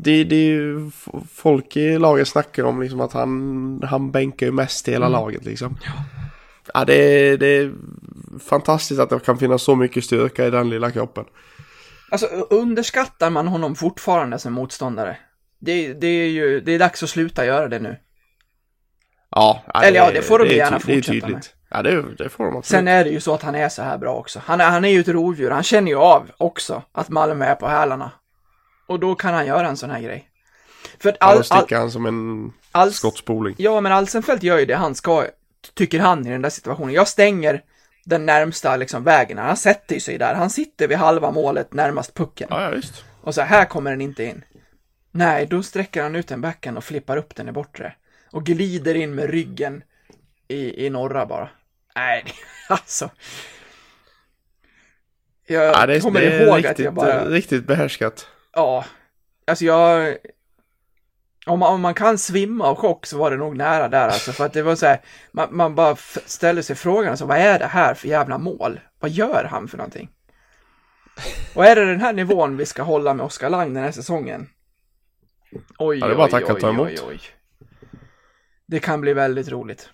Det, 0.00 0.24
det 0.24 0.36
är 0.36 0.48
ju 0.48 0.90
folk 1.34 1.76
i 1.76 1.98
laget 1.98 2.28
snackar 2.28 2.64
om 2.64 2.82
liksom 2.82 3.00
att 3.00 3.12
han, 3.12 3.82
han 3.88 4.10
bänkar 4.10 4.46
ju 4.46 4.52
mest 4.52 4.88
i 4.88 4.90
hela 4.92 5.06
Mm. 5.06 5.20
laget 5.20 5.44
liksom. 5.44 5.78
Ja, 6.74 6.84
det, 6.84 6.94
är- 6.94 7.36
det 7.38 7.46
är 7.46 7.72
fantastiskt 8.48 9.00
att 9.00 9.10
det 9.10 9.18
kan 9.24 9.38
finnas 9.38 9.62
så 9.62 9.74
mycket 9.76 10.04
styrka 10.04 10.46
i 10.46 10.50
den 10.50 10.70
lilla 10.70 10.90
kroppen. 10.90 11.24
Alltså, 12.10 12.26
underskattar 12.50 13.30
man 13.30 13.48
honom 13.48 13.74
fortfarande 13.74 14.38
som 14.38 14.52
motståndare? 14.52 15.16
Det, 15.58 15.92
det 15.94 16.06
är 16.06 16.28
ju, 16.28 16.60
det 16.60 16.72
är 16.72 16.78
dags 16.78 17.02
att 17.02 17.10
sluta 17.10 17.46
göra 17.46 17.68
det 17.68 17.78
nu. 17.78 17.96
Ja, 19.30 19.62
ja 19.74 19.82
Eller 19.82 19.98
ja, 19.98 20.10
det 20.10 20.22
får 20.22 20.38
de 20.38 20.44
är 20.44 20.50
gärna 20.50 20.78
ty- 20.80 20.84
det 20.86 20.92
är 20.92 20.96
fortsätta 20.96 21.12
tydligt. 21.12 21.32
med. 21.32 21.46
Ja, 21.70 21.82
det, 21.82 22.14
det 22.18 22.28
får 22.28 22.44
de 22.44 22.56
absolut. 22.56 22.66
Sen 22.66 22.88
är 22.88 23.04
det 23.04 23.10
ju 23.10 23.20
så 23.20 23.34
att 23.34 23.42
han 23.42 23.54
är 23.54 23.68
så 23.68 23.82
här 23.82 23.98
bra 23.98 24.14
också. 24.14 24.42
Han 24.44 24.60
är, 24.60 24.70
han 24.70 24.84
är 24.84 24.88
ju 24.88 25.00
ett 25.00 25.08
rovdjur, 25.08 25.50
han 25.50 25.62
känner 25.62 25.90
ju 25.90 25.96
av 25.96 26.30
också 26.36 26.82
att 26.92 27.08
Malmö 27.08 27.44
är 27.44 27.54
på 27.54 27.68
hälarna. 27.68 28.12
Och 28.86 29.00
då 29.00 29.14
kan 29.14 29.34
han 29.34 29.46
göra 29.46 29.68
en 29.68 29.76
sån 29.76 29.90
här 29.90 30.00
grej. 30.00 30.30
För 30.98 31.08
att 31.08 31.16
all, 31.20 31.42
all, 31.50 31.66
han 31.70 31.90
som 31.90 32.06
en 32.06 32.52
all, 32.72 32.92
skottspoling. 32.92 33.54
Ja, 33.58 33.80
men 33.80 33.92
Alsenfelt 33.92 34.42
gör 34.42 34.58
ju 34.58 34.66
det 34.66 34.76
han 34.76 34.94
ska, 34.94 35.24
tycker 35.74 36.00
han 36.00 36.26
i 36.26 36.30
den 36.30 36.42
där 36.42 36.50
situationen. 36.50 36.94
Jag 36.94 37.08
stänger 37.08 37.62
den 38.06 38.26
närmsta 38.26 38.76
liksom 38.76 39.04
vägen. 39.04 39.38
Han 39.38 39.56
sätter 39.56 39.98
sig 39.98 40.18
där. 40.18 40.34
Han 40.34 40.50
sitter 40.50 40.88
vid 40.88 40.98
halva 40.98 41.30
målet 41.30 41.72
närmast 41.72 42.14
pucken. 42.14 42.48
Ja, 42.50 42.62
ja, 42.62 42.70
visst. 42.70 43.04
Och 43.20 43.34
så 43.34 43.40
här 43.40 43.64
kommer 43.64 43.90
den 43.90 44.00
inte 44.00 44.24
in. 44.24 44.44
Nej, 45.10 45.46
då 45.46 45.62
sträcker 45.62 46.02
han 46.02 46.16
ut 46.16 46.28
den 46.28 46.40
backen 46.40 46.76
och 46.76 46.84
flippar 46.84 47.16
upp 47.16 47.34
den 47.34 47.48
i 47.48 47.52
bortre. 47.52 47.94
Och 48.30 48.46
glider 48.46 48.94
in 48.94 49.14
med 49.14 49.30
ryggen 49.30 49.82
i, 50.48 50.86
i 50.86 50.90
norra 50.90 51.26
bara. 51.26 51.48
Nej, 51.96 52.24
alltså. 52.68 53.10
Jag 55.46 55.64
Ja, 55.64 55.86
det 55.86 56.00
kommer 56.00 56.20
det 56.20 56.42
ihåg 56.42 56.56
riktigt, 56.58 56.70
att 56.70 56.78
jag 56.78 56.94
bara, 56.94 57.24
riktigt 57.24 57.66
behärskat. 57.66 58.26
ja. 58.52 58.84
Alltså 59.48 59.64
jag, 59.64 60.16
om 61.46 61.58
man, 61.58 61.74
om 61.74 61.80
man 61.80 61.94
kan 61.94 62.18
svimma 62.18 62.64
av 62.64 62.76
chock 62.76 63.06
så 63.06 63.18
var 63.18 63.30
det 63.30 63.36
nog 63.36 63.56
nära 63.56 63.88
där 63.88 64.08
alltså. 64.08 64.32
För 64.32 64.46
att 64.46 64.52
det 64.52 64.62
var 64.62 64.74
så 64.76 64.86
här, 64.86 65.00
man, 65.32 65.48
man 65.56 65.74
bara 65.74 65.96
ställer 66.26 66.62
sig 66.62 66.76
frågan, 66.76 67.10
alltså, 67.10 67.26
vad 67.26 67.38
är 67.38 67.58
det 67.58 67.66
här 67.66 67.94
för 67.94 68.08
jävla 68.08 68.38
mål? 68.38 68.80
Vad 69.00 69.10
gör 69.10 69.44
han 69.50 69.68
för 69.68 69.76
någonting? 69.76 70.08
Och 71.54 71.66
är 71.66 71.76
det 71.76 71.84
den 71.84 72.00
här 72.00 72.12
nivån 72.12 72.56
vi 72.56 72.66
ska 72.66 72.82
hålla 72.82 73.14
med 73.14 73.26
Oskar 73.26 73.50
Lang 73.50 73.74
den 73.74 73.82
här 73.84 73.92
säsongen? 73.92 74.48
Oj, 75.78 75.98
Ja, 75.98 76.06
det 76.06 76.12
är 76.12 76.16
bara 76.16 76.28
oj, 76.32 76.44
att 76.44 76.50
oj, 76.50 76.60
ta 76.60 76.68
emot. 76.68 76.88
oj, 76.88 76.98
oj. 77.08 77.20
Det 78.66 78.78
kan 78.78 79.00
bli 79.00 79.14
väldigt 79.14 79.48
roligt. 79.48 79.90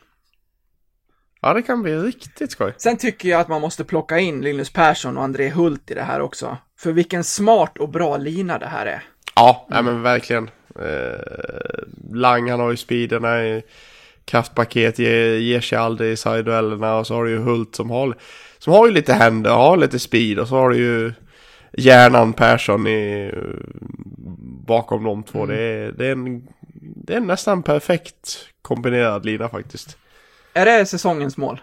Ja, 1.40 1.54
det 1.54 1.62
kan 1.62 1.82
bli 1.82 1.96
riktigt 1.96 2.52
skoj. 2.52 2.74
Sen 2.76 2.96
tycker 2.96 3.28
jag 3.28 3.40
att 3.40 3.48
man 3.48 3.60
måste 3.60 3.84
plocka 3.84 4.18
in 4.18 4.40
Linus 4.40 4.72
Persson 4.72 5.16
och 5.16 5.24
André 5.24 5.48
Hult 5.48 5.90
i 5.90 5.94
det 5.94 6.02
här 6.02 6.20
också. 6.20 6.56
För 6.78 6.92
vilken 6.92 7.24
smart 7.24 7.78
och 7.78 7.88
bra 7.88 8.16
lina 8.16 8.58
det 8.58 8.66
här 8.66 8.86
är. 8.86 9.02
Ja, 9.34 9.66
nej, 9.70 9.82
men 9.82 10.02
verkligen. 10.02 10.50
Eh, 10.80 11.84
Lang 12.12 12.50
han 12.50 12.60
har 12.60 12.70
ju 12.70 12.76
speeden, 12.76 13.24
är 13.24 13.62
kraftpaket, 14.24 14.98
ger, 14.98 15.34
ger 15.34 15.60
sig 15.60 15.78
aldrig 15.78 16.12
i 16.12 16.16
sideduellerna 16.16 16.96
och 16.96 17.06
så 17.06 17.14
har 17.14 17.24
du 17.24 17.30
ju 17.30 17.38
Hult 17.38 17.74
som 17.74 17.90
har, 17.90 18.14
som 18.58 18.72
har 18.72 18.86
ju 18.86 18.92
lite 18.92 19.12
händer, 19.12 19.50
har 19.50 19.76
lite 19.76 19.98
speed 19.98 20.38
och 20.38 20.48
så 20.48 20.54
har 20.54 20.70
du 20.70 20.76
ju 20.76 21.12
hjärnan 21.72 22.32
Persson 22.32 22.86
i, 22.86 23.34
bakom 24.66 25.04
de 25.04 25.22
två. 25.22 25.46
Det, 25.46 25.58
är, 25.58 25.92
det, 25.92 26.06
är 26.06 26.12
en, 26.12 26.48
det 26.74 27.12
är 27.12 27.16
en 27.16 27.26
nästan 27.26 27.62
perfekt 27.62 28.48
kombinerad 28.62 29.24
lina 29.24 29.48
faktiskt. 29.48 29.96
Är 30.54 30.64
det 30.64 30.86
säsongens 30.86 31.36
mål? 31.36 31.60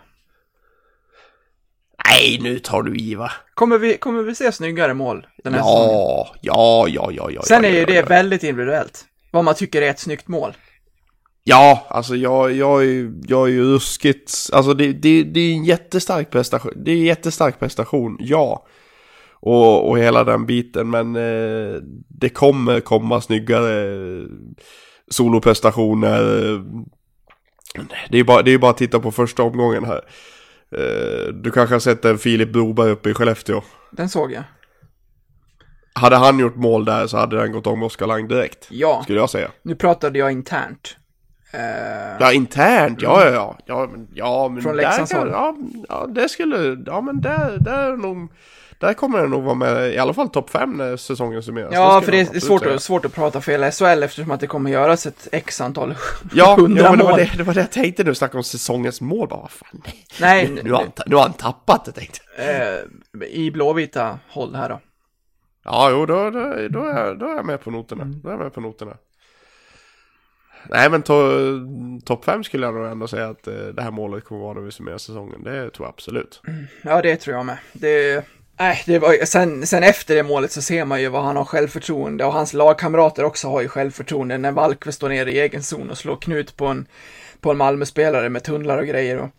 Nej, 2.10 2.39
nu 2.41 2.60
tar 2.60 2.84
du 2.84 2.98
i 2.98 3.15
va? 3.15 3.32
Kommer 3.54 3.78
vi, 3.78 3.98
kommer 3.98 4.24
vi 4.24 4.36
se 4.36 4.52
snyggare 4.52 4.93
mål 4.93 5.28
den 5.43 5.54
här 5.54 5.62
säsongen? 5.62 5.89
Ja, 5.91 6.36
ja, 6.41 6.88
ja, 6.88 7.12
ja, 7.12 7.32
ja. 7.32 7.41
Sen 7.41 7.63
ja, 7.63 7.69
är 7.69 7.74
ju 7.74 7.80
ja, 7.80 7.86
det 7.86 7.93
ja. 7.93 8.06
väldigt 8.06 8.43
individuellt. 8.43 9.06
Vad 9.32 9.43
man 9.43 9.56
tycker 9.56 9.82
är 9.82 9.89
ett 9.89 10.00
snyggt 10.00 10.28
mål. 10.28 10.54
Ja, 11.43 11.86
alltså 11.89 12.15
jag, 12.15 12.52
jag, 12.52 12.86
är, 12.86 13.12
jag 13.28 13.48
är 13.48 13.52
ju 13.52 13.63
ruskigt, 13.63 14.34
alltså 14.54 14.74
det, 14.74 14.93
det, 14.93 15.24
det 15.24 15.39
är 15.39 15.54
en 15.54 15.65
jättestark 15.65 16.30
prestation, 16.30 16.72
det 16.76 16.91
är 16.91 16.95
en 16.95 17.04
jättestark 17.04 17.60
prestation, 17.60 18.17
ja. 18.19 18.65
Och, 19.41 19.89
och 19.89 20.00
hela 20.00 20.24
den 20.24 20.45
biten, 20.45 20.89
men 20.89 21.15
eh, 21.15 21.82
det 22.08 22.30
kommer 22.30 22.80
komma 22.80 23.22
snyggare 23.22 24.26
soloprestationer. 25.12 26.22
Det 28.10 28.19
är 28.19 28.24
bara, 28.24 28.41
det 28.41 28.52
är 28.52 28.58
bara 28.58 28.72
att 28.72 28.78
titta 28.78 29.00
på 29.00 29.12
första 29.12 29.43
omgången 29.43 29.86
här. 29.86 30.02
Eh, 30.77 31.34
du 31.34 31.51
kanske 31.51 31.75
har 31.75 31.79
sett 31.79 32.05
en 32.05 32.17
Filip 32.17 32.53
Broberg 32.53 32.91
uppe 32.91 33.10
i 33.10 33.13
Skellefteå. 33.13 33.62
Den 33.91 34.10
såg 34.10 34.32
jag. 34.32 34.43
Hade 35.93 36.15
han 36.15 36.39
gjort 36.39 36.55
mål 36.55 36.86
där 36.86 37.08
så 37.08 37.17
hade 37.17 37.38
den 37.38 37.51
gått 37.51 37.67
om 37.67 37.84
Oskar 37.84 38.08
Lang 38.08 38.27
direkt. 38.27 38.67
Ja, 38.69 39.01
Skulle 39.03 39.19
jag 39.19 39.29
säga. 39.29 39.51
nu 39.63 39.75
pratade 39.75 40.19
jag 40.19 40.32
internt. 40.32 40.95
Eh, 41.51 41.60
Ja, 42.19 42.32
internt, 42.34 43.01
ja, 43.01 43.25
ja, 43.25 43.32
ja. 43.32 43.58
Ja, 43.65 43.88
men, 43.91 44.08
ja, 44.13 44.49
men 44.49 44.63
Från 44.63 44.75
Leksands 44.77 45.13
håll. 45.13 45.29
ja, 45.32 45.55
ja, 45.89 46.08
det 46.08 46.29
skulle, 46.29 46.84
ja 46.86 47.01
men 47.01 47.21
där, 47.21 47.58
där 47.60 47.91
är 47.91 47.97
nog, 47.97 48.32
där 48.79 48.93
kommer 48.93 49.21
det 49.21 49.27
nog 49.27 49.43
vara 49.43 49.55
med, 49.55 49.93
i 49.93 49.97
alla 49.97 50.13
fall 50.13 50.29
topp 50.29 50.49
fem 50.49 50.73
när 50.73 50.97
säsongen 50.97 51.43
summeras. 51.43 51.73
ja, 51.73 52.01
för 52.01 52.11
det 52.11 52.19
är 52.19 52.39
svårt, 52.39 52.61
säga. 52.63 52.79
svårt 52.79 53.05
att 53.05 53.13
prata 53.15 53.41
fel 53.41 53.71
SHL 53.71 54.03
eftersom 54.03 54.31
att 54.31 54.39
det 54.39 54.47
kommer 54.47 54.71
göras 54.71 55.05
ett 55.05 55.27
x 55.31 55.61
antal 55.61 55.95
Ja, 56.33 56.55
hundra 56.59 56.83
ja 56.83 56.89
men 56.89 56.99
det 56.99 57.03
var 57.03 57.11
mål. 57.11 57.19
det, 57.19 57.31
det 57.37 57.43
var 57.43 57.53
det 57.53 57.59
jag 57.59 57.71
tänkte 57.71 58.03
nu, 58.03 58.15
snacka 58.15 58.37
om 58.37 58.43
säsongens 58.43 59.01
mål, 59.01 59.27
bara 59.27 59.41
vad 59.41 59.51
fan. 59.51 59.81
Nej, 60.21 60.49
Nu, 60.49 60.63
nu, 60.63 60.71
har 60.71 60.79
han, 60.79 60.91
nu 61.05 61.15
har 61.15 61.23
han 61.23 61.33
tappat 61.33 61.85
det 61.85 61.91
tänkte 61.91 62.19
eh, 62.37 63.27
i 63.27 63.51
blåvita 63.51 64.19
håll 64.29 64.55
här 64.55 64.69
då. 64.69 64.79
Ja, 65.63 65.89
jo, 65.91 66.05
då, 66.05 66.29
då, 66.29 66.39
då, 66.69 66.85
är, 66.85 67.15
då 67.15 67.25
är 67.25 67.35
jag 67.35 67.45
med 67.45 67.61
på 67.61 67.71
noterna. 67.71 68.03
Mm. 68.03 68.21
Då 68.21 68.29
är 68.29 68.33
jag 68.33 68.39
med 68.39 68.53
på 68.53 68.61
noterna. 68.61 68.97
Nej, 70.69 70.89
men 70.89 71.01
to, 71.01 71.13
topp 72.05 72.25
fem 72.25 72.43
skulle 72.43 72.65
jag 72.65 72.75
nog 72.75 72.85
ändå 72.85 73.07
säga 73.07 73.29
att 73.29 73.47
eh, 73.47 73.53
det 73.53 73.81
här 73.81 73.91
målet 73.91 74.23
kommer 74.23 74.41
vara 74.41 74.53
när 74.53 74.61
vi 74.61 74.71
summerar 74.71 74.97
säsongen. 74.97 75.43
Det 75.43 75.69
tror 75.69 75.85
jag 75.85 75.89
absolut. 75.89 76.41
Ja, 76.83 77.01
det 77.01 77.15
tror 77.15 77.35
jag 77.35 77.45
med. 77.45 77.57
Det, 77.73 78.25
nej, 78.60 78.84
det 78.86 79.00
var, 79.00 79.26
sen, 79.26 79.67
sen 79.67 79.84
efter 79.84 80.15
det 80.15 80.24
målet 80.24 80.52
så 80.52 80.62
ser 80.62 80.86
man 80.86 81.02
ju 81.02 81.10
vad 81.10 81.24
han 81.24 81.36
har 81.36 81.45
självförtroende 81.45 82.26
och 82.26 82.34
hans 82.34 82.54
lagkamrater 82.54 83.24
också 83.24 83.48
har 83.48 83.62
ju 83.62 83.67
självförtroende 83.67 84.38
när 84.38 84.52
Valkve 84.52 84.91
står 84.91 85.10
ner 85.10 85.26
i 85.26 85.39
egen 85.39 85.63
zon 85.63 85.89
och 85.89 85.98
slår 85.98 86.15
knut 86.15 86.58
på 86.58 86.65
en, 86.65 86.88
på 87.41 87.52
en 87.52 87.58
Malmö-spelare 87.58 88.30
med 88.30 88.43
tunnlar 88.43 88.78
och 88.78 88.88
grejer. 88.88 89.17
Och 89.17 89.30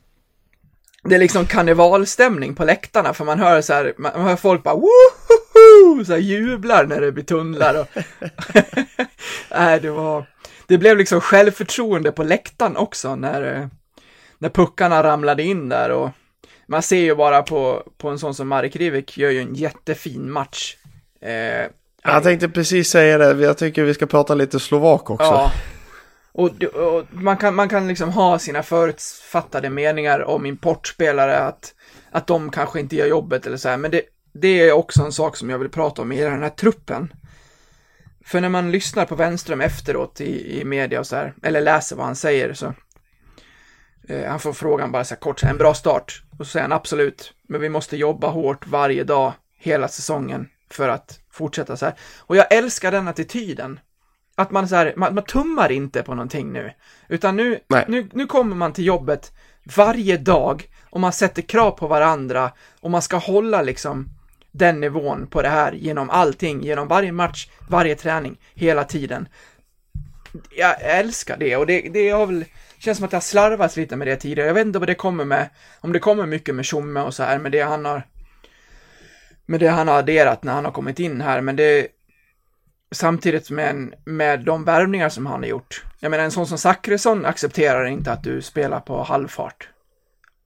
det 1.04 1.14
är 1.14 1.18
liksom 1.18 1.46
karnevalstämning 1.46 2.54
på 2.54 2.64
läktarna 2.64 3.14
för 3.14 3.24
man 3.24 3.38
hör 3.38 3.60
så 3.60 3.72
här, 3.72 3.94
man 3.98 4.22
hör 4.22 4.36
folk 4.36 4.62
bara 4.62 4.74
woho, 4.74 6.04
så 6.04 6.12
här 6.12 6.18
jublar 6.18 6.86
när 6.86 7.00
det 7.00 7.12
blir 7.12 7.24
tunnlar 7.24 7.80
och 7.80 7.86
nej, 9.50 9.80
det 9.80 9.90
var, 9.90 10.26
det 10.66 10.78
blev 10.78 10.96
liksom 10.96 11.20
självförtroende 11.20 12.12
på 12.12 12.22
läktaren 12.22 12.76
också 12.76 13.16
när, 13.16 13.54
eh, 13.54 13.66
när 14.38 14.48
puckarna 14.48 15.02
ramlade 15.02 15.42
in 15.42 15.68
där 15.68 15.90
och 15.90 16.10
man 16.70 16.82
ser 16.82 17.00
ju 17.00 17.14
bara 17.14 17.42
på, 17.42 17.82
på 17.98 18.08
en 18.08 18.18
sån 18.18 18.34
som 18.34 18.48
Marek 18.48 18.76
Rivik 18.76 19.18
gör 19.18 19.30
ju 19.30 19.40
en 19.40 19.54
jättefin 19.54 20.30
match. 20.30 20.76
Eh, 21.22 21.66
Jag 22.04 22.22
tänkte 22.22 22.48
precis 22.48 22.90
säga 22.90 23.18
det, 23.18 23.42
jag 23.44 23.58
tycker 23.58 23.82
vi 23.82 23.94
ska 23.94 24.06
prata 24.06 24.34
lite 24.34 24.60
slovak 24.60 25.10
också. 25.10 25.24
ja. 25.24 25.52
Och, 26.32 26.62
och 26.62 27.04
man, 27.10 27.36
kan, 27.36 27.54
man 27.54 27.68
kan 27.68 27.88
liksom 27.88 28.10
ha 28.10 28.38
sina 28.38 28.62
förutfattade 28.62 29.70
meningar 29.70 30.20
om 30.24 30.46
importspelare, 30.46 31.38
att, 31.38 31.74
att 32.10 32.26
de 32.26 32.50
kanske 32.50 32.80
inte 32.80 32.96
gör 32.96 33.06
jobbet 33.06 33.46
eller 33.46 33.56
så 33.56 33.68
här, 33.68 33.76
men 33.76 33.90
det, 33.90 34.02
det 34.32 34.68
är 34.68 34.72
också 34.72 35.02
en 35.02 35.12
sak 35.12 35.36
som 35.36 35.50
jag 35.50 35.58
vill 35.58 35.68
prata 35.68 36.02
om 36.02 36.12
i 36.12 36.20
den 36.20 36.42
här 36.42 36.50
truppen. 36.50 37.12
För 38.24 38.40
när 38.40 38.48
man 38.48 38.70
lyssnar 38.72 39.04
på 39.04 39.14
Wenström 39.14 39.60
efteråt 39.60 40.20
i, 40.20 40.60
i 40.60 40.64
media 40.64 41.00
och 41.00 41.06
så 41.06 41.16
här, 41.16 41.34
eller 41.42 41.60
läser 41.60 41.96
vad 41.96 42.06
han 42.06 42.16
säger 42.16 42.54
så, 42.54 42.74
han 44.28 44.40
får 44.40 44.52
frågan 44.52 44.92
bara 44.92 45.04
så 45.04 45.14
här 45.14 45.20
kort, 45.20 45.40
så 45.40 45.46
här, 45.46 45.52
en 45.52 45.58
bra 45.58 45.74
start, 45.74 46.22
och 46.38 46.46
så 46.46 46.50
säger 46.50 46.64
han 46.64 46.72
absolut, 46.72 47.34
men 47.48 47.60
vi 47.60 47.68
måste 47.68 47.96
jobba 47.96 48.28
hårt 48.28 48.66
varje 48.66 49.04
dag, 49.04 49.32
hela 49.58 49.88
säsongen, 49.88 50.48
för 50.70 50.88
att 50.88 51.20
fortsätta 51.30 51.76
så 51.76 51.84
här. 51.84 51.94
Och 52.18 52.36
jag 52.36 52.52
älskar 52.52 52.92
den 52.92 53.08
attityden. 53.08 53.80
Att 54.34 54.50
man 54.50 54.68
så 54.68 54.76
här, 54.76 54.94
man, 54.96 55.14
man 55.14 55.24
tummar 55.24 55.72
inte 55.72 56.02
på 56.02 56.14
någonting 56.14 56.52
nu, 56.52 56.72
utan 57.08 57.36
nu, 57.36 57.60
Nej. 57.68 57.84
nu, 57.88 58.08
nu 58.12 58.26
kommer 58.26 58.56
man 58.56 58.72
till 58.72 58.86
jobbet 58.86 59.32
varje 59.76 60.16
dag 60.16 60.70
och 60.90 61.00
man 61.00 61.12
sätter 61.12 61.42
krav 61.42 61.70
på 61.70 61.86
varandra 61.86 62.52
och 62.80 62.90
man 62.90 63.02
ska 63.02 63.16
hålla 63.16 63.62
liksom 63.62 64.08
den 64.52 64.80
nivån 64.80 65.26
på 65.26 65.42
det 65.42 65.48
här 65.48 65.72
genom 65.72 66.10
allting, 66.10 66.62
genom 66.62 66.88
varje 66.88 67.12
match, 67.12 67.48
varje 67.68 67.94
träning, 67.94 68.36
hela 68.54 68.84
tiden. 68.84 69.28
Jag 70.50 70.76
älskar 70.80 71.36
det 71.36 71.56
och 71.56 71.66
det, 71.66 71.80
det 71.80 72.10
har 72.10 72.26
väl, 72.26 72.44
känns 72.78 72.98
som 72.98 73.04
att 73.04 73.10
det 73.10 73.16
har 73.16 73.22
slarvats 73.22 73.76
lite 73.76 73.96
med 73.96 74.06
det 74.06 74.16
tidigare. 74.16 74.46
Jag 74.46 74.54
vet 74.54 74.66
inte 74.66 74.78
vad 74.78 74.88
det 74.88 74.94
kommer 74.94 75.24
med, 75.24 75.48
om 75.80 75.92
det 75.92 75.98
kommer 75.98 76.26
mycket 76.26 76.54
med 76.54 76.64
Tjomme 76.64 77.00
och 77.00 77.14
så 77.14 77.22
här, 77.22 77.38
med 77.38 77.52
det 77.52 77.60
han 77.60 77.84
har, 77.84 78.02
med 79.46 79.60
det 79.60 79.68
han 79.68 79.88
har 79.88 79.98
adderat 79.98 80.44
när 80.44 80.52
han 80.52 80.64
har 80.64 80.72
kommit 80.72 80.98
in 80.98 81.20
här, 81.20 81.40
men 81.40 81.56
det, 81.56 81.88
samtidigt 82.92 83.50
med, 83.50 83.70
en, 83.70 83.94
med 84.04 84.40
de 84.40 84.64
värvningar 84.64 85.08
som 85.08 85.26
han 85.26 85.40
har 85.40 85.48
gjort. 85.48 85.84
Jag 86.00 86.10
menar, 86.10 86.24
en 86.24 86.30
sån 86.30 86.46
som 86.46 86.58
Zachrisson 86.58 87.26
accepterar 87.26 87.84
inte 87.84 88.12
att 88.12 88.22
du 88.22 88.42
spelar 88.42 88.80
på 88.80 89.02
halvfart. 89.02 89.68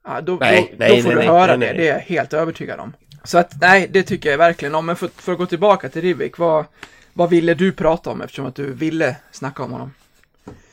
Ja, 0.07 0.21
då, 0.21 0.37
Nej, 0.37 0.69
då, 0.71 0.77
nej, 0.79 0.97
då 0.97 1.03
får 1.03 1.09
nej, 1.09 1.17
du 1.17 1.19
nej, 1.19 1.27
höra 1.27 1.57
det, 1.57 1.73
det 1.73 1.89
är 1.89 1.95
jag 1.95 2.01
helt 2.01 2.33
övertygad 2.33 2.81
om. 2.81 2.93
Så 3.25 3.39
att, 3.39 3.61
nej, 3.61 3.89
det 3.91 4.03
tycker 4.03 4.31
jag 4.31 4.39
verkligen 4.39 4.75
om. 4.75 4.87
Men 4.87 4.97
för, 4.97 5.09
för 5.09 5.33
att 5.33 5.39
gå 5.39 5.47
tillbaka 5.47 5.89
till 5.89 6.03
Rivik, 6.03 6.39
vad, 6.39 6.65
vad 7.15 7.31
ville 7.31 7.55
du 7.55 7.73
prata 7.73 8.11
om 8.11 8.21
eftersom 8.21 8.47
att 8.47 8.55
du 8.55 8.73
ville 8.73 9.17
snacka 9.33 9.63
om 9.63 9.73
honom? 9.73 9.91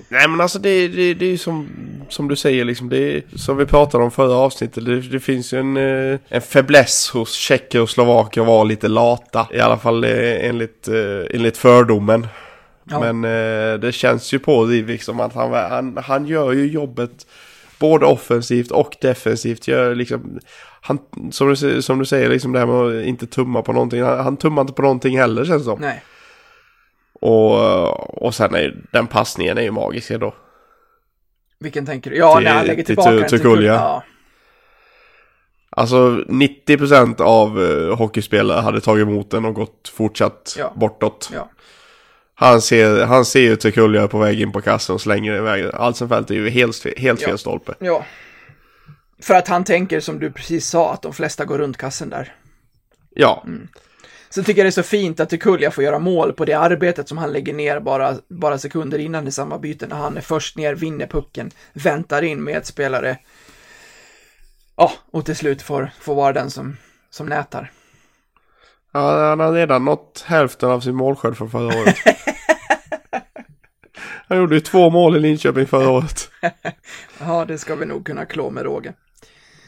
Nej 0.10 0.28
men 0.28 0.42
alltså 0.42 0.60
det, 0.60 0.88
det, 0.88 1.14
det 1.14 1.26
är 1.26 1.30
ju 1.30 1.38
som, 1.38 1.70
som 2.10 2.28
du 2.28 2.36
säger 2.36 2.66
liksom, 2.66 2.90
det 2.90 2.98
är, 2.98 3.24
som 3.36 3.58
vi 3.58 3.66
pratade 3.66 4.04
om 4.04 4.12
förra 4.12 4.36
avsnittet, 4.36 4.86
det, 4.86 5.02
det 5.02 5.20
finns 5.20 5.54
ju 5.54 5.60
en, 5.60 5.78
eh, 5.78 6.20
en 6.28 6.42
fäbless 6.42 7.10
hos 7.10 7.34
tjecker 7.34 7.82
och 7.82 7.90
slovaker 7.90 8.42
att 8.42 8.48
vara 8.48 8.64
lite 8.64 8.88
lata. 8.88 9.48
I 9.54 9.60
alla 9.60 9.78
fall 9.78 10.04
eh, 10.04 10.46
enligt, 10.46 10.88
eh, 10.88 11.36
enligt 11.36 11.58
fördomen. 11.58 12.28
Ja. 12.84 13.14
Men 13.14 13.22
det 13.82 13.92
känns 13.92 14.34
ju 14.34 14.40
på 14.40 14.66
Rivik 14.66 15.04
som 15.04 15.20
att 15.20 15.34
han, 15.34 15.54
han, 15.54 15.98
han 15.98 16.26
gör 16.26 16.52
ju 16.52 16.68
jobbet 16.68 17.28
både 17.80 18.06
offensivt 18.06 18.72
och 18.72 18.96
defensivt. 19.02 19.68
Gör 19.68 19.96
liksom, 19.96 20.40
han, 20.82 21.00
som, 21.32 21.50
du, 21.50 21.82
som 21.82 22.00
du 22.00 22.06
säger, 22.06 22.30
liksom 22.30 22.52
det 22.52 22.60
här 22.60 22.66
med 22.66 23.02
att 23.02 23.06
inte 23.06 23.28
tumma 23.28 23.62
på 23.62 23.74
någonting. 23.74 24.04
Han, 24.04 24.20
han 24.20 24.38
tummar 24.38 24.62
inte 24.62 24.74
på 24.74 24.82
någonting 24.82 25.18
heller 25.18 25.46
känns 25.46 25.62
det 25.62 25.66
som. 25.66 25.82
Nej, 25.82 26.04
Och, 27.22 28.24
och 28.26 28.36
sen 28.36 28.56
är 28.56 28.76
den 28.92 29.08
passningen 29.08 29.58
är 29.58 29.62
ju 29.62 29.72
magisk 29.72 30.10
då. 30.20 30.34
vilken 31.60 31.86
tänker 31.86 32.12
du? 32.12 32.18
Ja, 32.18 32.36
Till- 32.36 32.44
när 32.44 32.54
han 32.54 32.66
lägger 32.66 32.76
till 32.84 32.86
tillbaka 32.86 33.10
Tu- 33.12 33.20
den 33.20 33.30
till. 33.30 33.38
Tukulja. 33.40 33.74
Ja, 33.74 34.04
Alltså 35.70 36.10
90% 36.28 37.22
av 37.22 37.60
uh, 37.60 37.96
hockeyspelare 37.96 38.62
hade 38.62 38.82
tagit 38.82 39.02
emot 39.08 39.32
den 39.32 39.46
och 39.46 39.54
gått 39.54 39.88
fortsatt 39.94 40.56
Ja. 40.58 40.74
bortåt. 40.76 41.30
ja. 41.34 41.50
Han 42.36 42.62
ser, 42.62 43.06
han 43.06 43.26
ser 43.26 43.40
ju 43.42 43.56
Tukulja 43.56 44.08
på 44.08 44.18
väg 44.20 44.42
in 44.42 44.52
på 44.52 44.62
kassen 44.62 44.94
och 44.96 45.02
slänger 45.02 45.36
iväg. 45.36 45.66
Alsenfelt 45.74 46.32
är 46.32 46.36
ju 46.36 46.50
helt, 46.50 47.00
helt 47.00 47.22
fel 47.22 47.38
stolpe. 47.38 47.74
Ja. 47.80 48.06
För 49.22 49.34
att 49.34 49.48
han 49.48 49.64
tänker, 49.64 50.00
som 50.00 50.20
du 50.20 50.32
precis 50.32 50.68
sa, 50.68 50.94
att 50.94 51.02
de 51.02 51.14
flesta 51.14 51.46
går 51.46 51.58
runt 51.58 51.78
kassen 51.78 52.10
där. 52.10 52.36
Ja, 53.10 53.44
Mm. 53.46 53.68
Så 54.34 54.44
tycker 54.44 54.60
jag 54.60 54.66
det 54.66 54.70
är 54.70 54.84
så 54.84 54.84
fint 54.84 55.20
att 55.20 55.30
Tukulja 55.30 55.72
får 55.72 55.84
göra 55.84 56.00
mål 56.00 56.34
på 56.34 56.46
det 56.46 56.54
arbetet 56.54 57.08
som 57.08 57.18
han 57.18 57.34
lägger 57.34 57.54
ner 57.54 57.80
bara, 57.80 58.16
bara 58.28 58.58
sekunder 58.58 59.00
innan 59.00 59.28
i 59.28 59.32
samma 59.32 59.58
byte 59.58 59.88
när 59.88 59.96
han 59.96 60.18
är 60.18 60.22
först 60.22 60.58
ner, 60.58 60.76
vinner 60.76 61.08
pucken, 61.08 61.52
väntar 61.74 62.22
in 62.22 62.44
med 62.44 62.66
spelare. 62.66 63.18
Ja, 64.76 64.92
och 65.12 65.26
till 65.26 65.36
slut 65.36 65.62
får, 65.62 65.92
får 66.00 66.16
vara 66.16 66.34
den 66.34 66.52
som, 66.52 66.78
som 67.10 67.28
nätar. 67.28 67.72
Ja, 68.94 69.30
han 69.30 69.40
har 69.40 69.54
redan 69.54 69.86
nått 69.86 70.24
hälften 70.28 70.70
av 70.70 70.80
sin 70.80 70.96
målskörd 70.96 71.38
från 71.38 71.52
förra 71.52 71.82
året. 71.82 71.96
han 74.28 74.38
gjorde 74.38 74.56
ju 74.56 74.62
två 74.62 74.90
mål 74.90 75.16
i 75.16 75.20
Linköping 75.20 75.68
förra 75.68 75.90
året. 75.90 76.30
Ja, 77.20 77.46
det 77.46 77.58
ska 77.58 77.76
vi 77.76 77.86
nog 77.86 78.06
kunna 78.06 78.26
klå 78.26 78.50
med 78.50 78.64
råge. 78.64 78.94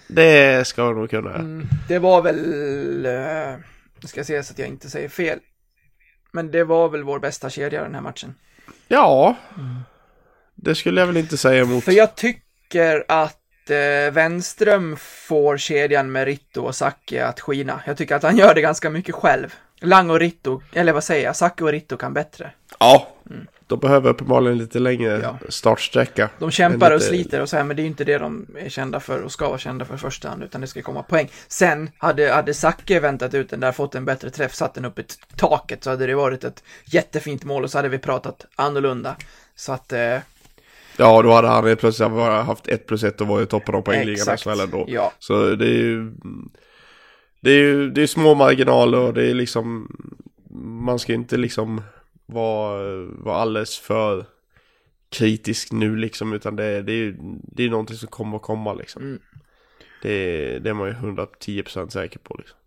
Det 0.08 0.68
ska 0.68 0.86
han 0.86 0.96
nog 0.96 1.10
kunna. 1.10 1.36
Mm, 1.36 1.68
det 1.88 2.00
var 2.00 2.22
väl, 2.22 3.06
eh, 4.04 4.08
ska 4.08 4.24
så 4.44 4.54
att 4.54 4.60
jag 4.60 4.68
inte 4.68 4.90
säger 4.90 5.10
fel, 5.10 5.40
men 6.32 6.52
det 6.52 6.64
var 6.64 6.90
väl 6.90 7.04
vår 7.04 7.20
bästa 7.20 7.50
kedja 7.50 7.84
den 7.84 7.96
här 7.96 8.02
matchen. 8.02 8.36
Ja, 8.88 9.36
det 10.56 10.76
skulle 10.76 11.02
jag 11.02 11.08
väl 11.08 11.18
inte 11.18 11.38
säga 11.38 11.62
emot. 11.62 11.84
För 11.84 11.92
jag 11.92 12.16
tycker 12.16 13.06
att 13.08 13.70
eh, 13.70 14.14
Wenström 14.14 14.98
får 14.98 15.58
kedjan 15.58 16.12
med 16.12 16.26
Ritto 16.26 16.62
och 16.62 16.76
Sacke 16.76 17.26
att 17.26 17.40
skina. 17.40 17.82
Jag 17.88 17.98
tycker 17.98 18.16
att 18.16 18.24
han 18.24 18.38
gör 18.38 18.56
det 18.56 18.62
ganska 18.62 18.90
mycket 18.90 19.16
själv. 19.16 19.54
Lang 19.82 20.10
och 20.10 20.20
Ritto, 20.20 20.62
eller 20.74 20.94
vad 20.94 21.04
säger 21.04 21.26
jag, 21.26 21.36
Sacke 21.36 21.64
och 21.64 21.72
Ritto 21.72 21.98
kan 21.98 22.14
bättre. 22.14 22.52
Ja, 22.80 23.08
de 23.74 23.80
behöver 23.80 24.10
uppenbarligen 24.10 24.58
lite 24.58 24.80
längre 24.80 25.20
Ja. 25.24 25.38
startsträcka. 25.50 26.30
De 26.40 26.52
kämpar 26.52 26.78
Men 26.80 26.92
och 26.96 27.00
lite- 27.00 27.10
sliter 27.10 27.42
och 27.42 27.50
så 27.50 27.58
här, 27.58 27.64
men 27.64 27.76
det 27.76 27.82
är 27.82 27.84
ju 27.84 27.90
inte 27.90 28.04
det 28.04 28.18
de 28.18 28.46
är 28.58 28.70
kända 28.70 29.00
för 29.00 29.22
och 29.22 29.32
ska 29.32 29.48
vara 29.48 29.58
kända 29.58 29.86
för 29.86 29.96
i 29.96 29.98
första 29.98 30.30
hand, 30.30 30.44
utan 30.44 30.62
det 30.62 30.68
ska 30.68 30.82
komma 30.82 31.04
poäng. 31.04 31.30
Sen, 31.48 31.90
hade, 31.98 32.32
hade 32.32 32.54
Zacke 32.54 33.00
väntat 33.00 33.34
ut 33.34 33.50
den 33.50 33.60
där, 33.60 33.72
fått 33.72 33.96
en 33.96 34.06
bättre 34.06 34.30
träff, 34.30 34.54
satt 34.54 34.74
den 34.74 34.86
upp 34.86 35.00
i 35.00 35.04
taket, 35.38 35.84
så 35.84 35.90
hade 35.90 36.08
det 36.08 36.16
varit 36.16 36.44
ett 36.44 36.64
jättefint 36.86 37.44
mål 37.44 37.64
och 37.64 37.72
så 37.72 37.78
hade 37.78 37.90
vi 37.90 37.98
pratat 37.98 38.46
annorlunda. 38.56 39.16
Så 39.56 39.72
att, 39.72 39.94
eh, 39.94 40.18
Ja, 40.98 41.22
då 41.22 41.32
hade 41.34 41.48
han 41.48 41.76
plötsligt 41.78 42.10
bara 42.12 42.42
haft 42.42 42.68
1 42.68 42.88
plus 42.88 43.04
1 43.04 43.22
och 43.22 43.28
var 43.28 43.42
i 43.42 43.46
toppen 43.46 43.76
av 43.76 43.82
poängligan 43.82 44.14
Exakt. 44.14 44.44
SHL 44.44 44.60
ändå. 44.60 44.86
ja. 44.88 45.12
Så 45.20 45.56
det 45.56 45.66
är 45.66 45.70
ju... 45.80 46.12
Det 47.42 47.52
är 47.52 47.58
ju 47.58 47.90
det 47.90 48.02
är 48.04 48.08
små 48.08 48.34
marginaler 48.36 48.98
och 49.00 49.14
det 49.14 49.30
är 49.30 49.34
liksom... 49.34 49.88
Man 50.86 51.00
ska 51.00 51.14
inte 51.14 51.38
liksom 51.38 51.82
vara, 52.26 53.06
vara 53.06 53.36
alldeles 53.36 53.80
för 53.80 54.26
kritisk 55.10 55.72
nu 55.72 55.96
liksom 55.96 56.34
utan 56.34 56.56
det, 56.56 56.82
det 56.82 56.92
är 56.92 56.98
ju 56.98 57.16
det 57.44 57.64
är 57.64 57.70
någonting 57.70 57.96
som 57.96 58.08
kommer 58.08 58.38
att 58.38 58.44
komma 58.44 58.74
liksom. 58.74 59.02
Mm. 59.02 59.20
Det, 60.02 60.60
det 60.60 60.70
är 60.70 60.74
man 60.74 60.88
ju 60.88 60.94
110% 60.94 61.90
säker 61.90 62.20
på 62.20 62.36
liksom. 62.38 62.58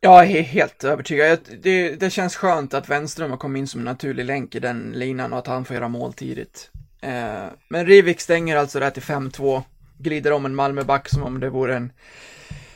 Jag 0.00 0.22
är 0.22 0.42
helt 0.42 0.84
övertygad. 0.84 1.38
Det, 1.62 2.00
det 2.00 2.10
känns 2.10 2.36
skönt 2.36 2.74
att 2.74 2.88
Wenström 2.88 3.30
har 3.30 3.38
kommit 3.38 3.60
in 3.60 3.66
som 3.66 3.80
en 3.80 3.84
naturlig 3.84 4.24
länk 4.24 4.54
i 4.54 4.60
den 4.60 4.92
linan 4.94 5.32
och 5.32 5.38
att 5.38 5.46
han 5.46 5.64
får 5.64 5.74
göra 5.74 5.88
mål 5.88 6.12
tidigt. 6.12 6.70
Eh, 7.00 7.46
men 7.68 7.86
Rivik 7.86 8.20
stänger 8.20 8.56
alltså 8.56 8.80
där 8.80 8.90
till 8.90 9.02
5-2, 9.02 9.62
glider 9.98 10.32
om 10.32 10.46
en 10.46 10.54
Malmöback 10.54 11.08
som 11.08 11.22
om 11.22 11.40
det 11.40 11.50
vore 11.50 11.76
en 11.76 11.92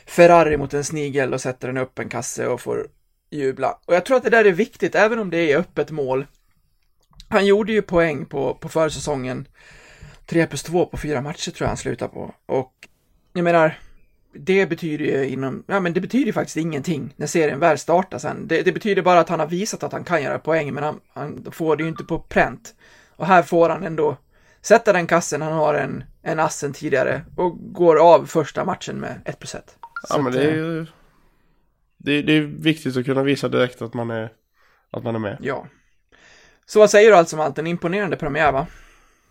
Ferrari 0.05 0.57
mot 0.57 0.73
en 0.73 0.83
snigel 0.83 1.33
och 1.33 1.41
sätter 1.41 1.67
den 1.67 1.77
upp 1.77 1.99
en 1.99 2.09
kasse 2.09 2.47
och 2.47 2.61
får 2.61 2.87
jubla. 3.31 3.77
Och 3.85 3.95
jag 3.95 4.05
tror 4.05 4.17
att 4.17 4.23
det 4.23 4.29
där 4.29 4.45
är 4.45 4.51
viktigt, 4.51 4.95
även 4.95 5.19
om 5.19 5.29
det 5.29 5.51
är 5.51 5.57
öppet 5.57 5.91
mål. 5.91 6.25
Han 7.29 7.45
gjorde 7.45 7.71
ju 7.71 7.81
poäng 7.81 8.25
på, 8.25 8.53
på 8.55 8.69
försäsongen. 8.69 9.47
3 10.25 10.47
plus 10.47 10.63
2 10.63 10.85
på 10.85 10.97
fyra 10.97 11.21
matcher 11.21 11.51
tror 11.51 11.65
jag 11.65 11.67
han 11.67 11.77
slutar 11.77 12.07
på. 12.07 12.33
Och 12.45 12.73
jag 13.33 13.43
menar, 13.43 13.79
det 14.33 14.65
betyder 14.65 15.05
ju 15.05 15.27
inom, 15.27 15.63
ja 15.67 15.79
men 15.79 15.93
det 15.93 16.01
betyder 16.01 16.25
ju 16.25 16.33
faktiskt 16.33 16.57
ingenting 16.57 17.13
när 17.15 17.27
serien 17.27 17.59
väl 17.59 17.77
startar 17.77 18.17
sen. 18.17 18.47
Det, 18.47 18.61
det 18.61 18.71
betyder 18.71 19.01
bara 19.01 19.19
att 19.19 19.29
han 19.29 19.39
har 19.39 19.47
visat 19.47 19.83
att 19.83 19.91
han 19.91 20.03
kan 20.03 20.23
göra 20.23 20.39
poäng, 20.39 20.73
men 20.73 20.83
han, 20.83 20.99
han 21.13 21.51
får 21.51 21.75
det 21.75 21.83
ju 21.83 21.89
inte 21.89 22.03
på 22.03 22.19
pränt. 22.19 22.75
Och 23.15 23.27
här 23.27 23.43
får 23.43 23.69
han 23.69 23.83
ändå 23.83 24.17
sätta 24.61 24.93
den 24.93 25.07
kassen, 25.07 25.41
han 25.41 25.53
har 25.53 25.73
en, 25.73 26.03
en 26.21 26.39
assen 26.39 26.73
tidigare 26.73 27.21
och 27.37 27.73
går 27.73 28.13
av 28.13 28.25
första 28.25 28.65
matchen 28.65 28.99
med 28.99 29.21
1 29.25 29.39
plus 29.39 29.55
1. 29.55 29.75
Ja 30.09 30.21
men 30.21 30.33
det 30.33 30.43
är 30.43 30.55
ju... 30.55 30.85
Det, 32.03 32.21
det 32.21 32.33
är 32.33 32.41
viktigt 32.41 32.97
att 32.97 33.05
kunna 33.05 33.23
visa 33.23 33.47
direkt 33.47 33.81
att 33.81 33.93
man 33.93 34.11
är, 34.11 34.31
att 34.91 35.03
man 35.03 35.15
är 35.15 35.19
med. 35.19 35.37
Ja. 35.41 35.67
Så 36.65 36.79
vad 36.79 36.89
säger 36.89 37.09
du 37.09 37.15
alltså 37.17 37.35
om 37.35 37.41
allt? 37.41 37.57
En 37.57 37.67
imponerande 37.67 38.17
premiär 38.17 38.51
va? 38.51 38.67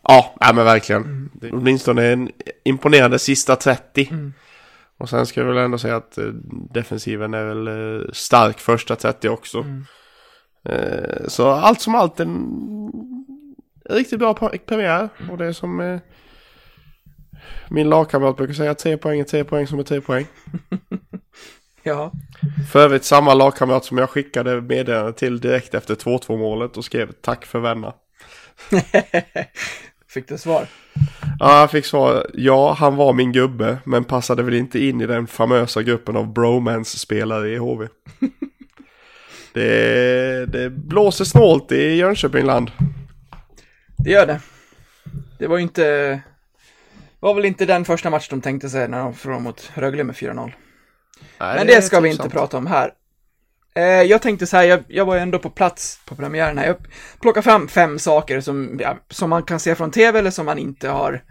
Ja, 0.03 0.35
ja 0.41 0.53
men 0.53 0.64
verkligen. 0.64 1.31
Det 1.35 1.47
är 1.47 1.55
åtminstone 1.55 2.07
en 2.07 2.31
imponerande 2.64 3.18
sista 3.18 3.57
30. 3.57 4.09
Mm. 4.11 4.33
Och 4.97 5.09
sen 5.09 5.27
ska 5.27 5.41
jag 5.41 5.49
väl 5.49 5.57
ändå 5.57 5.79
säga 5.79 5.97
att 5.97 6.18
eh, 6.18 6.25
defensiven 6.71 7.35
är 7.35 7.45
väl 7.45 7.68
eh, 7.68 8.07
stark 8.12 8.59
första 8.59 8.97
30 8.97 9.29
också. 9.29 9.59
Mm. 9.59 9.85
Eh, 10.64 11.29
så 11.29 11.49
allt 11.49 11.81
som 11.81 11.95
allt 11.95 12.21
en 12.21 12.47
riktigt 13.91 14.18
bra 14.18 14.33
pre- 14.33 14.59
premiär. 14.66 15.09
Och 15.31 15.39
det 15.39 15.47
är 15.47 15.53
som 15.53 16.01
min 17.68 17.89
lagkamrat 17.89 18.37
brukar 18.37 18.55
säga, 18.55 18.75
tre 18.75 18.97
poäng 18.97 19.21
är 19.21 19.25
tre 19.25 19.45
poäng 19.45 19.66
som 19.66 19.79
är 19.79 19.83
tre 19.83 20.01
poäng. 20.01 20.27
Ja. 21.91 22.12
För 22.72 22.80
övrigt 22.80 23.05
samma 23.05 23.34
lagkamrat 23.34 23.84
som 23.84 23.99
jag 23.99 24.11
skickade 24.11 24.61
meddelande 24.61 25.12
till 25.12 25.41
direkt 25.41 25.74
efter 25.74 25.95
2-2 25.95 26.38
målet 26.38 26.76
och 26.76 26.84
skrev 26.84 27.12
tack 27.12 27.47
för 27.47 27.59
vänner. 27.61 27.93
Fick 30.09 30.28
du 30.28 30.38
svar? 30.38 30.66
Ja, 31.38 31.61
jag 31.61 31.70
fick 31.70 31.84
svar. 31.84 32.26
Ja, 32.34 32.72
han 32.72 32.97
var 32.97 33.12
min 33.12 33.32
gubbe, 33.32 33.78
men 33.84 34.05
passade 34.05 34.43
väl 34.43 34.55
inte 34.55 34.84
in 34.84 35.01
i 35.01 35.07
den 35.07 35.26
famösa 35.26 35.82
gruppen 35.82 36.16
av 36.16 36.32
bromance-spelare 36.32 37.49
i 37.49 37.57
HV. 37.57 37.88
det, 39.53 40.47
det 40.47 40.70
blåser 40.70 41.24
snålt 41.24 41.72
i 41.72 41.95
Jönköpingland. 41.95 42.70
Det 43.99 44.11
gör 44.11 44.26
det. 44.26 44.41
Det 45.38 45.47
var 45.47 45.57
ju 45.57 45.62
inte, 45.62 46.20
var 47.20 47.34
väl 47.34 47.45
inte 47.45 47.66
den 47.66 47.84
första 47.84 48.11
match 48.11 48.28
de 48.28 48.41
tänkte 48.41 48.68
sig 48.68 48.88
när 48.88 48.99
de 48.99 49.14
förlorade 49.14 49.45
mot 49.45 49.70
Rögle 49.74 50.05
med 50.05 50.16
4-0. 50.16 50.53
Nej, 51.41 51.57
Men 51.57 51.66
det 51.66 51.82
ska 51.82 51.97
är 51.97 52.01
vi 52.01 52.09
typ 52.09 52.12
inte 52.12 52.22
sant. 52.22 52.32
prata 52.32 52.57
om 52.57 52.66
här. 52.66 52.93
Eh, 53.74 53.84
jag 53.84 54.22
tänkte 54.22 54.47
så 54.47 54.57
här, 54.57 54.64
jag, 54.64 54.84
jag 54.88 55.05
var 55.05 55.14
ju 55.14 55.20
ändå 55.20 55.38
på 55.38 55.51
plats 55.51 56.01
på 56.05 56.14
premiären 56.14 56.59
här. 56.59 56.66
Jag 56.66 56.76
plockar 57.20 57.43
fram 57.43 57.68
fem 57.68 57.99
saker 57.99 58.41
som, 58.41 58.78
ja, 58.80 58.97
som 59.11 59.30
man 59.30 59.43
kan 59.43 59.61
se 59.61 59.74
från 59.74 59.91
tv 59.91 60.18
eller 60.18 60.30
som 60.30 60.47
man 60.47 60.59
inte 60.59 60.88
har 60.88 61.22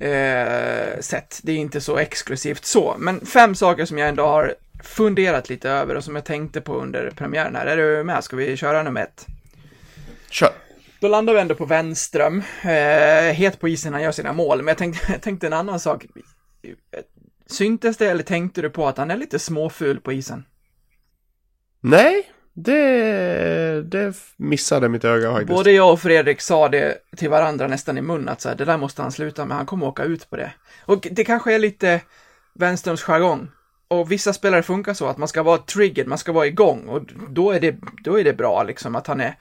eh, 0.00 1.00
sett. 1.00 1.40
Det 1.42 1.52
är 1.52 1.56
inte 1.56 1.80
så 1.80 1.96
exklusivt 1.96 2.64
så, 2.64 2.94
men 2.98 3.26
fem 3.26 3.54
saker 3.54 3.84
som 3.84 3.98
jag 3.98 4.08
ändå 4.08 4.26
har 4.26 4.54
funderat 4.84 5.48
lite 5.48 5.70
över 5.70 5.94
och 5.94 6.04
som 6.04 6.14
jag 6.14 6.24
tänkte 6.24 6.60
på 6.60 6.74
under 6.74 7.10
premiären 7.10 7.56
här. 7.56 7.66
Är 7.66 7.76
du 7.76 8.04
med? 8.04 8.24
Ska 8.24 8.36
vi 8.36 8.56
köra 8.56 8.82
nummer 8.82 9.02
ett? 9.02 9.26
Kör. 10.30 10.50
Då 11.00 11.08
landar 11.08 11.34
vi 11.34 11.40
ändå 11.40 11.54
på 11.54 11.64
Wenström, 11.64 12.42
eh, 12.62 13.34
het 13.34 13.60
på 13.60 13.68
isen 13.68 13.92
han 13.92 14.02
gör 14.02 14.12
sina 14.12 14.32
mål, 14.32 14.58
men 14.58 14.68
jag 14.68 14.78
tänkte, 14.78 15.06
jag 15.12 15.22
tänkte 15.22 15.46
en 15.46 15.52
annan 15.52 15.80
sak. 15.80 16.04
Syntes 17.46 17.96
det 17.96 18.06
eller 18.06 18.22
tänkte 18.22 18.62
du 18.62 18.70
på 18.70 18.88
att 18.88 18.98
han 18.98 19.10
är 19.10 19.16
lite 19.16 19.38
småful 19.38 20.00
på 20.00 20.12
isen? 20.12 20.44
Nej, 21.80 22.32
det, 22.54 23.82
det 23.82 24.16
missade 24.36 24.88
mitt 24.88 25.04
öga 25.04 25.32
faktiskt. 25.32 25.56
Både 25.56 25.72
jag 25.72 25.92
och 25.92 26.00
Fredrik 26.00 26.40
sa 26.40 26.68
det 26.68 26.98
till 27.16 27.30
varandra 27.30 27.66
nästan 27.66 27.98
i 27.98 28.02
mun 28.02 28.28
att 28.28 28.40
så 28.40 28.48
här, 28.48 28.56
det 28.56 28.64
där 28.64 28.76
måste 28.76 29.02
han 29.02 29.12
sluta 29.12 29.44
med, 29.44 29.56
han 29.56 29.66
kommer 29.66 29.86
åka 29.86 30.04
ut 30.04 30.30
på 30.30 30.36
det. 30.36 30.52
Och 30.84 31.08
det 31.10 31.24
kanske 31.24 31.54
är 31.54 31.58
lite 31.58 32.00
Wenströms 32.54 33.02
jargong. 33.02 33.48
Och 33.88 34.12
vissa 34.12 34.32
spelare 34.32 34.62
funkar 34.62 34.94
så 34.94 35.06
att 35.06 35.18
man 35.18 35.28
ska 35.28 35.42
vara 35.42 35.58
triggered, 35.58 36.08
man 36.08 36.18
ska 36.18 36.32
vara 36.32 36.46
igång 36.46 36.88
och 36.88 37.02
då 37.28 37.50
är 37.50 37.60
det, 37.60 37.76
då 38.04 38.20
är 38.20 38.24
det 38.24 38.32
bra 38.32 38.62
liksom 38.62 38.96
att 38.96 39.06
han 39.06 39.20
är, 39.20 39.34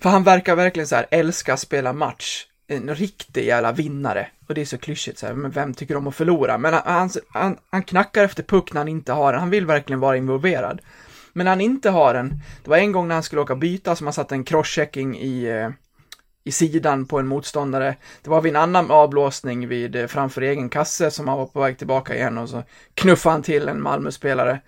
för 0.00 0.10
han 0.10 0.24
verkar 0.24 0.56
verkligen 0.56 0.86
så 0.86 0.96
här 0.96 1.06
älska 1.10 1.54
att 1.54 1.60
spela 1.60 1.92
match. 1.92 2.46
En 2.66 2.94
riktig 2.94 3.46
jävla 3.46 3.72
vinnare. 3.72 4.28
Och 4.48 4.54
det 4.54 4.60
är 4.60 4.64
så 4.64 4.78
klyschigt 4.78 5.18
så 5.18 5.26
här, 5.26 5.34
men 5.34 5.50
vem 5.50 5.74
tycker 5.74 5.96
om 5.96 6.06
att 6.06 6.14
förlora? 6.14 6.58
Men 6.58 6.74
han, 6.74 7.10
han, 7.28 7.56
han 7.70 7.82
knackar 7.82 8.24
efter 8.24 8.42
puck 8.42 8.72
när 8.72 8.80
han 8.80 8.88
inte 8.88 9.12
har 9.12 9.32
den, 9.32 9.40
han 9.40 9.50
vill 9.50 9.66
verkligen 9.66 10.00
vara 10.00 10.16
involverad. 10.16 10.80
Men 11.32 11.44
när 11.44 11.50
han 11.50 11.60
inte 11.60 11.90
har 11.90 12.14
den, 12.14 12.40
det 12.64 12.70
var 12.70 12.76
en 12.76 12.92
gång 12.92 13.08
när 13.08 13.14
han 13.14 13.22
skulle 13.22 13.42
åka 13.42 13.56
byta 13.56 13.96
som 13.96 14.06
han 14.06 14.14
satte 14.14 14.34
en 14.34 14.44
crosschecking 14.44 15.18
i, 15.18 15.44
eh, 15.44 15.70
i 16.44 16.52
sidan 16.52 17.06
på 17.06 17.18
en 17.18 17.26
motståndare. 17.26 17.96
Det 18.22 18.30
var 18.30 18.40
vid 18.40 18.56
en 18.56 18.62
annan 18.62 18.90
avblåsning 18.90 19.68
vid, 19.68 19.96
eh, 19.96 20.06
framför 20.06 20.42
egen 20.42 20.68
kasse 20.68 21.10
som 21.10 21.28
han 21.28 21.38
var 21.38 21.46
på 21.46 21.60
väg 21.60 21.78
tillbaka 21.78 22.14
igen 22.14 22.38
och 22.38 22.48
så 22.48 22.62
knuffade 22.94 23.32
han 23.32 23.42
till 23.42 23.68
en 23.68 23.82
Malmö-spelare. 23.82 24.60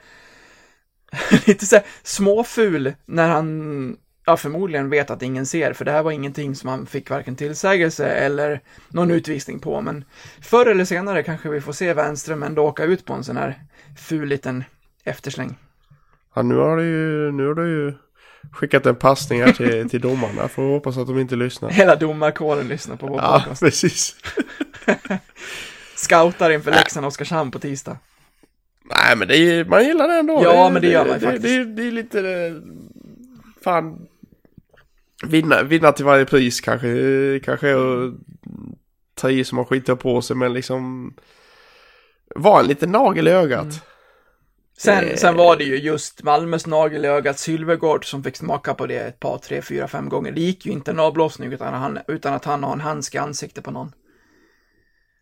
Lite 1.46 1.66
så 1.66 1.76
här 1.76 1.84
småful 2.02 2.94
när 3.04 3.28
han, 3.28 3.96
ja 4.26 4.36
förmodligen 4.36 4.90
vet 4.90 5.10
att 5.10 5.22
ingen 5.22 5.46
ser, 5.46 5.72
för 5.72 5.84
det 5.84 5.90
här 5.90 6.02
var 6.02 6.10
ingenting 6.10 6.54
som 6.54 6.68
han 6.68 6.86
fick 6.86 7.10
varken 7.10 7.36
tillsägelse 7.36 8.06
eller 8.06 8.60
någon 8.88 9.10
utvisning 9.10 9.58
på, 9.58 9.80
men 9.80 10.04
förr 10.42 10.66
eller 10.66 10.84
senare 10.84 11.22
kanske 11.22 11.48
vi 11.48 11.60
får 11.60 11.72
se 11.72 11.92
Wenström 11.94 12.42
ändå 12.42 12.62
åka 12.62 12.84
ut 12.84 13.04
på 13.04 13.12
en 13.12 13.24
sån 13.24 13.36
här 13.36 13.62
ful 13.98 14.28
liten 14.28 14.64
eftersläng. 15.04 15.56
Ja, 16.34 16.42
nu 16.42 16.54
har 16.54 16.76
du 16.76 16.82
ju, 16.84 17.32
nu 17.32 17.46
har 17.46 17.54
du 17.54 17.68
ju 17.68 17.94
skickat 18.52 18.86
en 18.86 18.96
passning 18.96 19.42
här 19.42 19.52
till, 19.52 19.90
till 19.90 20.00
domarna. 20.00 20.48
Får 20.48 20.62
hoppas 20.62 20.96
att 20.96 21.06
de 21.06 21.18
inte 21.18 21.36
lyssnar. 21.36 21.70
Hela 21.70 21.96
domarkåren 21.96 22.68
lyssnar 22.68 22.96
på 22.96 23.06
vår 23.06 23.20
Ja, 23.20 23.38
podcast. 23.38 23.62
precis. 23.62 24.16
Scoutar 25.96 26.50
inför 26.50 26.70
Leksand 26.70 27.06
och 27.06 27.08
Oskarshamn 27.08 27.50
på 27.50 27.58
tisdag. 27.58 27.98
Nej, 28.84 29.16
men 29.16 29.28
det 29.28 29.36
är, 29.36 29.64
man 29.64 29.84
gillar 29.84 30.08
det 30.08 30.14
ändå. 30.14 30.40
Ja, 30.44 30.70
men 30.72 30.82
det 30.82 30.88
gör 30.88 31.06
man 31.06 31.18
det, 31.18 31.20
faktiskt. 31.20 31.42
Det, 31.42 31.64
det, 31.64 31.64
det 31.64 31.82
är 31.82 31.92
lite... 31.92 32.52
Fan. 33.64 34.06
Vinna, 35.24 35.62
vinna 35.62 35.92
till 35.92 36.04
varje 36.04 36.24
pris 36.24 36.60
kanske. 36.60 37.40
Kanske 37.44 37.68
är 37.68 38.06
att 38.06 38.14
ta 39.14 39.30
i 39.30 39.44
som 39.44 39.56
man 39.56 39.64
skiter 39.64 39.94
på 39.94 40.22
sig, 40.22 40.36
men 40.36 40.52
liksom... 40.52 41.14
Var 42.34 42.60
en 42.60 42.66
liten 42.66 42.92
nagel 42.92 43.28
i 43.28 43.30
ögat. 43.30 43.62
Mm. 43.62 43.74
Sen, 44.78 45.04
Eh. 45.04 45.16
sen 45.16 45.36
var 45.36 45.56
det 45.56 45.64
ju 45.64 45.76
just 45.76 46.22
Malmös 46.22 46.66
nagel 46.66 47.04
i 47.04 47.08
ögat 47.08 47.38
Sylvegård 47.38 48.10
som 48.10 48.24
fick 48.24 48.36
smaka 48.36 48.74
på 48.74 48.86
det 48.86 48.98
ett 48.98 49.20
par, 49.20 49.38
tre, 49.38 49.62
fyra, 49.62 49.88
fem 49.88 50.08
gånger. 50.08 50.32
Det 50.32 50.40
gick 50.40 50.66
ju 50.66 50.72
inte 50.72 50.90
en 50.90 51.00
avblåsning 51.00 51.52
utan, 51.52 51.74
han, 51.74 51.98
utan 52.08 52.34
att 52.34 52.44
han 52.44 52.64
har 52.64 52.72
en 52.72 52.80
handske 52.80 53.18
i 53.18 53.20
ansiktet 53.20 53.64
på 53.64 53.70
någon. 53.70 53.92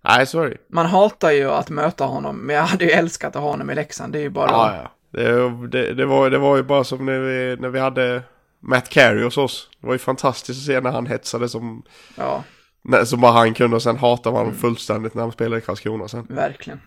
Nej, 0.05 0.27
så 0.27 0.43
är 0.43 0.51
det 0.51 0.57
Man 0.69 0.87
hatar 0.87 1.31
ju 1.31 1.51
att 1.51 1.71
möta 1.71 2.05
honom, 2.05 2.37
men 2.37 2.57
jag 2.57 2.63
hade 2.63 2.85
ju 2.85 2.91
älskat 2.91 3.37
att 3.37 3.43
ha 3.43 3.51
honom 3.51 3.71
i 3.71 3.75
Leksand. 3.75 4.13
Det 4.13 4.19
är 4.19 4.23
ju 4.23 4.31
bara... 4.31 4.51
Ja, 4.51 4.77
ja. 4.77 4.91
Det, 5.11 5.67
det, 5.69 5.95
det, 5.95 6.07
var, 6.07 6.31
det 6.31 6.39
var 6.39 6.57
ju 6.57 6.63
bara 6.63 6.85
som 6.85 7.07
när 7.07 7.21
vi, 7.21 7.57
när 7.61 7.69
vi 7.69 7.79
hade 7.79 8.23
Matt 8.67 8.89
Carey 8.89 9.25
hos 9.25 9.37
oss. 9.39 9.71
Det 9.81 9.87
var 9.87 9.95
ju 9.95 9.99
fantastiskt 9.99 10.61
att 10.61 10.67
se 10.67 10.81
när 10.81 10.91
han 10.91 11.07
hetsade 11.07 11.49
som, 11.49 11.83
Ja, 12.17 12.45
när, 12.83 13.05
som 13.05 13.21
bara 13.21 13.33
han 13.33 13.55
kunde 13.55 13.77
och 13.77 13.83
sen 13.83 13.97
hatade 13.97 14.33
man 14.33 14.45
honom 14.47 14.61
fullständigt 14.61 15.15
när 15.15 15.23
han 15.23 15.33
spelade 15.33 15.59
i 15.59 15.65
Karlskrona 15.65 16.09
sen. 16.09 16.27
verkligen. 16.29 16.81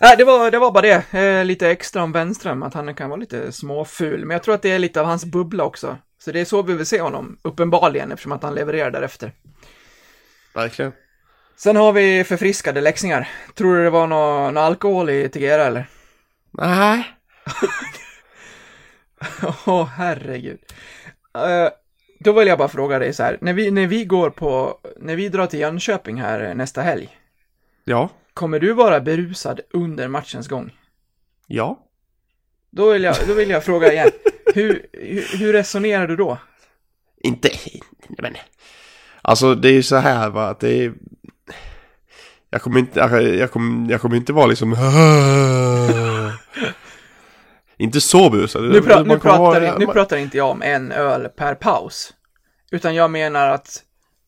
Nej, 0.00 0.16
det 0.16 0.24
var, 0.24 0.50
det 0.50 0.58
var 0.58 0.70
bara 0.70 0.82
det. 0.82 1.14
Eh, 1.18 1.44
lite 1.44 1.70
extra 1.70 2.02
om 2.02 2.12
Wenström, 2.12 2.62
att 2.62 2.74
han 2.74 2.94
kan 2.94 3.10
vara 3.10 3.20
lite 3.20 3.52
småful. 3.52 4.24
Men 4.24 4.34
jag 4.34 4.42
tror 4.42 4.54
att 4.54 4.62
det 4.62 4.70
är 4.70 4.78
lite 4.78 5.00
av 5.00 5.06
hans 5.06 5.24
bubbla 5.24 5.64
också. 5.64 5.96
Så 6.24 6.32
det 6.32 6.40
är 6.40 6.44
så 6.44 6.62
vi 6.62 6.74
vill 6.74 6.86
se 6.86 7.00
honom, 7.00 7.38
uppenbarligen, 7.42 8.12
eftersom 8.12 8.32
att 8.32 8.42
han 8.42 8.54
levererar 8.54 8.90
därefter. 8.90 9.32
Verkligen. 10.54 10.92
Sen 11.56 11.76
har 11.76 11.92
vi 11.92 12.24
förfriskade 12.24 12.80
läxingar. 12.80 13.28
Tror 13.54 13.76
du 13.76 13.84
det 13.84 13.90
var 13.90 14.06
någon 14.06 14.54
nå 14.54 14.60
alkohol 14.60 15.10
i 15.10 15.28
Tegera 15.28 15.64
eller? 15.64 15.86
Nej. 16.50 17.06
Åh, 19.66 19.84
herregud. 19.84 20.58
Eh, 21.34 21.68
då 22.20 22.32
vill 22.32 22.48
jag 22.48 22.58
bara 22.58 22.68
fråga 22.68 22.98
dig 22.98 23.12
så 23.12 23.22
här, 23.22 23.38
när 23.40 23.52
vi, 23.52 23.70
när 23.70 23.86
vi 23.86 24.04
går 24.04 24.30
på, 24.30 24.78
när 25.00 25.16
vi 25.16 25.28
drar 25.28 25.46
till 25.46 25.60
Jönköping 25.60 26.20
här 26.20 26.54
nästa 26.54 26.82
helg, 26.82 27.08
Ja. 27.84 28.08
kommer 28.34 28.60
du 28.60 28.72
vara 28.72 29.00
berusad 29.00 29.60
under 29.70 30.08
matchens 30.08 30.48
gång? 30.48 30.70
Ja. 31.46 31.78
Då 32.70 32.92
vill 32.92 33.02
jag, 33.02 33.16
då 33.28 33.34
vill 33.34 33.50
jag 33.50 33.64
fråga 33.64 33.92
igen, 33.92 34.10
hur, 34.54 34.86
hur, 34.92 35.38
hur 35.38 35.52
resonerar 35.52 36.06
du 36.06 36.16
då? 36.16 36.38
Inte, 37.20 37.48
men. 38.18 38.34
Alltså 39.22 39.54
det 39.54 39.68
är 39.68 39.72
ju 39.72 39.82
så 39.82 39.96
här 39.96 40.30
va, 40.30 40.48
att 40.48 40.60
det 40.60 40.84
är. 40.84 40.92
Jag 42.50 42.62
kommer 42.62 42.78
inte, 42.80 43.00
jag 43.38 43.50
kommer, 43.50 43.90
jag 43.90 44.00
kommer 44.00 44.16
inte 44.16 44.32
vara 44.32 44.46
liksom. 44.46 44.72
inte 47.78 48.00
så 48.00 48.30
busad. 48.30 48.62
Nu, 48.62 48.80
pra, 48.82 49.02
nu, 49.02 49.18
pratar, 49.18 49.38
vara- 49.38 49.78
nu 49.78 49.86
pratar 49.86 50.16
inte 50.16 50.36
jag 50.36 50.50
om 50.50 50.62
en 50.62 50.92
öl 50.92 51.28
per 51.28 51.54
paus, 51.54 52.14
utan 52.70 52.94
jag 52.94 53.10
menar 53.10 53.48
att, 53.48 53.82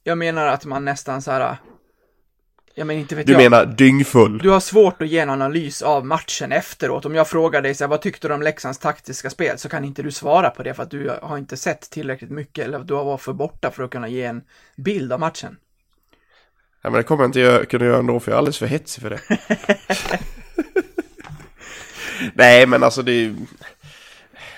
jag 0.04 0.18
menar 0.18 0.46
att 0.46 0.64
man 0.64 0.84
nästan 0.84 1.22
så 1.22 1.30
här, 1.30 1.56
jag 2.74 2.86
menar 2.86 3.00
inte 3.00 3.14
vet 3.16 3.26
Du 3.26 3.32
jag. 3.32 3.42
menar 3.42 3.66
dyngfull? 3.66 4.38
Du 4.38 4.50
har 4.50 4.60
svårt 4.60 5.02
att 5.02 5.08
ge 5.08 5.18
en 5.18 5.30
analys 5.30 5.82
av 5.82 6.06
matchen 6.06 6.52
efteråt. 6.52 7.04
Om 7.04 7.14
jag 7.14 7.28
frågar 7.28 7.62
dig 7.62 7.74
så 7.74 7.84
här, 7.84 7.88
vad 7.88 8.00
tyckte 8.02 8.28
du 8.28 8.34
om 8.34 8.42
Leksands 8.42 8.78
taktiska 8.78 9.30
spel 9.30 9.58
så 9.58 9.68
kan 9.68 9.84
inte 9.84 10.02
du 10.02 10.10
svara 10.12 10.50
på 10.50 10.62
det 10.62 10.74
för 10.74 10.82
att 10.82 10.90
du 10.90 11.18
har 11.22 11.38
inte 11.38 11.56
sett 11.56 11.80
tillräckligt 11.90 12.30
mycket 12.30 12.64
eller 12.64 12.78
du 12.78 12.94
har 12.94 13.04
varit 13.04 13.20
för 13.20 13.32
borta 13.32 13.70
för 13.70 13.82
att 13.82 13.90
kunna 13.90 14.08
ge 14.08 14.24
en 14.24 14.42
bild 14.76 15.12
av 15.12 15.20
matchen. 15.20 15.56
Ja, 16.82 16.90
men 16.90 16.98
det 16.98 17.02
kommer 17.02 17.22
jag 17.24 17.28
inte 17.28 17.66
kunna 17.66 17.84
göra 17.84 17.98
ändå 17.98 18.20
för 18.20 18.30
jag 18.30 18.34
är 18.34 18.38
alldeles 18.38 18.58
för 18.58 18.66
hetsig 18.66 19.02
för 19.02 19.10
det. 19.10 19.20
Nej 22.34 22.66
men 22.66 22.82
alltså 22.82 23.02
det 23.02 23.12
är 23.12 23.34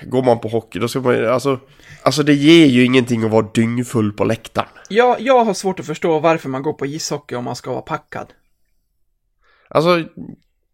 Går 0.02 0.22
man 0.22 0.40
på 0.40 0.48
hockey 0.48 0.78
då 0.78 0.88
ska 0.88 1.00
man 1.00 1.14
ju- 1.14 1.26
alltså 1.28 1.60
Alltså 2.04 2.22
det 2.22 2.34
ger 2.34 2.66
ju 2.66 2.84
ingenting 2.84 3.24
att 3.24 3.30
vara 3.30 3.46
dyngfull 3.54 4.12
på 4.12 4.24
läktaren. 4.24 4.68
Jag, 4.88 5.20
jag 5.20 5.44
har 5.44 5.54
svårt 5.54 5.80
att 5.80 5.86
förstå 5.86 6.18
varför 6.18 6.48
man 6.48 6.62
går 6.62 6.72
på 6.72 6.86
ishockey 6.86 7.34
om 7.34 7.44
man 7.44 7.56
ska 7.56 7.70
vara 7.70 7.82
packad. 7.82 8.26
Alltså 9.68 10.02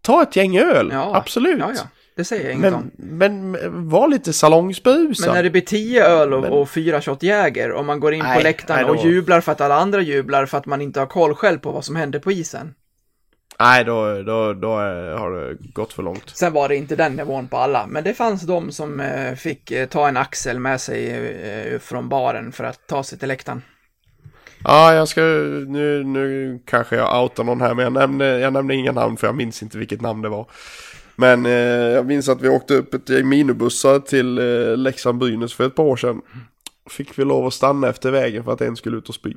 Ta 0.02 0.22
ett 0.22 0.36
gäng 0.36 0.58
öl, 0.58 0.90
Ja, 0.92 1.16
absolut. 1.16 1.58
Ja, 1.60 1.72
ja. 1.76 1.82
Det 2.16 2.24
säger 2.24 2.44
jag 2.44 2.54
inget 2.54 2.74
om. 2.74 2.90
Men, 2.96 3.50
men 3.50 3.88
var 3.88 4.08
lite 4.08 4.32
salongsbusad. 4.32 5.26
Men 5.26 5.34
när 5.36 5.42
det 5.42 5.50
blir 5.50 5.62
tio 5.62 6.04
öl 6.04 6.34
och, 6.34 6.40
Men- 6.42 6.52
och 6.52 6.70
fyra 6.70 7.00
shot 7.02 7.22
Jäger 7.22 7.70
och 7.72 7.84
man 7.84 8.00
går 8.00 8.14
in 8.14 8.20
på 8.20 8.26
Nej, 8.26 8.42
läktaren 8.42 8.86
nej, 8.86 8.94
då- 8.94 9.00
och 9.00 9.06
jublar 9.06 9.40
för 9.40 9.52
att 9.52 9.60
alla 9.60 9.74
andra 9.76 10.00
jublar 10.00 10.46
för 10.46 10.58
att 10.58 10.66
man 10.66 10.80
inte 10.82 11.00
har 11.00 11.06
koll 11.06 11.34
själv 11.34 11.58
på 11.58 11.70
vad 11.72 11.84
som 11.84 11.96
händer 11.96 12.18
på 12.18 12.32
isen. 12.32 12.74
Nej, 13.60 13.84
då, 13.84 14.22
då, 14.22 14.52
då 14.52 14.70
har 15.18 15.30
det 15.30 15.56
gått 15.72 15.92
för 15.92 16.02
långt. 16.02 16.30
Sen 16.34 16.52
var 16.52 16.68
det 16.68 16.76
inte 16.76 16.96
den 16.96 17.16
nivån 17.16 17.48
på 17.48 17.56
alla, 17.56 17.86
men 17.86 18.04
det 18.04 18.14
fanns 18.14 18.42
de 18.42 18.72
som 18.72 19.00
eh, 19.00 19.34
fick 19.34 19.70
eh, 19.70 19.88
ta 19.88 20.08
en 20.08 20.16
axel 20.16 20.58
med 20.58 20.80
sig 20.80 21.10
eh, 21.42 21.78
från 21.78 22.08
baren 22.08 22.52
för 22.52 22.64
att 22.64 22.86
ta 22.86 23.02
sig 23.02 23.18
till 23.18 23.28
läktaren. 23.28 23.62
Ja, 24.64 24.94
jag 24.94 25.08
ska, 25.08 25.20
nu, 25.20 26.04
nu 26.04 26.58
kanske 26.66 26.96
jag 26.96 27.22
outar 27.22 27.44
någon 27.44 27.60
här, 27.60 27.74
men 27.74 27.82
jag 27.84 27.92
nämnde, 27.92 28.38
jag 28.38 28.52
nämnde 28.52 28.74
inga 28.74 28.92
namn 28.92 29.16
för 29.16 29.26
jag 29.26 29.36
minns 29.36 29.62
inte 29.62 29.78
vilket 29.78 30.00
namn 30.00 30.22
det 30.22 30.28
var. 30.28 30.46
Men 31.16 31.46
eh, 31.46 31.52
jag 31.52 32.06
minns 32.06 32.28
att 32.28 32.42
vi 32.42 32.48
åkte 32.48 32.74
upp 32.74 32.94
ett 32.94 33.08
gäng 33.08 33.28
minibussar 33.28 33.98
till 33.98 34.38
eh, 34.38 34.76
Leksand-Brynäs 34.76 35.54
för 35.54 35.66
ett 35.66 35.74
par 35.74 35.84
år 35.84 35.96
sedan. 35.96 36.20
Fick 36.90 37.18
vi 37.18 37.24
lov 37.24 37.46
att 37.46 37.54
stanna 37.54 37.88
efter 37.88 38.10
vägen 38.10 38.44
för 38.44 38.52
att 38.52 38.60
en 38.60 38.76
skulle 38.76 38.96
ut 38.96 39.08
och 39.08 39.14
spy. 39.14 39.34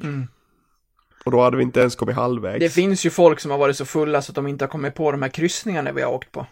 Och 1.26 1.32
då 1.32 1.42
hade 1.42 1.58
vi 1.58 1.64
inte 1.64 1.80
ens 1.80 1.96
kommit 1.96 2.16
halvvägs. 2.16 2.60
Det 2.60 2.70
finns 2.70 3.06
ju 3.06 3.10
folk 3.10 3.40
som 3.40 3.52
har 3.52 3.58
varit 3.58 3.78
så 3.78 3.86
fulla 3.86 4.22
så 4.22 4.32
att 4.32 4.36
de 4.36 4.48
inte 4.48 4.66
har 4.66 4.70
kommit 4.70 4.96
på 4.96 5.12
de 5.12 5.22
här 5.22 5.30
kryssningarna 5.30 5.92
vi 5.92 6.02
har 6.02 6.12
åkt 6.12 6.32
på. 6.32 6.46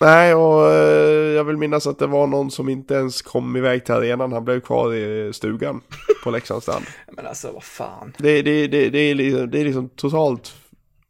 Nej, 0.00 0.34
och 0.34 0.72
eh, 0.72 1.34
jag 1.36 1.44
vill 1.44 1.56
minnas 1.56 1.86
att 1.86 1.98
det 1.98 2.06
var 2.06 2.26
någon 2.26 2.50
som 2.50 2.68
inte 2.68 2.94
ens 2.94 3.22
kom 3.22 3.56
iväg 3.56 3.84
till 3.84 3.94
arenan. 3.94 4.32
Han 4.32 4.44
blev 4.44 4.60
kvar 4.60 4.94
i 4.94 5.32
stugan 5.32 5.80
på 6.24 6.30
Leksands 6.30 6.62
strand. 6.62 6.84
Men 7.12 7.26
alltså, 7.26 7.52
vad 7.52 7.64
fan. 7.64 8.12
Det, 8.18 8.42
det, 8.42 8.66
det, 8.66 8.90
det, 8.90 8.98
är 8.98 9.14
liksom, 9.14 9.50
det 9.50 9.60
är 9.60 9.64
liksom 9.64 9.88
totalt 9.88 10.54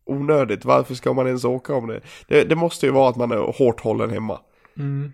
onödigt. 0.05 0.65
Varför 0.65 0.95
ska 0.95 1.13
man 1.13 1.27
ens 1.27 1.45
åka 1.45 1.75
om 1.75 1.87
det? 1.87 2.01
Det, 2.29 2.45
det 2.45 2.57
måste 2.57 2.87
ju 2.87 2.93
vara 2.93 3.11
att 3.11 3.17
man 3.17 3.33
är 3.33 3.37
hårt 3.37 3.81
hållen 3.81 4.11
hemma. 4.11 4.41
Mm. 4.77 5.13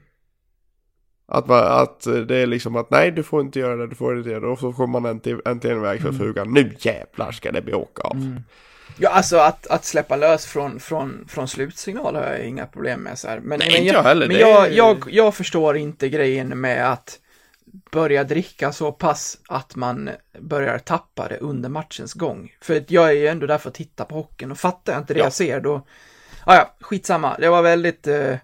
Att, 1.28 1.50
att 1.50 2.00
det 2.28 2.36
är 2.36 2.46
liksom 2.46 2.76
att 2.76 2.90
nej, 2.90 3.10
du 3.10 3.22
får 3.22 3.40
inte 3.40 3.58
göra 3.58 3.76
det, 3.76 3.86
du 3.86 3.94
får 3.94 4.18
inte 4.18 4.30
göra 4.30 4.40
det. 4.40 4.46
Och 4.46 4.58
så 4.58 4.72
kommer 4.72 5.00
man 5.00 5.10
äntligen, 5.10 5.40
äntligen 5.44 5.76
iväg 5.78 6.02
för 6.02 6.12
frugan. 6.12 6.52
Nu 6.54 6.76
jävlar 6.78 7.32
ska 7.32 7.52
det 7.52 7.62
bli 7.62 7.74
åka 7.74 8.02
av. 8.02 8.36
Ja, 8.98 9.10
alltså 9.10 9.36
att, 9.36 9.66
att 9.66 9.84
släppa 9.84 10.16
lös 10.16 10.46
från, 10.46 10.80
från, 10.80 11.26
från 11.28 11.48
slutsignal 11.48 12.14
har 12.14 12.22
jag 12.22 12.44
inga 12.46 12.66
problem 12.66 13.00
med 13.00 13.18
så 13.18 13.28
här. 13.28 13.40
Men, 13.40 13.58
Nej, 13.58 13.68
men 13.72 13.80
inte 13.82 13.94
jag 13.94 14.02
heller. 14.02 14.26
Men 14.28 14.36
jag, 14.36 14.66
är- 14.66 14.70
jag, 14.70 15.04
jag 15.10 15.34
förstår 15.34 15.76
inte 15.76 16.08
grejen 16.08 16.60
med 16.60 16.92
att 16.92 17.18
börja 17.92 18.24
dricka 18.24 18.72
så 18.72 18.92
pass 18.92 19.38
att 19.48 19.76
man 19.76 20.10
börjar 20.40 20.78
tappa 20.78 21.28
det 21.28 21.36
under 21.38 21.68
matchens 21.68 22.14
gång. 22.14 22.52
För 22.60 22.84
jag 22.88 23.08
är 23.08 23.12
ju 23.12 23.26
ändå 23.26 23.46
där 23.46 23.58
för 23.58 23.68
att 23.68 23.74
titta 23.74 24.04
på 24.04 24.14
hockeyn 24.14 24.50
och 24.50 24.58
fattar 24.58 24.92
jag 24.92 25.02
inte 25.02 25.14
det 25.14 25.18
Ja. 25.20 25.24
jag 25.26 25.32
ser 25.32 25.60
då, 25.60 25.86
ah, 26.44 26.54
ja, 26.54 26.74
skitsamma. 26.80 27.36
Det 27.38 27.48
var 27.48 27.62
väldigt, 27.62 28.06
eh, 28.06 28.34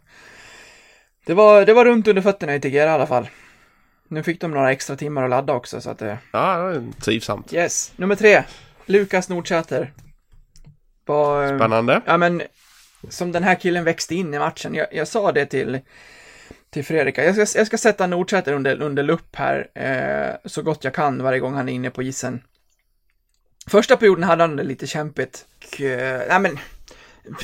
det 1.26 1.34
var, 1.34 1.64
det 1.64 1.72
var 1.72 1.84
runt 1.84 2.08
under 2.08 2.22
fötterna 2.22 2.54
i 2.54 2.60
Tegera 2.60 2.90
i 2.90 2.94
alla 2.94 3.06
fall. 3.06 3.28
Nu 4.08 4.22
fick 4.22 4.40
de 4.40 4.50
några 4.50 4.72
extra 4.72 4.96
timmar 4.96 5.24
att 5.24 5.30
ladda 5.30 5.52
också 5.52 5.80
så 5.80 5.90
att, 5.90 6.02
eh, 6.02 6.16
Ja, 6.32 6.56
det 6.56 6.76
är 6.76 7.00
trivsamt. 7.00 7.52
yes. 7.52 7.92
Nummer 7.96 8.14
tre, 8.16 8.42
Lukas 8.86 9.28
Nordsäter. 9.28 9.92
Var, 11.06 11.44
eh, 11.46 11.56
Spännande. 11.58 12.00
Ja, 12.06 12.16
men 12.16 12.42
som 13.08 13.32
den 13.32 13.42
här 13.42 13.54
killen 13.54 13.84
växte 13.84 14.14
in 14.14 14.34
i 14.34 14.38
matchen. 14.38 14.74
Jag, 14.74 14.86
jag 14.92 15.08
sa 15.08 15.32
det 15.32 15.46
till, 15.46 15.80
till 16.70 16.84
Fredrika. 16.84 17.24
Jag 17.24 17.48
ska, 17.48 17.58
jag 17.58 17.66
ska 17.66 17.78
sätta 17.78 18.06
Nordsäter 18.06 18.52
under, 18.52 18.82
under 18.82 19.02
lupp 19.02 19.36
här 19.36 19.68
eh, 19.74 20.48
så 20.50 20.62
gott 20.62 20.84
jag 20.84 20.94
kan 20.94 21.22
varje 21.22 21.38
gång 21.40 21.54
han 21.54 21.68
är 21.68 21.72
inne 21.72 21.90
på 21.90 22.02
isen. 22.02 22.42
Första 23.66 23.96
perioden 23.96 24.24
hade 24.24 24.42
han 24.42 24.56
det 24.56 24.62
lite 24.62 24.86
kämpigt. 24.86 25.44
Och, 25.72 25.80
eh, 25.80 26.22
nej, 26.28 26.40
men 26.40 26.58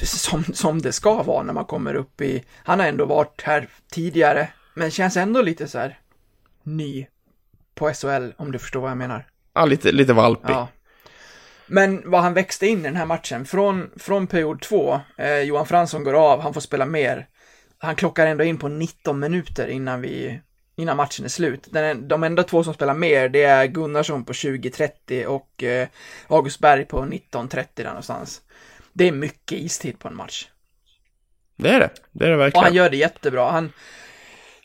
som, 0.03 0.45
som 0.45 0.83
det 0.83 0.93
ska 0.93 1.23
vara 1.23 1.43
när 1.43 1.53
man 1.53 1.65
kommer 1.65 1.95
upp 1.95 2.21
i... 2.21 2.45
Han 2.65 2.81
har 2.81 2.87
ändå 2.87 3.05
varit 3.05 3.43
här 3.43 3.69
tidigare, 3.91 4.49
men 4.75 4.91
känns 4.91 5.17
ändå 5.17 5.43
lite 5.43 5.69
så 5.69 5.79
här 5.79 5.99
ny 6.63 7.07
på 7.75 7.93
SHL, 7.93 8.33
om 8.37 8.53
du 8.53 8.59
förstår 8.59 8.81
vad 8.81 8.91
jag 8.91 8.99
menar. 8.99 9.27
Ja, 9.55 9.65
lite, 9.65 9.93
lite 9.93 10.13
valpig. 10.13 10.53
Ja. 10.53 10.69
Men 11.67 12.11
vad 12.11 12.23
han 12.23 12.35
växte 12.35 12.67
in 12.67 12.81
i 12.81 12.83
den 12.83 12.97
här 12.97 13.07
matchen, 13.07 13.45
från, 13.45 13.91
från 13.97 14.27
period 14.27 14.61
två, 14.61 15.01
eh, 15.17 15.39
Johan 15.39 15.67
Fransson 15.67 16.05
går 16.05 16.15
av, 16.15 16.41
han 16.41 16.55
får 16.55 16.61
spela 16.61 16.87
mer. 16.87 17.27
Han 17.79 17.97
klockar 17.97 18.27
ändå 18.27 18.45
in 18.45 18.59
på 18.59 18.69
19 18.69 19.21
minuter 19.21 19.69
innan 19.69 20.01
vi, 20.01 20.41
innan 20.77 20.97
matchen 20.97 21.25
är 21.25 21.29
slut. 21.29 21.69
Den, 21.71 22.09
de 22.09 22.25
enda 22.25 22.43
två 22.43 22.65
som 22.65 22.75
spelar 22.75 22.95
mer, 22.95 23.29
det 23.29 23.43
är 23.43 23.67
Gunnarsson 23.67 24.25
på 24.25 24.33
20.30 24.33 25.25
och 25.25 25.63
eh, 25.63 25.89
August 26.29 26.61
Berg 26.61 26.85
på 26.85 27.01
19.30 27.01 27.67
där 27.75 27.85
någonstans. 27.85 28.43
Det 28.99 29.09
är 29.09 29.13
mycket 29.13 29.59
istid 29.59 29.99
på 29.99 30.09
en 30.09 30.17
match. 30.17 30.49
Det 31.57 31.69
är 31.71 31.81
det. 31.81 31.91
Det 32.13 32.25
är 32.25 32.29
det 32.29 32.35
Och 32.35 32.41
verkligen. 32.41 32.65
han 32.65 32.75
gör 32.75 32.91
det 32.91 32.97
jättebra. 32.97 33.51
Han, 33.51 33.73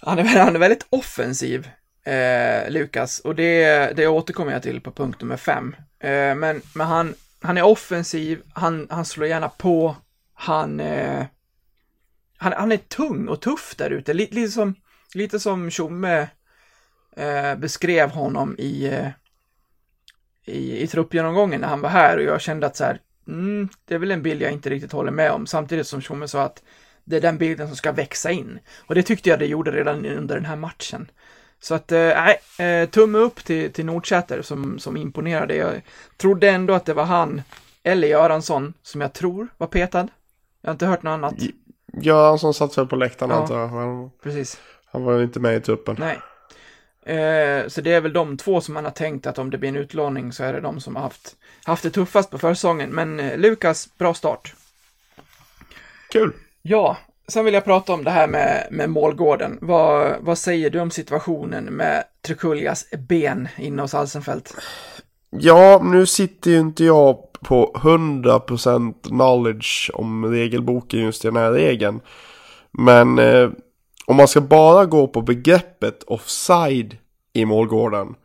han, 0.02 0.20
är, 0.20 0.24
han 0.24 0.56
är 0.56 0.60
väldigt 0.60 0.86
offensiv, 0.90 1.70
eh, 2.04 2.70
Lukas, 2.70 3.20
och 3.20 3.36
det, 3.36 3.92
det 3.96 4.08
återkommer 4.08 4.52
jag 4.52 4.64
till 4.64 4.82
på 4.82 4.92
punkt 4.92 5.22
nummer 5.22 5.38
fem. 5.38 5.76
Eh, 6.00 6.36
men 6.36 6.62
men 6.76 6.88
han, 6.88 7.16
han 7.42 7.58
är 7.58 7.62
offensiv, 7.64 8.42
han, 8.54 8.88
han 8.90 9.06
slår 9.06 9.28
gärna 9.28 9.50
på, 9.50 9.96
han, 10.34 10.80
eh, 10.80 11.26
han, 12.38 12.54
han 12.54 12.72
är 12.72 12.78
tung 12.78 13.28
och 13.28 13.42
tuff 13.42 13.76
där 13.78 13.90
ute, 13.90 14.14
lite, 14.14 14.36
lite 14.36 14.52
som, 14.52 14.76
lite 15.14 15.40
som 15.40 15.70
Tjomme 15.70 16.28
eh, 17.16 17.56
beskrev 17.56 18.10
honom 18.10 18.56
i, 18.60 18.86
eh, 18.88 19.08
i, 20.46 20.82
i 20.84 20.88
truppgenomgången 20.88 21.62
när 21.62 21.68
han 21.68 21.82
var 21.82 21.90
här 21.90 22.18
och 22.18 22.24
jag 22.24 22.42
kände 22.42 22.68
att 22.68 22.76
så 22.76 22.84
här, 22.84 23.00
mm, 23.28 23.70
det 23.86 23.94
är 23.96 24.00
väl 24.00 24.12
en 24.12 24.22
bild 24.24 24.42
jag 24.42 24.52
inte 24.52 24.70
riktigt 24.70 24.92
håller 24.92 25.12
med 25.12 25.32
om, 25.32 25.46
samtidigt 25.48 25.88
som 25.88 26.02
Tjomme 26.02 26.28
sa 26.28 26.42
att 26.42 26.64
det 27.04 27.16
är 27.18 27.22
den 27.22 27.38
bilden 27.38 27.68
som 27.68 27.76
ska 27.76 27.92
växa 27.92 28.32
in. 28.32 28.60
Och 28.88 28.96
det 28.96 29.04
tyckte 29.04 29.30
jag 29.30 29.40
det 29.40 29.46
gjorde 29.46 29.72
redan 29.72 30.06
under 30.06 30.36
den 30.36 30.46
här 30.46 30.56
matchen. 30.56 31.12
Så 31.60 31.76
att, 31.76 31.92
eh, 31.92 32.00
nej, 32.00 32.38
eh, 32.68 32.90
tumme 32.90 33.18
upp 33.18 33.44
till, 33.44 33.74
till 33.74 33.86
Nordsäter 33.86 34.42
som, 34.42 34.80
som 34.80 34.98
imponerade. 34.98 35.56
Jag 35.56 35.82
trodde 36.18 36.50
ändå 36.50 36.74
att 36.74 36.86
det 36.86 36.94
var 36.94 37.04
han, 37.04 37.42
eller 37.84 38.08
Göransson, 38.08 38.74
som 38.82 39.02
jag 39.02 39.14
tror 39.14 39.48
var 39.58 39.68
petad. 39.68 40.08
Jag 40.62 40.70
har 40.70 40.74
inte 40.74 40.86
hört 40.86 41.04
något 41.04 41.12
annat. 41.12 41.34
Göransson 42.02 42.54
satt 42.54 42.78
väl 42.78 42.88
på 42.88 42.96
läktaren 42.96 43.32
Ja. 43.32 43.42
antar 43.42 43.60
jag. 43.60 43.68
Han, 43.68 44.12
Precis. 44.24 44.62
han 44.92 45.04
var 45.04 45.24
inte 45.24 45.40
med 45.40 45.56
i 45.56 45.60
truppen. 45.62 45.96
Nej. 46.00 46.20
Eh, 47.06 47.68
så 47.68 47.82
det 47.82 47.94
är 47.94 48.02
väl 48.02 48.14
de 48.14 48.38
två 48.38 48.62
som 48.62 48.74
man 48.74 48.86
har 48.86 48.92
tänkt 48.92 49.28
att 49.28 49.38
om 49.38 49.50
det 49.50 49.58
blir 49.58 49.70
en 49.70 49.76
utlåning 49.76 50.32
så 50.32 50.44
är 50.44 50.54
det 50.54 50.62
de 50.62 50.80
som 50.80 50.96
har 50.96 51.04
haft, 51.04 51.36
haft 51.64 51.84
det 51.84 51.90
tuffast 51.90 52.30
på 52.30 52.38
försäsongen. 52.38 52.90
Men 52.90 53.20
eh, 53.20 53.38
Lukas, 53.38 53.90
bra 53.98 54.14
start. 54.14 54.54
Kul! 56.12 56.34
Ja, 56.62 56.98
sen 57.28 57.46
vill 57.46 57.54
jag 57.54 57.66
prata 57.66 57.94
om 57.94 58.04
det 58.04 58.12
här 58.12 58.28
med, 58.28 58.68
med 58.72 58.90
målgården. 58.90 59.58
Vad, 59.62 60.16
vad 60.22 60.38
säger 60.38 60.70
du 60.70 60.80
om 60.80 60.92
situationen 60.92 61.64
med 61.64 62.04
Trukuljas 62.22 62.86
ben 63.10 63.48
inne 63.58 63.82
hos 63.82 63.94
Alsenfelt? 63.94 64.56
Ja, 65.30 65.82
nu 65.84 66.06
sitter 66.06 66.52
ju 66.52 66.60
inte 66.60 66.84
jag 66.84 67.18
på 67.42 67.74
100% 67.76 68.94
knowledge 69.08 69.92
om 69.94 70.26
regelboken 70.26 71.00
just 71.00 71.26
i 71.26 71.28
den 71.28 71.38
här 71.38 71.52
regeln. 71.52 72.00
Men 72.72 73.20
eh, 73.20 73.50
om 74.06 74.16
man 74.16 74.28
ska 74.28 74.42
bara 74.42 74.86
gå 74.86 75.08
på 75.08 75.22
begreppet 75.22 76.04
offside 76.04 76.98
i 77.34 77.46
målgården 77.46 78.16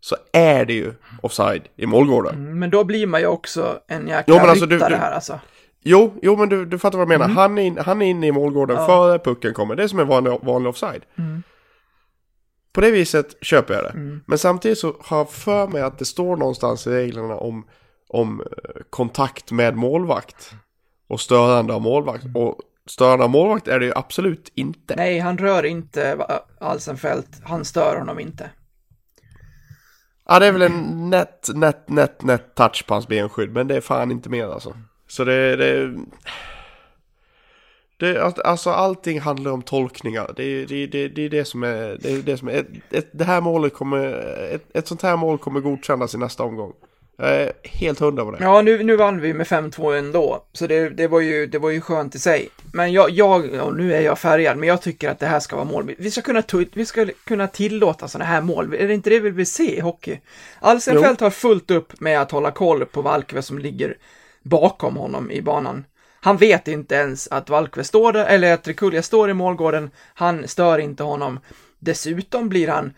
så 0.00 0.16
är 0.32 0.64
det 0.64 0.72
ju 0.72 0.92
offside 1.22 1.62
i 1.76 1.86
målgården. 1.86 2.34
Mm, 2.34 2.58
Men 2.58 2.70
då 2.70 2.84
blir 2.84 3.06
man 3.06 3.20
ju 3.20 3.26
också 3.26 3.78
en 3.88 4.08
jäkla 4.08 4.24
Jo, 4.34 4.40
men 4.40 4.50
alltså, 4.50 4.66
du- 4.66 4.74
ryttare 4.74 4.88
du- 4.90 4.96
här 4.96 5.12
alltså. 5.12 5.40
Jo, 5.84 6.14
jo 6.22 6.36
men 6.36 6.48
du, 6.48 6.64
du 6.66 6.78
fattar 6.78 6.98
vad 6.98 7.02
jag 7.12 7.18
menar. 7.20 7.28
Han, 7.34 7.58
är 7.58 7.62
in, 7.62 7.78
han 7.78 8.02
är 8.02 8.06
inne 8.06 8.26
i 8.26 8.32
målgården 8.32 8.76
Ja. 8.76 8.86
före 8.86 9.18
pucken 9.18 9.54
kommer. 9.54 9.74
Det 9.76 9.82
är 9.82 9.88
som 9.88 9.98
en 10.00 10.08
vanlig, 10.08 10.38
vanlig 10.42 10.70
offside. 10.70 11.02
På 12.72 12.80
det 12.80 12.90
viset 12.90 13.36
köper 13.44 13.74
jag 13.74 13.84
det. 13.84 14.20
Men 14.26 14.38
samtidigt 14.38 14.78
så 14.78 14.96
har 15.00 15.16
jag 15.18 15.30
för 15.30 15.66
mig 15.68 15.82
att 15.82 15.98
det 15.98 16.04
står 16.04 16.36
någonstans 16.36 16.86
i 16.86 16.90
reglerna 16.90 17.36
om, 17.36 17.66
om 18.08 18.40
eh, 18.40 18.46
kontakt 18.90 19.50
med 19.52 19.76
målvakt. 19.76 20.50
Och 21.08 21.20
störande 21.20 21.74
av 21.74 21.80
målvakt. 21.82 22.24
Och 22.34 22.56
störande 22.86 23.28
målvakt 23.28 23.68
är 23.68 23.78
det 23.78 23.86
ju 23.86 23.92
absolut 23.94 24.52
inte. 24.54 24.96
Nej, 24.96 25.18
han 25.18 25.38
rör 25.38 25.64
inte 25.64 26.26
Alsenfelt. 26.60 27.40
Han 27.44 27.64
stör 27.64 27.96
honom 27.96 28.18
inte. 28.18 28.50
Ja, 30.28 30.38
det 30.38 30.46
är 30.46 30.52
väl 30.52 30.62
en 30.62 31.10
nätt, 31.10 31.48
nätt, 31.54 31.88
nätt, 31.88 32.22
nätt 32.22 32.54
touch 32.54 32.86
på 32.86 32.94
hans 32.94 33.08
benskydd. 33.08 33.50
Men 33.52 33.68
det 33.68 33.76
är 33.76 33.80
fan 33.80 34.10
inte 34.10 34.28
mer 34.28 34.46
alltså. 34.46 34.76
Så 35.08 35.24
det, 35.24 35.56
det, 35.56 35.94
det 37.96 38.22
alltså 38.44 38.70
allting 38.70 39.20
handlar 39.20 39.52
om 39.52 39.62
tolkningar. 39.62 40.32
Det, 40.36 40.64
det, 40.64 40.86
det, 40.86 41.08
det 41.08 41.22
är 41.22 41.30
det 41.30 41.44
som 41.44 41.62
är, 41.62 41.98
det, 42.00 42.12
är 42.12 42.22
det 42.22 42.36
som 42.36 42.48
är, 42.48 42.52
ett, 42.52 42.66
ett, 42.90 43.10
det 43.12 43.24
här 43.24 43.40
målet 43.40 43.74
kommer, 43.74 44.04
ett, 44.54 44.76
ett 44.76 44.88
sånt 44.88 45.02
här 45.02 45.16
mål 45.16 45.38
kommer 45.38 45.60
godkännas 45.60 46.14
i 46.14 46.18
nästa 46.18 46.42
omgång. 46.42 46.72
Jag 47.22 47.36
är 47.36 47.52
helt 47.62 47.98
hundra 47.98 48.24
på 48.24 48.30
det. 48.30 48.38
Ja, 48.40 48.62
nu, 48.62 48.82
nu 48.82 48.96
vann 48.96 49.20
vi 49.20 49.34
med 49.34 49.46
5-2 49.46 49.98
ändå, 49.98 50.44
så 50.52 50.66
det, 50.66 50.88
det, 50.88 51.08
var 51.08 51.20
ju, 51.20 51.46
det 51.46 51.58
var 51.58 51.70
ju 51.70 51.80
skönt 51.80 52.14
i 52.14 52.18
sig. 52.18 52.48
Men 52.72 52.92
jag, 52.92 53.10
jag 53.10 53.74
nu 53.76 53.94
är 53.94 54.00
jag 54.00 54.18
färgad, 54.18 54.56
men 54.56 54.68
jag 54.68 54.82
tycker 54.82 55.10
att 55.10 55.18
det 55.18 55.26
här 55.26 55.40
ska 55.40 55.56
vara 55.56 55.64
mål. 55.64 55.94
Vi 55.98 56.10
ska 56.10 56.22
kunna, 56.22 56.42
vi 56.72 56.86
ska 56.86 57.06
kunna 57.24 57.46
tillåta 57.46 58.08
sådana 58.08 58.30
här 58.30 58.40
mål. 58.40 58.74
Är 58.74 58.88
det 58.88 58.94
inte 58.94 59.10
det 59.10 59.20
vi 59.20 59.30
vill 59.30 59.46
se 59.46 59.76
i 59.76 59.80
hockey? 59.80 60.20
Alsenfelt 60.60 61.20
har 61.20 61.30
fullt 61.30 61.70
upp 61.70 62.00
med 62.00 62.20
att 62.20 62.30
hålla 62.30 62.50
koll 62.50 62.84
på 62.86 63.02
Valkve 63.02 63.42
som 63.42 63.58
ligger 63.58 63.96
bakom 64.42 64.96
honom 64.96 65.30
i 65.30 65.42
banan. 65.42 65.84
Han 66.20 66.36
vet 66.36 66.68
inte 66.68 66.94
ens 66.94 67.28
att 67.28 67.50
Valkve 67.50 67.84
står 67.84 68.12
där, 68.12 68.26
eller 68.26 68.54
att 68.54 68.68
Rekulja 68.68 69.02
står 69.02 69.30
i 69.30 69.34
målgården. 69.34 69.90
Han 70.14 70.48
stör 70.48 70.78
inte 70.78 71.02
honom. 71.02 71.40
Dessutom 71.78 72.48
blir 72.48 72.68
han 72.68 72.92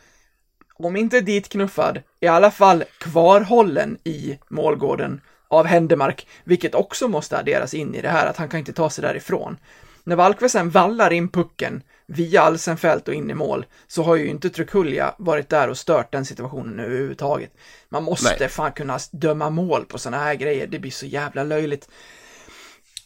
om 0.85 0.97
inte 0.97 1.21
ditknuffad, 1.21 2.03
i 2.21 2.27
alla 2.27 2.51
fall 2.51 2.85
kvarhållen 2.99 3.99
i 4.05 4.39
målgården 4.49 5.21
av 5.49 5.67
Händemark, 5.67 6.27
vilket 6.45 6.75
också 6.75 7.09
måste 7.09 7.39
adderas 7.39 7.75
in 7.75 7.95
i 7.95 8.03
det 8.03 8.09
här, 8.09 8.27
att 8.27 8.37
han 8.37 8.49
kan 8.49 8.61
inte 8.61 8.73
ta 8.73 8.91
sig 8.91 9.03
därifrån. 9.03 9.57
När 10.05 10.17
Valkve 10.17 10.49
sen 10.49 10.71
vallar 10.71 11.13
in 11.13 11.29
pucken 11.29 11.83
via 12.07 12.43
Alsenfelt 12.43 13.09
och 13.09 13.15
in 13.15 13.31
i 13.31 13.35
mål, 13.35 13.67
så 13.87 14.03
har 14.03 14.17
ju 14.17 14.27
inte 14.27 14.51
Trukulja 14.51 15.15
varit 15.19 15.49
där 15.49 15.69
och 15.69 15.79
stört 15.79 16.13
den 16.13 16.25
situationen 16.25 16.81
överhuvudtaget. 16.81 17.51
Man 17.89 18.03
måste 18.03 18.37
Nej. 18.41 18.49
fan 18.49 18.73
kunna 18.73 18.99
döma 19.13 19.51
mål 19.51 19.85
på 19.85 19.99
sådana 19.99 20.25
här 20.25 20.35
grejer, 20.35 20.67
det 20.67 20.79
blir 20.79 20.91
så 20.91 21.07
jävla 21.07 21.45
löjligt. 21.45 21.89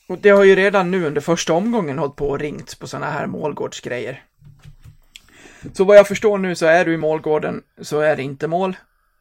Och 0.08 0.18
det 0.18 0.30
har 0.30 0.44
ju 0.44 0.56
redan 0.56 0.90
nu 0.90 1.06
under 1.06 1.20
första 1.20 1.52
omgången 1.52 1.98
hållit 1.98 2.16
på 2.16 2.28
och 2.28 2.38
ringt 2.38 2.78
på 2.78 2.86
sådana 2.86 3.10
här 3.10 3.26
målgårdsgrejer. 3.26 4.24
Så 5.72 5.84
vad 5.84 5.96
jag 5.96 6.08
förstår 6.08 6.38
nu 6.38 6.54
så 6.54 6.66
är 6.66 6.84
du 6.84 6.94
i 6.94 6.96
målgården 6.96 7.62
så 7.82 8.00
är 8.00 8.16
det 8.16 8.22
inte 8.22 8.46
mål. 8.46 8.76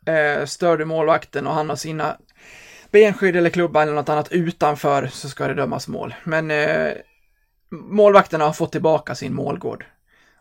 Eh, 0.06 0.46
stör 0.46 0.78
du 0.78 0.86
målvakten 0.86 1.48
och 1.48 1.54
han 1.54 1.70
har 1.70 1.76
sina 1.76 2.18
benskydd 2.92 3.36
eller 3.36 3.50
klubba 3.50 3.82
eller 3.84 3.94
något 3.94 4.10
annat 4.10 4.32
utanför 4.32 5.08
så 5.08 5.30
ska 5.30 5.48
det 5.48 5.54
dömas 5.54 5.88
mål. 5.88 6.16
Men 6.24 6.52
eh, 6.52 6.94
målvakterna 7.70 8.46
har 8.46 8.54
fått 8.54 8.72
tillbaka 8.72 9.16
sin 9.16 9.34
målgård. 9.34 9.86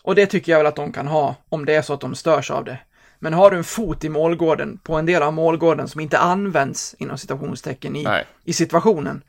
Och 0.03 0.15
det 0.15 0.27
tycker 0.27 0.53
jag 0.53 0.59
väl 0.59 0.67
att 0.67 0.77
de 0.77 0.93
kan 0.93 1.07
ha 1.07 1.35
om 1.49 1.65
det 1.65 1.75
är 1.75 1.83
så 1.83 1.93
att 1.93 2.01
de 2.01 2.15
störs 2.15 2.51
av 2.51 2.65
det. 2.65 2.79
Men 3.19 3.35
har 3.35 3.51
du 3.51 3.57
en 3.57 3.65
fot 3.65 4.05
i 4.05 4.09
målgården 4.09 4.79
på 4.79 4.95
en 4.95 5.07
del 5.07 5.23
av 5.23 5.33
målgården 5.33 5.89
som 5.89 6.01
inte 6.01 6.19
används 6.19 6.95
inom 6.99 7.19
citationstecken 7.19 7.97
i, 7.97 8.03
Nej. 8.05 8.25
i 8.45 8.53
situationen, 8.53 9.23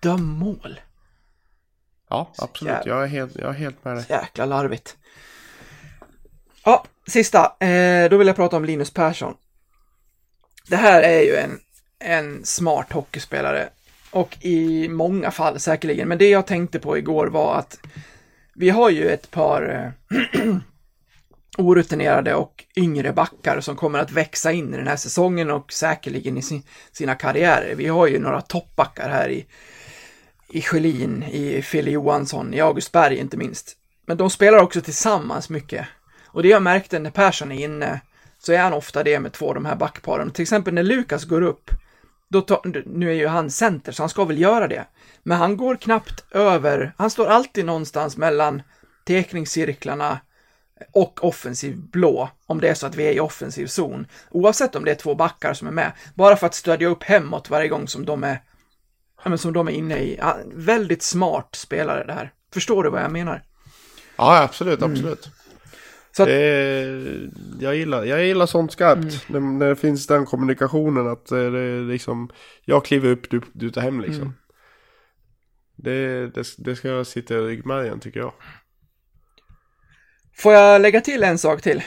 döm 0.00 0.24
mål. 0.24 0.80
Ja, 2.10 2.32
absolut. 2.38 2.86
Jag 2.86 3.02
är 3.02 3.06
helt, 3.06 3.36
jag 3.36 3.48
är 3.48 3.52
helt 3.52 3.84
med 3.84 3.96
dig. 3.96 4.04
Jäkla 4.08 4.44
larvigt. 4.44 4.96
Ja, 6.64 6.84
sista. 7.06 7.66
Eh, 7.66 8.10
då 8.10 8.16
vill 8.16 8.26
jag 8.26 8.36
prata 8.36 8.56
om 8.56 8.64
Linus 8.64 8.90
Persson. 8.90 9.34
Det 10.68 10.76
här 10.76 11.02
är 11.02 11.20
ju 11.20 11.36
en, 11.36 11.60
en 11.98 12.44
smart 12.44 12.92
hockeyspelare. 12.92 13.68
Och 14.10 14.36
i 14.40 14.88
många 14.88 15.30
fall 15.30 15.60
säkerligen. 15.60 16.08
Men 16.08 16.18
det 16.18 16.28
jag 16.28 16.46
tänkte 16.46 16.78
på 16.78 16.98
igår 16.98 17.26
var 17.26 17.54
att 17.54 17.78
vi 18.54 18.70
har 18.70 18.90
ju 18.90 19.08
ett 19.08 19.30
par 19.30 19.94
eh, 20.12 20.46
orutinerade 21.58 22.34
och 22.34 22.64
yngre 22.76 23.12
backar 23.12 23.60
som 23.60 23.76
kommer 23.76 23.98
att 23.98 24.12
växa 24.12 24.52
in 24.52 24.74
i 24.74 24.76
den 24.76 24.88
här 24.88 24.96
säsongen 24.96 25.50
och 25.50 25.72
säkerligen 25.72 26.36
i 26.36 26.42
sin, 26.42 26.62
sina 26.92 27.14
karriärer. 27.14 27.74
Vi 27.74 27.86
har 27.86 28.06
ju 28.06 28.18
några 28.18 28.40
toppbackar 28.40 29.08
här 29.08 29.28
i, 29.28 29.46
i 30.50 30.62
Sjölin, 30.62 31.22
i 31.22 31.62
Fille 31.62 31.90
Johansson, 31.90 32.54
i 32.54 32.60
Augustberg 32.60 33.16
inte 33.16 33.36
minst. 33.36 33.76
Men 34.06 34.16
de 34.16 34.30
spelar 34.30 34.58
också 34.58 34.80
tillsammans 34.80 35.50
mycket. 35.50 35.86
Och 36.34 36.42
det 36.42 36.48
jag 36.48 36.62
märkte 36.62 36.98
när 36.98 37.10
Persson 37.10 37.52
är 37.52 37.64
inne, 37.64 38.00
så 38.38 38.52
är 38.52 38.58
han 38.58 38.72
ofta 38.72 39.02
det 39.02 39.20
med 39.20 39.32
två 39.32 39.48
av 39.48 39.54
de 39.54 39.64
här 39.64 39.76
backparen. 39.76 40.30
Till 40.30 40.42
exempel 40.42 40.74
när 40.74 40.82
Lukas 40.82 41.24
går 41.24 41.42
upp, 41.42 41.70
då 42.28 42.40
tar, 42.40 42.82
nu 42.86 43.10
är 43.10 43.14
ju 43.14 43.26
han 43.26 43.50
center, 43.50 43.92
så 43.92 44.02
han 44.02 44.08
ska 44.08 44.24
väl 44.24 44.40
göra 44.40 44.68
det. 44.68 44.86
Men 45.22 45.38
han 45.38 45.56
går 45.56 45.76
knappt 45.76 46.24
över, 46.30 46.94
han 46.96 47.10
står 47.10 47.26
alltid 47.26 47.64
någonstans 47.64 48.16
mellan 48.16 48.62
tekningscirklarna 49.06 50.18
och 50.92 51.24
offensiv 51.24 51.76
blå, 51.76 52.30
om 52.46 52.60
det 52.60 52.68
är 52.68 52.74
så 52.74 52.86
att 52.86 52.96
vi 52.96 53.06
är 53.06 53.12
i 53.12 53.20
offensiv 53.20 53.66
zon. 53.66 54.06
Oavsett 54.30 54.76
om 54.76 54.84
det 54.84 54.90
är 54.90 54.94
två 54.94 55.14
backar 55.14 55.54
som 55.54 55.68
är 55.68 55.72
med, 55.72 55.92
bara 56.14 56.36
för 56.36 56.46
att 56.46 56.54
stödja 56.54 56.88
upp 56.88 57.02
hemåt 57.02 57.50
varje 57.50 57.68
gång 57.68 57.88
som 57.88 58.04
de 58.04 58.24
är, 58.24 58.42
ja, 59.24 59.28
men 59.28 59.38
som 59.38 59.52
de 59.52 59.68
är 59.68 59.72
inne 59.72 59.98
i. 59.98 60.16
Ja, 60.18 60.36
väldigt 60.54 61.02
smart 61.02 61.48
spelare 61.52 62.04
det 62.04 62.12
här. 62.12 62.32
Förstår 62.54 62.84
du 62.84 62.90
vad 62.90 63.02
jag 63.02 63.12
menar? 63.12 63.42
Ja, 64.16 64.42
absolut, 64.42 64.82
absolut. 64.82 65.26
Mm 65.26 65.43
att- 66.22 66.28
är, 66.28 67.30
jag, 67.60 67.76
gillar, 67.76 68.04
jag 68.04 68.24
gillar 68.24 68.46
sånt 68.46 68.72
skarpt. 68.72 69.28
När, 69.28 69.40
när 69.40 69.68
det 69.68 69.76
finns 69.76 70.06
den 70.06 70.26
kommunikationen 70.26 71.06
att 71.08 71.30
eh, 71.30 71.38
det 71.38 71.80
liksom, 71.80 72.30
jag 72.64 72.84
kliver 72.84 73.10
upp, 73.10 73.30
du, 73.30 73.40
du 73.52 73.70
tar 73.70 73.80
hem 73.80 74.00
liksom. 74.00 74.34
Det, 75.76 76.26
det, 76.26 76.46
det 76.58 76.76
ska 76.76 77.04
sitta 77.04 77.34
i 77.34 77.38
ryggmärgen 77.38 78.00
tycker 78.00 78.20
jag. 78.20 78.32
Får 80.36 80.52
jag 80.52 80.82
lägga 80.82 81.00
till 81.00 81.22
en 81.22 81.38
sak 81.38 81.62
till? 81.62 81.82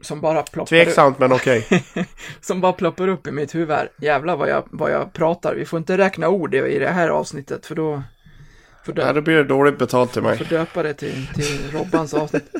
Som 0.00 0.20
bara 0.20 0.42
ploppar 0.42 0.62
upp, 0.62 0.68
Tveksamt 0.68 1.18
men 1.18 1.32
okej. 1.32 1.66
som 2.40 2.60
bara 2.60 2.72
ploppar 2.72 3.08
upp 3.08 3.26
i 3.26 3.30
mitt 3.30 3.54
huvud 3.54 3.70
här. 3.76 3.90
Jävlar 4.00 4.36
vad 4.36 4.48
jag, 4.48 4.68
vad 4.70 4.90
jag 4.90 5.12
pratar. 5.12 5.54
Vi 5.54 5.64
får 5.64 5.78
inte 5.78 5.98
räkna 5.98 6.28
ord 6.28 6.54
i 6.54 6.78
det 6.78 6.88
här 6.90 7.08
avsnittet, 7.08 7.66
för 7.66 7.74
då... 7.74 8.02
För 8.86 8.92
Ja, 8.96 9.06
då 9.06 9.12
då 9.12 9.20
blir 9.20 9.34
det 9.34 9.44
dåligt 9.44 9.78
betalt 9.78 10.12
till 10.12 10.22
mig. 10.22 10.38
får 10.38 10.44
döpa 10.44 10.82
det 10.82 10.94
till, 10.94 11.26
till 11.34 11.70
Robbans 11.72 12.14
avsnitt. 12.14 12.54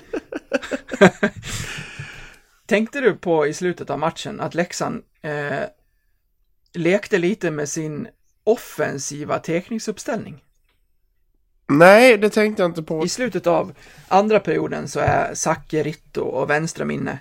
Tänkte 2.66 3.00
du 3.00 3.14
på 3.14 3.46
i 3.46 3.54
slutet 3.54 3.90
av 3.90 3.98
matchen 3.98 4.40
att 4.40 4.54
Leksand 4.54 5.02
eh, 5.22 5.64
lekte 6.74 7.18
lite 7.18 7.50
med 7.50 7.68
sin 7.68 8.08
offensiva 8.44 9.38
tekningsuppställning? 9.38 10.44
Nej, 11.66 12.18
det 12.18 12.30
tänkte 12.30 12.62
jag 12.62 12.70
inte 12.70 12.82
på. 12.82 13.04
I 13.04 13.08
slutet 13.08 13.46
av 13.46 13.72
andra 14.08 14.40
perioden 14.40 14.88
så 14.88 15.00
är 15.00 15.34
Zacke, 15.34 15.82
Ritto 15.82 16.20
och 16.20 16.50
Wenström 16.50 16.90
inne. 16.90 17.18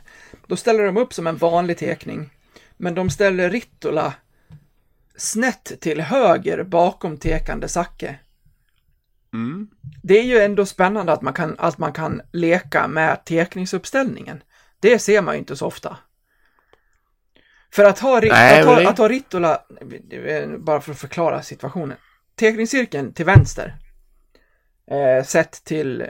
Då 0.47 0.55
ställer 0.55 0.83
de 0.83 0.97
upp 0.97 1.13
som 1.13 1.27
en 1.27 1.37
vanlig 1.37 1.77
tekning, 1.77 2.29
men 2.77 2.95
de 2.95 3.09
ställer 3.09 3.49
Rittola 3.49 4.13
snett 5.15 5.71
till 5.79 6.01
höger 6.01 6.63
bakom 6.63 7.17
tekande 7.17 7.67
Zacke. 7.67 8.19
Mm. 9.35 9.67
Det 10.03 10.19
är 10.19 10.23
ju 10.23 10.37
ändå 10.39 10.65
spännande 10.65 11.11
att 11.13 11.21
man 11.21 11.33
kan, 11.33 11.55
att 11.59 11.77
man 11.77 11.93
kan 11.93 12.21
leka 12.31 12.87
med 12.87 13.25
tekningsuppställningen. 13.25 14.43
Det 14.79 14.99
ser 14.99 15.21
man 15.21 15.33
ju 15.35 15.39
inte 15.39 15.55
så 15.55 15.65
ofta. 15.65 15.97
För 17.73 17.83
att 17.83 17.99
ha, 17.99 18.19
Nej, 18.19 18.59
att 18.61 18.65
ha, 18.67 18.75
det- 18.79 18.89
att 18.89 18.97
ha 18.97 19.07
Rittola, 19.09 19.61
bara 20.57 20.81
för 20.81 20.91
att 20.91 20.99
förklara 20.99 21.41
situationen. 21.41 21.97
Tekningscirkeln 22.35 23.13
till 23.13 23.25
vänster, 23.25 23.75
eh, 24.91 25.25
sett 25.25 25.63
till 25.63 26.05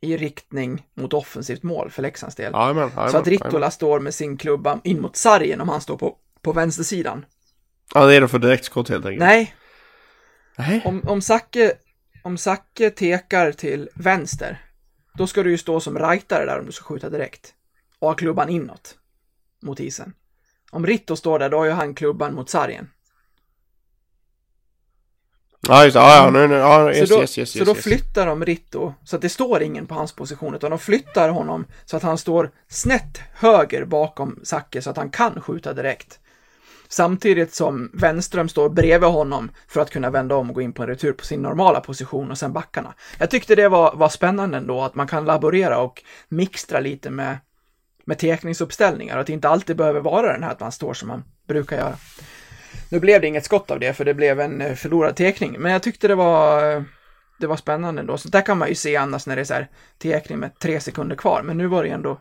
i 0.00 0.16
riktning 0.16 0.86
mot 0.94 1.12
offensivt 1.12 1.62
mål 1.62 1.90
för 1.90 2.02
Leksands 2.02 2.34
del. 2.36 2.52
Jajamän, 2.52 2.90
Så 3.10 3.16
att 3.16 3.26
Rittola 3.26 3.70
står 3.70 4.00
med 4.00 4.14
sin 4.14 4.36
klubba 4.36 4.80
in 4.84 5.00
mot 5.00 5.16
sargen 5.16 5.60
om 5.60 5.68
han 5.68 5.80
står 5.80 5.96
på, 5.96 6.16
på 6.42 6.52
vänstersidan. 6.52 7.24
Han 7.94 8.04
är 8.04 8.08
redo 8.08 8.28
för 8.28 8.38
direktskott 8.38 8.88
helt 8.88 9.06
enkelt. 9.06 9.20
Nej, 9.20 9.54
Nej. 10.58 10.82
om, 10.84 11.02
om 11.06 11.20
Zacke 11.20 11.72
om 12.26 12.38
Zacke 12.38 12.90
tekar 12.90 13.52
till 13.52 13.88
vänster, 13.94 14.62
då 15.14 15.26
ska 15.26 15.42
du 15.42 15.50
ju 15.50 15.58
stå 15.58 15.80
som 15.80 15.98
rightare 15.98 16.44
där 16.44 16.58
om 16.58 16.66
du 16.66 16.72
ska 16.72 16.84
skjuta 16.84 17.10
direkt. 17.10 17.54
Och 17.98 18.08
ha 18.08 18.14
klubban 18.14 18.48
inåt 18.48 18.96
mot 19.62 19.80
isen. 19.80 20.14
Om 20.70 20.86
Ritto 20.86 21.16
står 21.16 21.38
där, 21.38 21.50
då 21.50 21.58
har 21.58 21.64
ju 21.64 21.70
han 21.70 21.94
klubban 21.94 22.34
mot 22.34 22.50
sargen. 22.50 22.90
Ja, 25.68 25.84
just 25.84 25.94
det. 25.94 26.00
Ja, 26.00 26.16
ja, 26.16 26.30
nu, 26.30 26.48
nu, 26.48 26.54
ja, 26.54 26.92
yes, 26.92 27.08
så 27.08 27.14
då, 27.14 27.20
yes, 27.20 27.38
yes, 27.38 27.52
så 27.52 27.64
då 27.64 27.74
flyttar 27.74 28.26
de 28.26 28.44
Ritto 28.44 28.94
så 29.04 29.16
att 29.16 29.22
det 29.22 29.28
står 29.28 29.62
ingen 29.62 29.86
på 29.86 29.94
hans 29.94 30.12
position, 30.12 30.54
utan 30.54 30.70
de 30.70 30.78
flyttar 30.78 31.28
honom 31.28 31.66
så 31.84 31.96
att 31.96 32.02
han 32.02 32.18
står 32.18 32.50
snett 32.68 33.20
höger 33.32 33.84
bakom 33.84 34.40
Zacke 34.44 34.82
så 34.82 34.90
att 34.90 34.96
han 34.96 35.10
kan 35.10 35.40
skjuta 35.40 35.72
direkt. 35.72 36.20
Samtidigt 36.88 37.54
som 37.54 37.90
Wenström 37.94 38.48
står 38.48 38.68
bredvid 38.68 39.10
honom 39.10 39.50
för 39.68 39.80
att 39.80 39.90
kunna 39.90 40.10
vända 40.10 40.36
om 40.36 40.48
och 40.48 40.54
gå 40.54 40.60
in 40.60 40.72
på 40.72 40.82
en 40.82 40.88
retur 40.88 41.12
på 41.12 41.24
sin 41.24 41.42
normala 41.42 41.80
position 41.80 42.30
och 42.30 42.38
sen 42.38 42.52
backarna. 42.52 42.94
Jag 43.18 43.30
tyckte 43.30 43.54
det 43.54 43.68
var, 43.68 43.96
var 43.96 44.08
spännande 44.08 44.58
ändå 44.58 44.82
att 44.82 44.94
man 44.94 45.06
kan 45.06 45.24
laborera 45.24 45.78
och 45.78 46.02
mixtra 46.28 46.80
lite 46.80 47.10
med, 47.10 47.38
med 48.04 48.18
tekningsuppställningar 48.18 49.14
och 49.14 49.20
att 49.20 49.26
det 49.26 49.32
inte 49.32 49.48
alltid 49.48 49.76
behöver 49.76 50.00
vara 50.00 50.32
den 50.32 50.42
här 50.42 50.50
att 50.50 50.60
man 50.60 50.72
står 50.72 50.94
som 50.94 51.08
man 51.08 51.24
brukar 51.46 51.76
göra. 51.76 51.96
Nu 52.88 53.00
blev 53.00 53.20
det 53.20 53.26
inget 53.26 53.44
skott 53.44 53.70
av 53.70 53.80
det 53.80 53.92
för 53.92 54.04
det 54.04 54.14
blev 54.14 54.40
en 54.40 54.60
eh, 54.60 54.74
förlorad 54.74 55.16
tekning, 55.16 55.56
men 55.58 55.72
jag 55.72 55.82
tyckte 55.82 56.08
det 56.08 56.14
var, 56.14 56.72
eh, 56.72 56.82
det 57.38 57.46
var 57.46 57.56
spännande 57.56 58.00
ändå. 58.00 58.18
Så 58.18 58.28
där 58.28 58.40
kan 58.40 58.58
man 58.58 58.68
ju 58.68 58.74
se 58.74 58.96
annars 58.96 59.26
när 59.26 59.36
det 59.36 59.42
är 59.42 59.44
så 59.44 59.54
här 59.54 59.68
tekning 59.98 60.38
med 60.38 60.58
tre 60.58 60.80
sekunder 60.80 61.16
kvar, 61.16 61.42
men 61.42 61.58
nu 61.58 61.66
var 61.66 61.84
det 61.84 61.90
ändå 61.90 62.20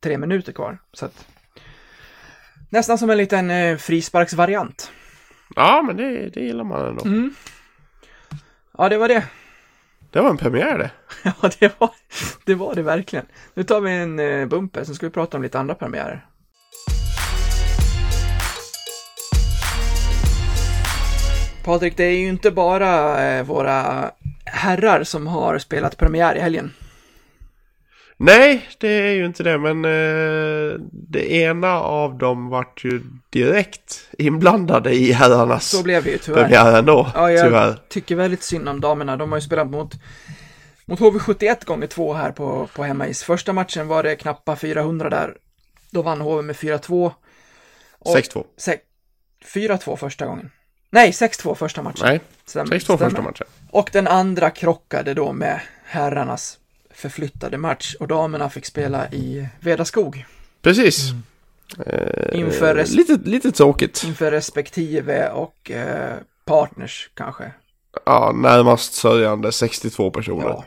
tre 0.00 0.18
minuter 0.18 0.52
kvar. 0.52 0.78
Så 0.92 1.06
att, 1.06 1.26
nästan 2.70 2.98
som 2.98 3.10
en 3.10 3.18
liten 3.18 3.50
eh, 3.50 3.76
frisparksvariant. 3.76 4.90
Ja, 5.56 5.82
men 5.86 5.96
det, 5.96 6.28
det 6.28 6.40
gillar 6.40 6.64
man 6.64 6.88
ändå. 6.88 7.04
Mm. 7.04 7.34
Ja, 8.78 8.88
det 8.88 8.98
var 8.98 9.08
det. 9.08 9.24
Det 10.10 10.20
var 10.20 10.30
en 10.30 10.36
premiär 10.36 10.78
det. 10.78 10.90
Ja, 11.42 11.50
det 11.60 11.80
var 11.80 11.90
det, 12.44 12.54
var 12.54 12.74
det 12.74 12.82
verkligen. 12.82 13.26
Nu 13.54 13.64
tar 13.64 13.80
vi 13.80 13.92
en 13.92 14.18
eh, 14.18 14.46
bumper, 14.46 14.84
sen 14.84 14.94
ska 14.94 15.06
vi 15.06 15.12
prata 15.12 15.36
om 15.36 15.42
lite 15.42 15.58
andra 15.58 15.74
premiärer. 15.74 16.26
Patrik, 21.64 21.96
det 21.96 22.04
är 22.04 22.18
ju 22.18 22.28
inte 22.28 22.50
bara 22.50 23.24
eh, 23.24 23.44
våra 23.44 24.10
herrar 24.44 25.04
som 25.04 25.26
har 25.26 25.58
spelat 25.58 25.96
premiär 25.96 26.36
i 26.36 26.40
helgen. 26.40 26.72
Nej, 28.22 28.68
det 28.78 28.88
är 28.88 29.12
ju 29.12 29.26
inte 29.26 29.42
det, 29.42 29.58
men 29.58 29.84
eh, 29.84 30.80
det 30.92 31.32
ena 31.32 31.80
av 31.80 32.18
dem 32.18 32.48
vart 32.48 32.84
ju 32.84 33.02
direkt 33.30 34.08
inblandade 34.18 34.92
i 34.94 35.12
herrarnas 35.12 35.66
Så 35.70 35.82
blev 35.82 36.04
det 36.04 36.10
ju 36.10 36.18
tyvärr. 36.18 36.42
premiär 36.42 36.78
ändå, 36.78 37.10
Ja, 37.14 37.30
jag 37.30 37.44
tyvärr. 37.46 37.78
tycker 37.88 38.16
väldigt 38.16 38.42
synd 38.42 38.68
om 38.68 38.80
damerna. 38.80 39.16
De 39.16 39.32
har 39.32 39.38
ju 39.38 39.42
spelat 39.42 39.70
mot, 39.70 39.92
mot 40.86 41.00
HV71 41.00 41.64
gånger 41.66 41.86
två 41.86 42.14
här 42.14 42.32
på, 42.32 42.68
på 42.74 42.84
hemmais. 42.84 43.22
Första 43.22 43.52
matchen 43.52 43.88
var 43.88 44.02
det 44.02 44.16
knappa 44.16 44.56
400 44.56 45.10
där. 45.10 45.34
Då 45.90 46.02
vann 46.02 46.20
HV 46.20 46.42
med 46.42 46.56
4-2. 46.56 47.12
Och 47.98 48.16
6-2. 48.16 48.44
se- 48.56 48.78
4-2 49.54 49.96
första 49.96 50.26
gången. 50.26 50.50
Nej, 50.90 51.10
6-2 51.10 51.54
första 51.54 51.82
matchen. 51.82 52.02
Nej, 52.06 52.20
Stämmer, 52.46 52.66
6-2 52.76 52.78
stämmer. 52.80 52.98
första 52.98 53.22
matchen. 53.22 53.46
Och 53.70 53.90
den 53.92 54.06
andra 54.06 54.50
krockade 54.50 55.14
då 55.14 55.32
med 55.32 55.60
herrarnas 55.84 56.56
förflyttade 57.00 57.58
match 57.58 57.94
och 58.00 58.08
damerna 58.08 58.50
fick 58.50 58.66
spela 58.66 59.08
i 59.12 59.48
Vedaskog 59.60 60.24
Precis. 60.62 61.10
Mm. 61.10 61.22
Eh, 61.86 62.40
Inför 62.40 62.74
res- 62.74 62.92
lite, 62.94 63.18
lite 63.24 63.52
tråkigt. 63.52 64.02
inför 64.06 64.30
respektive 64.30 65.28
och 65.30 65.70
eh, 65.70 66.16
partners 66.44 67.10
kanske. 67.14 67.52
Ja, 68.06 68.32
närmast 68.34 68.92
sörjande 68.94 69.52
62 69.52 70.10
personer. 70.10 70.44
Ja. 70.48 70.64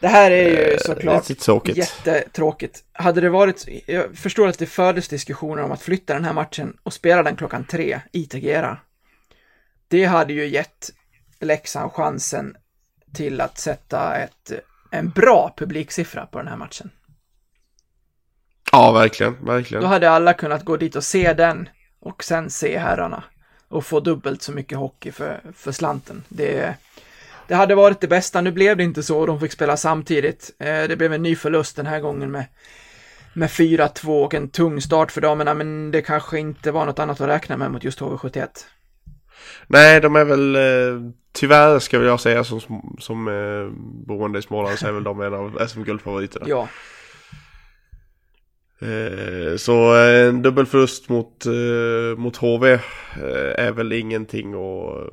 Det 0.00 0.08
här 0.08 0.30
är 0.30 0.70
ju 0.72 0.78
såklart 0.78 1.28
Lite 1.28 1.42
tråkigt. 1.44 1.76
jättetråkigt. 1.76 2.84
Hade 2.92 3.20
det 3.20 3.30
varit, 3.30 3.68
jag 3.86 4.16
förstår 4.18 4.48
att 4.48 4.58
det 4.58 4.66
fördes 4.66 5.08
diskussioner 5.08 5.62
om 5.62 5.72
att 5.72 5.82
flytta 5.82 6.14
den 6.14 6.24
här 6.24 6.32
matchen 6.32 6.76
och 6.82 6.92
spela 6.92 7.22
den 7.22 7.36
klockan 7.36 7.64
tre 7.64 8.00
i 8.12 8.26
Tegera. 8.26 8.78
Det 9.88 10.04
hade 10.04 10.32
ju 10.32 10.46
gett 10.46 10.90
Leksand 11.40 11.92
chansen 11.92 12.56
till 13.14 13.40
att 13.40 13.58
sätta 13.58 14.16
ett, 14.16 14.52
en 14.98 15.10
bra 15.10 15.54
publiksiffra 15.56 16.26
på 16.26 16.38
den 16.38 16.48
här 16.48 16.56
matchen. 16.56 16.90
Ja, 18.72 18.92
verkligen, 18.92 19.44
verkligen. 19.44 19.82
Då 19.82 19.88
hade 19.88 20.10
alla 20.10 20.34
kunnat 20.34 20.64
gå 20.64 20.76
dit 20.76 20.96
och 20.96 21.04
se 21.04 21.32
den 21.32 21.68
och 22.00 22.24
sen 22.24 22.50
se 22.50 22.78
herrarna 22.78 23.24
och 23.68 23.86
få 23.86 24.00
dubbelt 24.00 24.42
så 24.42 24.52
mycket 24.52 24.78
hockey 24.78 25.12
för, 25.12 25.40
för 25.56 25.72
slanten. 25.72 26.22
Det, 26.28 26.74
det 27.48 27.54
hade 27.54 27.74
varit 27.74 28.00
det 28.00 28.08
bästa. 28.08 28.40
Nu 28.40 28.52
blev 28.52 28.76
det 28.76 28.84
inte 28.84 29.02
så. 29.02 29.26
De 29.26 29.40
fick 29.40 29.52
spela 29.52 29.76
samtidigt. 29.76 30.50
Eh, 30.58 30.82
det 30.82 30.96
blev 30.96 31.12
en 31.12 31.22
ny 31.22 31.36
förlust 31.36 31.76
den 31.76 31.86
här 31.86 32.00
gången 32.00 32.30
med, 32.30 32.44
med 33.32 33.48
4-2 33.48 34.24
och 34.24 34.34
en 34.34 34.48
tung 34.48 34.80
start 34.80 35.12
för 35.12 35.20
damerna, 35.20 35.54
men 35.54 35.90
det 35.90 36.02
kanske 36.02 36.38
inte 36.38 36.70
var 36.70 36.86
något 36.86 36.98
annat 36.98 37.20
att 37.20 37.28
räkna 37.28 37.56
med 37.56 37.70
mot 37.70 37.84
just 37.84 38.00
HV71. 38.00 38.48
Nej, 39.66 40.00
de 40.00 40.16
är 40.16 40.24
väl 40.24 40.56
eh, 40.56 41.10
tyvärr 41.32 41.78
ska 41.78 42.02
jag 42.02 42.20
säga 42.20 42.44
som, 42.44 42.60
som 42.98 43.28
eh, 43.28 43.72
boende 44.06 44.38
i 44.38 44.42
Småland 44.42 44.78
så 44.78 44.86
är 44.86 44.92
väl 44.92 45.04
de 45.04 45.20
en 45.20 45.34
av 45.34 45.66
SM-guldfavoriterna. 45.68 46.46
Ja, 46.48 46.68
Eh, 48.84 49.56
så 49.56 49.94
en 49.94 50.42
dubbelförlust 50.42 51.08
mot, 51.08 51.46
eh, 51.46 52.18
mot 52.18 52.36
HV 52.36 52.72
eh, 52.72 52.80
är 53.56 53.72
väl 53.72 53.92
ingenting 53.92 54.54
att 54.54 55.12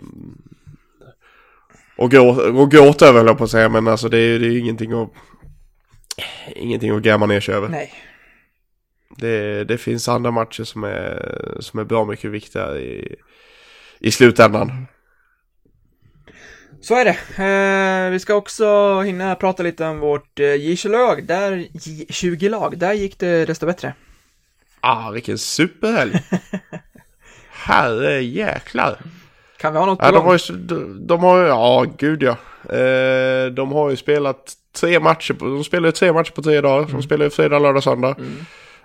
och 1.97 2.11
gå, 2.11 2.29
och 2.29 2.71
gråta 2.71 3.07
över 3.07 3.19
höll 3.19 3.27
jag 3.27 3.37
på 3.37 3.43
att 3.43 3.51
säga 3.51 3.69
men 3.69 3.87
alltså 3.87 4.09
det 4.09 4.17
är, 4.17 4.43
är 4.43 4.57
ingenting 4.57 4.91
att 4.91 5.09
ingenting 6.55 6.91
att 6.91 7.01
gräma 7.01 7.25
ner 7.25 7.39
sig 7.39 7.55
över. 7.55 7.69
nej. 7.69 7.93
Det, 9.17 9.63
det 9.63 9.77
finns 9.77 10.09
andra 10.09 10.31
matcher 10.31 10.63
som 10.63 10.83
är, 10.83 11.57
som 11.59 11.79
är 11.79 11.83
bra 11.83 12.05
mycket 12.05 12.31
viktigare 12.31 12.79
i, 12.79 13.15
i 14.01 14.11
slutändan. 14.11 14.87
Så 16.81 16.95
är 16.95 17.05
det. 17.05 17.17
Eh, 17.43 18.11
vi 18.11 18.19
ska 18.19 18.35
också 18.35 18.99
hinna 19.01 19.35
prata 19.35 19.63
lite 19.63 19.85
om 19.85 19.99
vårt 19.99 20.39
eh, 20.39 20.43
J20-lag. 20.43 21.27
Där, 21.27 21.51
J20-lag, 21.73 22.77
där 22.77 22.93
gick 22.93 23.19
det 23.19 23.45
desto 23.45 23.65
bättre. 23.65 23.93
Ah, 24.79 25.11
vilken 25.11 25.37
superhelg! 25.37 26.23
Herre 27.51 28.23
jäklar! 28.23 28.97
Kan 29.57 29.73
vi 29.73 29.79
ha 29.79 29.85
något 29.85 29.99
Ja, 30.01 30.11
de 30.11 30.25
har 30.25 30.39
ju, 30.49 30.55
de, 30.55 31.07
de 31.07 31.19
har 31.19 31.41
ju, 31.41 31.47
ja 31.47 31.85
gud 31.97 32.23
ja. 32.23 32.37
Eh, 32.75 33.45
de 33.45 33.71
har 33.71 33.89
ju 33.89 33.95
spelat 33.95 34.53
tre 34.75 34.99
matcher, 34.99 35.33
på, 35.33 35.45
de 35.45 35.63
spelar 35.63 35.87
ju 35.87 35.91
tre 35.91 36.13
matcher 36.13 36.31
på 36.31 36.41
tre 36.41 36.61
dagar. 36.61 36.87
De 36.91 37.03
spelar 37.03 37.25
ju 37.25 37.29
fredag, 37.29 37.59
lördag, 37.59 37.83
söndag. 37.83 38.15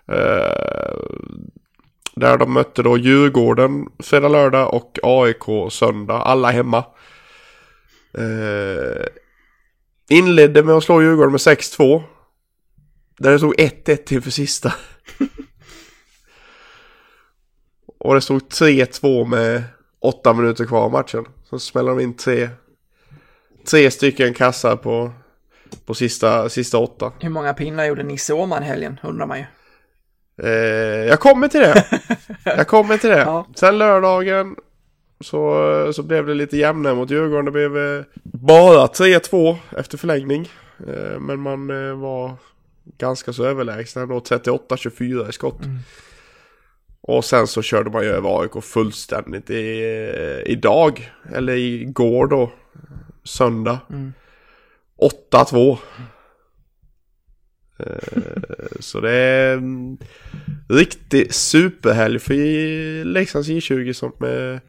Eh, 0.08 0.96
där 2.20 2.38
de 2.38 2.52
mötte 2.52 2.82
då 2.82 2.98
Djurgården 2.98 3.88
fredag, 3.98 4.28
lördag 4.28 4.74
och 4.74 4.98
AIK 5.02 5.72
söndag. 5.72 6.18
Alla 6.18 6.50
hemma. 6.50 6.84
Eh, 8.18 9.06
inledde 10.08 10.62
med 10.62 10.74
att 10.74 10.84
slå 10.84 11.02
Djurgården 11.02 11.32
med 11.32 11.38
6-2. 11.38 12.02
Där 13.18 13.30
det 13.30 13.38
stod 13.38 13.54
1-1 13.54 13.96
till 13.96 14.22
för 14.22 14.30
sista. 14.30 14.74
och 17.98 18.14
det 18.14 18.20
stod 18.20 18.42
3-2 18.42 19.26
med 19.26 19.62
8 20.00 20.32
minuter 20.32 20.64
kvar 20.64 20.84
av 20.84 20.92
matchen. 20.92 21.24
Så 21.44 21.58
smäller 21.58 21.90
de 21.90 22.00
in 22.00 22.16
tre, 22.16 22.48
tre 23.70 23.90
stycken 23.90 24.34
kassar 24.34 24.76
på, 24.76 25.12
på 25.86 25.94
sista, 25.94 26.48
sista 26.48 26.78
åtta. 26.78 27.12
Hur 27.20 27.30
många 27.30 27.54
pinnar 27.54 27.84
gjorde 27.84 28.02
Nisse 28.02 28.34
Åhman 28.34 28.62
i 28.62 28.66
helgen, 28.66 29.00
undrar 29.02 29.26
man 29.26 29.38
ju. 29.38 29.44
Eh, 30.42 30.50
jag 31.08 31.20
kommer 31.20 31.48
till 31.48 31.60
det. 31.60 31.84
Jag 32.44 32.66
kommer 32.66 32.96
till 32.98 33.10
det. 33.10 33.20
Ja. 33.20 33.46
Sen 33.54 33.78
lördagen 33.78 34.56
så, 35.20 35.92
så 35.92 36.02
blev 36.02 36.26
det 36.26 36.34
lite 36.34 36.56
jämnare 36.56 36.94
mot 36.94 37.10
Djurgården. 37.10 37.44
Det 37.44 37.50
blev 37.50 37.76
eh, 37.76 38.04
bara 38.22 38.86
3-2 38.86 39.56
efter 39.76 39.98
förlängning. 39.98 40.48
Eh, 40.88 41.20
men 41.20 41.40
man 41.40 41.70
eh, 41.70 41.94
var 41.94 42.34
ganska 42.98 43.32
så 43.32 43.44
överlägsna 43.44 44.02
ändå. 44.02 44.18
38-24 44.18 45.28
i 45.28 45.32
skott. 45.32 45.60
Och 47.00 47.24
sen 47.24 47.46
så 47.46 47.62
körde 47.62 47.90
man 47.90 48.02
ju 48.02 48.08
över 48.08 48.40
AIK 48.40 48.64
fullständigt 48.64 49.50
i, 49.50 49.80
eh, 49.80 50.52
idag. 50.52 51.12
Eller 51.34 51.54
igår 51.56 52.26
då. 52.26 52.52
Söndag. 53.24 53.78
8-2. 55.32 55.78
Eh, 57.78 57.86
Så 58.80 59.00
det 59.00 59.10
är 59.12 59.52
en 59.56 59.98
riktig 60.68 61.34
superhelg 61.34 62.18
för 62.18 63.04
Leksands 63.04 63.48
J20 63.48 63.92
som, 63.92 64.12
eh, 64.24 64.60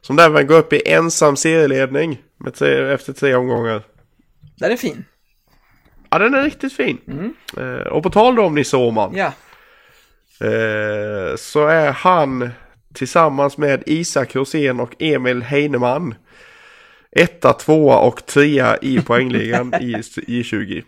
som 0.00 0.16
därmed 0.16 0.48
går 0.48 0.58
upp 0.58 0.72
i 0.72 0.82
ensam 0.92 1.36
serieledning 1.36 2.22
med 2.44 2.54
tre, 2.54 2.92
efter 2.92 3.12
tre 3.12 3.34
omgångar. 3.34 3.82
Den 4.58 4.72
är 4.72 4.76
fin. 4.76 5.04
Ja, 6.10 6.18
den 6.18 6.34
är 6.34 6.42
riktigt 6.42 6.72
fin. 6.72 6.98
Eh, 7.56 7.86
och 7.86 8.02
på 8.02 8.10
tal 8.10 8.34
då 8.34 8.42
om 8.42 8.54
Nisse 8.54 8.76
Åhman. 8.76 9.16
Ja, 9.16 9.32
så 11.36 11.66
är 11.66 11.92
han 11.92 12.50
tillsammans 12.94 13.58
med 13.58 13.82
Isak 13.86 14.36
Rosén 14.36 14.80
och 14.80 14.94
Emil 14.98 15.42
Heinemann 15.42 16.14
etta, 17.12 17.52
tvåa 17.52 17.98
och 17.98 18.26
trea 18.26 18.76
i 18.82 19.00
poängligan 19.00 19.74
i 19.80 19.94
I20. 20.42 20.82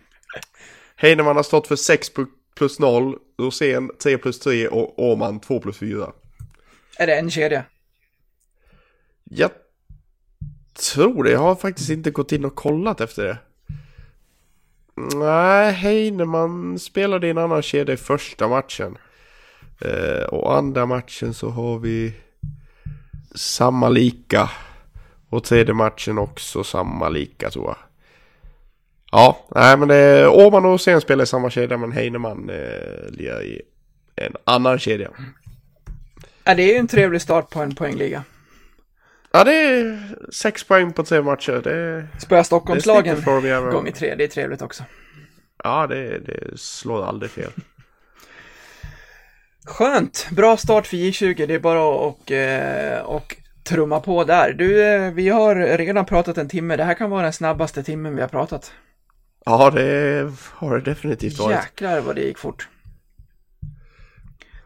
Heinemann 1.01 1.35
har 1.35 1.43
stått 1.43 1.67
för 1.67 1.75
6 1.75 2.11
plus 2.55 2.79
0, 2.79 3.15
Rosén 3.37 3.91
3 4.03 4.17
plus 4.17 4.39
3 4.39 4.67
och 4.67 4.99
Åhman 4.99 5.39
2 5.39 5.59
plus 5.59 5.77
4. 5.77 6.11
är 6.97 7.07
det 7.07 7.15
en 7.15 7.31
kedja? 7.31 7.63
Jag 9.23 9.51
tror 10.93 11.23
det. 11.23 11.31
Jag 11.31 11.39
har 11.39 11.55
faktiskt 11.55 11.89
inte 11.89 12.11
gått 12.11 12.31
in 12.31 12.45
och 12.45 12.55
kollat 12.55 13.01
efter 13.01 13.23
det. 13.23 13.37
Nej, 15.15 15.73
Heinemann 15.73 16.79
spelade 16.79 17.27
i 17.27 17.29
en 17.29 17.37
annan 17.37 17.61
kedja 17.61 17.93
i 17.93 17.97
första 17.97 18.47
matchen. 18.47 18.97
Eh, 19.81 20.23
och 20.23 20.57
andra 20.57 20.85
matchen 20.85 21.33
så 21.33 21.49
har 21.49 21.79
vi 21.79 22.13
samma 23.35 23.89
lika. 23.89 24.49
Och 25.29 25.43
tredje 25.43 25.73
matchen 25.73 26.17
också 26.17 26.63
samma 26.63 27.09
lika 27.09 27.49
tror 27.49 27.65
jag. 27.65 27.88
Ja, 29.11 29.47
nej 29.55 29.77
men 29.77 29.87
det 29.87 29.95
är 29.95 30.27
Åman 30.27 30.65
och 30.65 30.71
Rosén 30.71 31.01
spelar 31.01 31.23
i 31.23 31.27
samma 31.27 31.49
kedja 31.49 31.77
men 31.77 31.91
Heinemann 31.91 32.49
eh, 32.49 33.11
lirar 33.11 33.43
i 33.43 33.61
en 34.15 34.35
annan 34.43 34.79
kedja. 34.79 35.09
Ja, 36.43 36.55
det 36.55 36.63
är 36.63 36.73
ju 36.73 36.75
en 36.75 36.87
trevlig 36.87 37.21
start 37.21 37.49
på 37.49 37.59
en 37.59 37.75
poängliga. 37.75 38.23
Ja, 39.31 39.43
det 39.43 39.53
är 39.53 39.99
sex 40.31 40.63
poäng 40.63 40.93
på 40.93 41.03
tre 41.03 41.21
matcher. 41.21 41.61
Det. 41.63 42.07
Spöa 42.19 42.43
Stockholmslagen 42.43 43.15
Det 43.15 43.71
gånger 43.71 43.91
tre, 43.91 44.15
det 44.15 44.23
är 44.23 44.27
trevligt 44.27 44.61
också. 44.61 44.83
Ja, 45.63 45.87
det, 45.87 46.19
det 46.19 46.59
slår 46.59 47.05
aldrig 47.05 47.31
fel. 47.31 47.51
Skönt, 49.65 50.27
bra 50.31 50.57
start 50.57 50.87
för 50.87 50.97
J20, 50.97 51.47
det 51.47 51.53
är 51.53 51.59
bara 51.59 51.79
att 51.79 52.01
och, 52.01 52.31
eh, 52.31 53.01
och 53.01 53.35
trumma 53.63 53.99
på 53.99 54.23
där. 54.23 54.53
Du, 54.53 54.83
eh, 54.83 55.11
vi 55.11 55.29
har 55.29 55.55
redan 55.55 56.05
pratat 56.05 56.37
en 56.37 56.49
timme, 56.49 56.75
det 56.75 56.83
här 56.83 56.93
kan 56.93 57.09
vara 57.09 57.23
den 57.23 57.33
snabbaste 57.33 57.83
timmen 57.83 58.15
vi 58.15 58.21
har 58.21 58.27
pratat. 58.27 58.71
Ja, 59.45 59.69
det 59.69 60.31
har 60.51 60.75
det 60.75 60.81
definitivt 60.81 61.39
varit. 61.39 61.55
Jäklar 61.55 62.01
vad 62.01 62.15
det 62.15 62.21
gick 62.21 62.37
fort. 62.37 62.67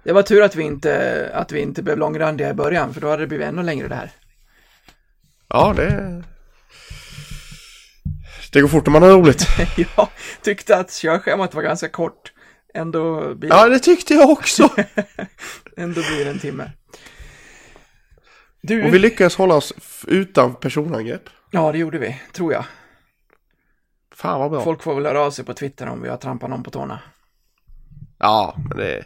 Det 0.04 0.14
var 0.14 0.22
tur 0.22 0.42
att 0.42 0.56
vi 0.56 0.64
inte, 0.64 1.32
att 1.34 1.52
vi 1.52 1.60
inte 1.60 1.84
blev 1.84 1.98
långrandiga 1.98 2.50
i 2.50 2.54
början, 2.54 2.94
för 2.94 3.02
då 3.02 3.10
hade 3.10 3.24
det 3.24 3.28
blivit 3.28 3.48
ännu 3.48 3.64
längre 3.64 3.88
det 3.88 3.96
här. 3.96 4.12
Ja, 5.48 5.74
det... 5.78 6.24
Det 8.52 8.62
går 8.62 8.68
fort 8.68 8.86
när 8.86 8.92
man 8.92 9.04
har 9.04 9.10
roligt. 9.10 9.48
Jag 9.96 10.08
tyckte 10.42 10.78
att 10.78 10.92
körschemat 10.92 11.54
var 11.54 11.62
ganska 11.62 11.90
kort. 11.90 12.32
Ändå 12.74 13.36
blir, 13.36 13.50
Ja, 13.50 13.70
det 13.70 13.80
tyckte 13.80 14.14
jag 14.14 14.30
också. 14.30 14.64
ändå 15.78 16.02
blir 16.02 16.26
det 16.26 16.32
en 16.32 16.40
timme. 16.40 16.72
Du, 18.62 18.84
Och 18.84 18.94
vi 18.94 19.00
lyckades 19.00 19.36
hålla 19.36 19.56
oss 19.56 19.74
utan 20.08 20.56
personangrepp. 20.56 21.30
ja 21.52 21.72
det 21.72 21.78
gjorde 21.78 21.98
vi, 21.98 22.22
tror 22.34 22.54
jag. 22.54 22.66
Fan 24.24 24.40
vad 24.40 24.52
bra. 24.52 24.64
Folk 24.64 24.84
får 24.84 24.96
väl 24.96 25.06
höra 25.06 25.22
av 25.22 25.32
sig 25.32 25.46
på 25.46 25.54
Twitter 25.54 25.88
om 25.88 26.02
vi 26.02 26.10
har 26.10 26.18
trampat 26.18 26.50
någon 26.50 26.64
på 26.64 26.72
tårna. 26.72 27.00
Ja, 28.18 28.56
men 28.70 28.78
det... 28.78 29.04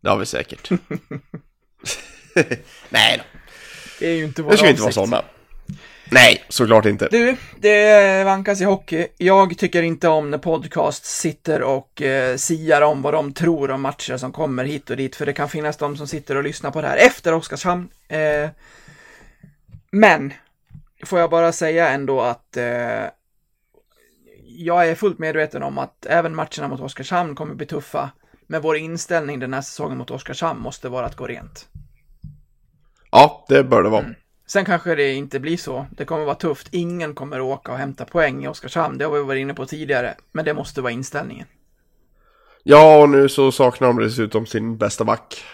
Det 0.00 0.10
har 0.10 0.16
vi 0.16 0.26
säkert. 0.26 0.70
Nej 2.88 3.18
då. 3.18 3.24
Det 3.98 4.06
är 4.06 4.14
ju 4.14 4.24
inte 4.24 4.42
vår 4.42 4.50
Det 4.50 4.56
ska 4.56 4.70
inte 4.70 4.82
vara 4.82 4.92
sådana. 4.92 5.22
Nej, 6.10 6.44
såklart 6.48 6.86
inte. 6.86 7.08
Du, 7.10 7.36
det 7.56 8.24
vankas 8.24 8.60
i 8.60 8.64
hockey. 8.64 9.06
Jag 9.16 9.58
tycker 9.58 9.82
inte 9.82 10.08
om 10.08 10.30
när 10.30 10.38
podcast 10.38 11.04
sitter 11.04 11.62
och 11.62 12.02
eh, 12.02 12.36
siar 12.36 12.82
om 12.82 13.02
vad 13.02 13.14
de 13.14 13.32
tror 13.32 13.70
om 13.70 13.82
matcher 13.82 14.16
som 14.16 14.32
kommer 14.32 14.64
hit 14.64 14.90
och 14.90 14.96
dit, 14.96 15.16
för 15.16 15.26
det 15.26 15.32
kan 15.32 15.48
finnas 15.48 15.76
de 15.76 15.96
som 15.96 16.06
sitter 16.06 16.36
och 16.36 16.42
lyssnar 16.42 16.70
på 16.70 16.80
det 16.80 16.88
här 16.88 16.96
efter 16.96 17.34
Oskarshamn. 17.34 17.88
Eh, 18.08 18.48
men, 19.90 20.32
får 21.04 21.18
jag 21.18 21.30
bara 21.30 21.52
säga 21.52 21.88
ändå 21.88 22.20
att 22.20 22.56
eh, 22.56 23.04
jag 24.56 24.88
är 24.88 24.94
fullt 24.94 25.18
medveten 25.18 25.62
om 25.62 25.78
att 25.78 26.06
även 26.06 26.34
matcherna 26.34 26.68
mot 26.68 26.80
Oskarshamn 26.80 27.34
kommer 27.34 27.54
bli 27.54 27.66
tuffa, 27.66 28.10
men 28.46 28.62
vår 28.62 28.76
inställning 28.76 29.38
den 29.38 29.54
här 29.54 29.60
säsongen 29.60 29.98
mot 29.98 30.10
Oskarshamn 30.10 30.60
måste 30.60 30.88
vara 30.88 31.06
att 31.06 31.16
gå 31.16 31.26
rent. 31.26 31.68
Ja, 33.10 33.44
det 33.48 33.64
bör 33.64 33.82
det 33.82 33.88
vara. 33.88 34.06
Sen 34.46 34.64
kanske 34.64 34.94
det 34.94 35.12
inte 35.12 35.40
blir 35.40 35.56
så. 35.56 35.86
Det 35.96 36.04
kommer 36.04 36.24
vara 36.24 36.34
tufft. 36.34 36.68
Ingen 36.70 37.14
kommer 37.14 37.40
åka 37.40 37.72
och 37.72 37.78
hämta 37.78 38.04
poäng 38.04 38.44
i 38.44 38.48
Oskarshamn. 38.48 38.98
Det 38.98 39.04
har 39.04 39.12
vi 39.12 39.22
varit 39.22 39.40
inne 39.40 39.54
på 39.54 39.66
tidigare. 39.66 40.14
Men 40.32 40.44
det 40.44 40.54
måste 40.54 40.80
vara 40.80 40.92
inställningen. 40.92 41.46
Ja, 42.62 43.02
och 43.02 43.08
nu 43.08 43.28
så 43.28 43.52
saknar 43.52 43.88
de 43.88 43.98
dessutom 43.98 44.46
sin 44.46 44.78
bästa 44.78 45.04
back. 45.04 45.44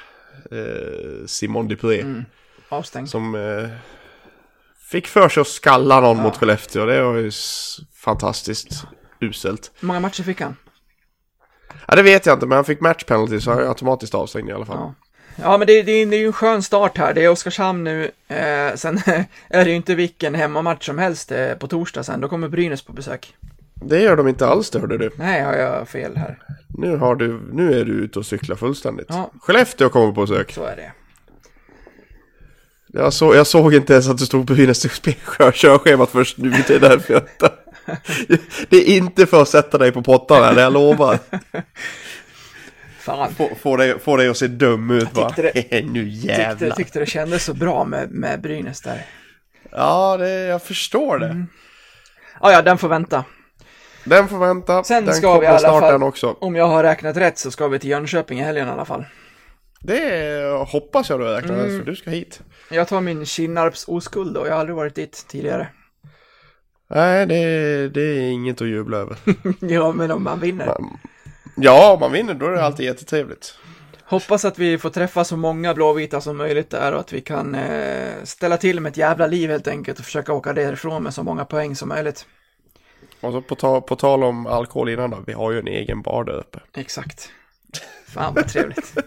Eh, 0.51 1.27
Simon 1.27 1.69
Dupré. 1.69 2.05
Avstängd. 2.69 3.09
Som 3.09 3.35
eh, 3.35 3.69
fick 4.91 5.07
för 5.07 5.29
sig 5.29 5.41
att 5.41 5.49
skalla 5.49 6.01
någon 6.01 6.17
mot 6.17 6.37
Skellefteå. 6.37 6.87
Det 6.87 7.03
var 7.03 7.15
ju 7.15 7.31
fantastiskt 8.07 8.87
uselt. 9.21 9.71
Hur 9.81 9.87
många 9.87 10.01
matcher 10.01 10.23
fick 10.23 10.41
han? 10.41 10.57
Ja, 11.89 11.97
det 11.97 12.03
vet 12.03 12.27
jag 12.27 12.37
inte, 12.37 12.47
men 12.47 12.57
han 12.57 12.65
fick 12.65 12.81
match 12.81 13.05
penalty 13.05 13.41
så 13.41 13.51
han 13.51 13.63
är 13.63 13.69
automatiskt 13.69 14.15
avstängd 14.15 14.49
i 14.49 14.53
alla 14.53 14.67
fall. 14.67 14.77
Ja. 14.77 14.95
Ja, 15.43 15.59
men 15.59 15.67
det, 15.67 15.83
det, 15.83 16.05
det 16.05 16.17
är 16.17 16.21
ju 16.21 16.27
en 16.27 16.33
skön 16.33 16.63
start 16.63 16.99
här. 16.99 17.15
Det 17.15 17.25
är 17.25 17.29
Oskarshamn 17.29 17.85
nu. 17.85 18.11
Eh, 18.29 18.75
sen 18.75 18.99
är 19.49 19.65
det 19.65 19.71
ju 19.71 19.77
inte 19.77 19.95
vilken 19.95 20.35
hemmamatch 20.35 20.87
som 20.87 20.99
helst 20.99 21.33
eh, 21.33 21.55
på 21.55 21.67
torsdag 21.67 22.03
sen. 22.03 22.21
Då 22.21 22.29
kommer 22.29 22.49
Brynäs 22.49 22.83
på 22.83 22.93
besök. 22.93 23.35
Det 23.75 24.01
gör 24.01 24.17
de 24.17 24.29
inte 24.29 24.47
alls 24.47 24.71
det 24.71 24.79
hörde 24.79 24.99
du. 24.99 25.11
Nej, 25.17 25.43
har 25.43 25.55
jag 25.55 25.89
fel 25.89 26.17
här? 26.17 26.39
Nu, 26.69 26.97
har 26.97 27.15
du. 27.15 27.41
nu 27.53 27.81
är 27.81 27.85
du 27.85 27.93
ute 27.93 28.19
och 28.19 28.27
cyklar 28.27 28.57
fullständigt. 28.57 29.07
Ja. 29.09 29.31
Skellefteå 29.41 29.89
kommer 29.89 30.13
på 30.13 30.21
besök. 30.21 30.53
Så 30.53 30.65
är 30.65 30.77
det. 30.77 30.93
Jag, 32.87 33.13
så, 33.13 33.35
jag 33.35 33.47
såg 33.47 33.75
inte 33.75 33.93
ens 33.93 34.09
att 34.09 34.19
det 34.19 34.27
stod 34.27 34.47
på 34.47 34.55
Brynäs 34.55 34.87
körschemat 35.55 36.11
först 36.11 36.39
nu. 36.39 36.51
Det 36.51 36.71
är 36.71 36.81
därför 36.81 37.15
jag 37.15 37.23
inte... 37.23 37.66
Det 38.69 38.77
är 38.77 38.97
inte 38.97 39.27
för 39.27 39.43
att 39.43 39.49
sätta 39.49 39.79
dig 39.79 39.93
på 39.93 40.03
pottarna, 40.03 40.53
det 40.53 40.63
jag 40.63 40.73
lovar. 40.73 41.19
Fan. 42.99 43.35
Få, 43.35 43.51
få, 43.61 43.77
dig, 43.77 43.99
få 43.99 44.17
dig 44.17 44.29
att 44.29 44.37
se 44.37 44.47
dum 44.47 44.91
ut 44.91 45.15
tyckte 45.15 45.43
det- 45.43 45.85
nu 45.87 46.11
Tyckte, 46.11 46.27
jävlar. 46.27 46.71
tyckte 46.77 46.99
det 46.99 47.07
kändes 47.07 47.45
så 47.45 47.55
bra 47.55 47.85
med, 47.85 48.11
med 48.11 48.41
Brynäs 48.41 48.81
där. 48.81 49.07
Ja, 49.71 50.17
det, 50.17 50.31
jag 50.31 50.63
förstår 50.63 51.19
det. 51.19 51.27
Mm. 51.27 51.47
Ja, 52.41 52.53
ja, 52.53 52.63
den 52.63 52.79
får 52.79 52.89
vänta. 52.89 53.25
Den 54.05 54.29
får 54.29 54.39
vänta. 54.39 54.85
Sen 54.85 55.05
den 55.05 55.15
ska 55.15 55.39
vi 55.39 55.45
i 55.45 55.49
alla 55.49 55.81
fall, 55.81 56.03
också. 56.03 56.37
om 56.41 56.57
jag 56.57 56.67
har 56.69 56.83
räknat 56.83 57.17
rätt 57.17 57.39
så 57.39 57.51
ska 57.51 57.69
vi 57.69 57.79
till 57.79 57.91
Jönköping 57.91 58.41
i 58.41 58.43
helgen 58.43 58.69
i 58.69 58.71
alla 58.71 58.85
fall. 58.85 59.05
Det 59.81 60.43
hoppas 60.69 61.11
jag 61.11 61.21
du 61.21 61.25
har 61.25 61.33
räknat 61.35 61.51
Mm. 61.51 61.67
rätt, 61.67 61.79
för 61.79 61.91
du 61.91 61.97
ska 61.97 62.11
hit. 62.11 62.41
Jag 62.71 62.89
tar 62.89 63.01
min 63.01 63.27
Kinnarps 63.27 63.89
oskuld 63.89 64.37
och 64.37 64.47
jag 64.47 64.53
har 64.53 64.61
aldrig 64.61 64.77
varit 64.77 64.95
dit 64.95 65.25
tidigare. 65.29 65.69
Nej, 66.89 67.27
det, 67.27 67.89
det 67.89 68.01
är 68.03 68.31
inget 68.31 68.61
att 68.61 68.69
jubla 68.69 68.97
över. 68.97 69.17
ja, 69.61 69.93
men 69.93 70.11
om 70.11 70.25
man 70.25 70.41
vinner. 70.41 70.75
Ja, 71.57 71.93
om 71.93 72.01
man 72.01 72.13
vinner 72.13 72.35
då 72.35 72.47
är 72.47 72.51
det 72.51 72.65
alltid 72.65 72.87
jättetrevligt. 72.87 73.55
Hoppas 74.05 74.45
att 74.45 74.59
vi 74.59 74.79
får 74.79 74.91
träffa 74.91 75.25
så 75.25 75.37
många 75.37 75.75
blåvita 75.75 76.21
som 76.21 76.37
möjligt 76.37 76.71
där 76.71 76.93
och 76.93 77.01
att 77.01 77.13
vi 77.13 77.21
kan 77.21 77.55
eh, 77.55 78.13
ställa 78.25 78.57
till 78.57 78.81
med 78.81 78.91
ett 78.91 78.97
jävla 78.97 79.27
liv 79.27 79.51
helt 79.51 79.69
enkelt 79.69 79.99
och 79.99 80.05
försöka 80.05 80.33
åka 80.33 80.53
därifrån 80.53 81.03
med 81.03 81.15
så 81.15 81.23
många 81.23 81.45
poäng 81.45 81.77
som 81.77 81.89
möjligt. 81.89 82.27
Och 83.21 83.33
så 83.33 83.43
på, 83.43 83.55
ta, 83.55 83.81
på 83.81 83.97
tal 83.97 84.25
om 84.25 84.47
alkohol 84.47 84.89
innan 84.89 85.11
då, 85.11 85.19
vi 85.27 85.33
har 85.33 85.53
ju 85.53 85.59
en 85.59 85.69
egen 85.69 86.03
bar 86.03 86.25
där 86.25 86.33
uppe. 86.39 86.59
Exakt. 86.75 87.29
Fan 88.09 88.35
vad 88.35 88.49
trevligt. 88.49 88.95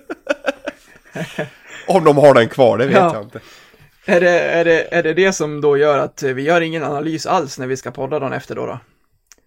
Om 1.88 2.04
de 2.04 2.18
har 2.18 2.34
den 2.34 2.50
kvar, 2.50 2.78
det 2.78 2.86
vet 2.86 2.96
Ja. 2.96 3.14
jag 3.14 3.24
inte. 3.24 3.40
Är, 4.10 4.20
det, 4.20 4.40
är, 4.40 4.66
det, 4.66 4.94
är 4.96 5.04
det 5.04 5.14
det 5.14 5.34
som 5.34 5.62
då 5.62 5.78
gör 5.78 5.98
att 5.98 6.24
vi 6.24 6.42
gör 6.42 6.62
ingen 6.62 6.84
analys 6.84 7.26
alls 7.26 7.60
när 7.60 7.68
vi 7.68 7.78
ska 7.78 7.92
podda 7.92 8.20
dagen 8.20 8.34
efter 8.34 8.56
då? 8.56 8.66
då? 8.66 8.80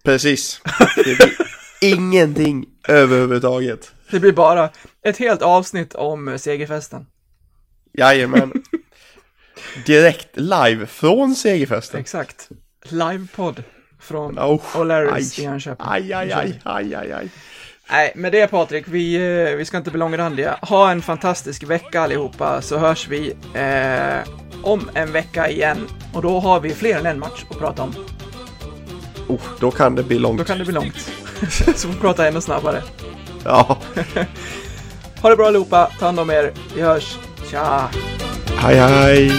Precis. 0.03 0.61
Det 0.95 1.17
blir 1.17 1.31
ingenting 1.81 2.65
överhuvudtaget. 2.87 3.91
Det 4.11 4.19
blir 4.19 4.31
bara 4.31 4.69
ett 5.03 5.17
helt 5.17 5.41
avsnitt 5.41 5.95
om 5.95 6.39
segerfesten. 6.39 7.05
Jajamän. 7.97 8.53
Direkt 9.85 10.29
live 10.33 10.85
från 10.85 11.35
segerfesten. 11.35 11.99
Exakt. 11.99 12.49
Livepodd 12.89 13.63
från 13.99 14.39
Oh, 14.39 14.61
O'Larrys 14.75 15.39
i 15.39 15.43
Jönköping. 15.43 15.85
Aj, 15.89 16.13
aj, 16.13 16.31
aj, 16.31 16.59
aj, 16.63 16.95
aj, 16.95 17.11
aj. 17.11 17.29
Nej, 17.93 18.11
med 18.15 18.31
det 18.31 18.47
Patrik, 18.47 18.85
vi, 18.87 19.15
eh, 19.15 19.55
vi 19.55 19.65
ska 19.65 19.77
inte 19.77 19.89
bli 19.89 19.99
långrandiga. 19.99 20.57
Ha 20.61 20.91
en 20.91 21.01
fantastisk 21.01 21.63
vecka 21.63 22.01
allihopa, 22.01 22.61
så 22.61 22.77
hörs 22.77 23.07
vi 23.07 23.33
eh, 23.53 24.29
om 24.63 24.89
en 24.93 25.11
vecka 25.11 25.49
igen. 25.49 25.87
Och 26.13 26.21
då 26.21 26.39
har 26.39 26.59
vi 26.59 26.73
fler 26.73 26.99
än 26.99 27.05
en 27.05 27.19
match 27.19 27.45
att 27.49 27.59
prata 27.59 27.83
om. 27.83 27.95
Oh, 29.27 29.41
då 29.59 29.71
kan 29.71 29.95
det 29.95 30.03
bli 30.03 30.19
långt. 30.19 30.37
Då 30.37 30.43
kan 30.43 30.57
det 30.57 30.63
bli 30.63 30.73
långt. 30.73 31.11
så 31.75 31.87
vi 31.87 31.95
pratar 31.95 32.27
ännu 32.27 32.41
snabbare. 32.41 32.81
Ja, 33.43 33.77
Ha 35.21 35.29
det 35.29 35.35
bra 35.35 35.47
allihopa, 35.47 35.91
ta 35.99 36.05
hand 36.05 36.19
om 36.19 36.29
er. 36.29 36.51
Vi 36.75 36.81
hörs. 36.81 37.17
Tja! 37.51 37.89
hej 38.57 38.75
hej. 38.75 39.31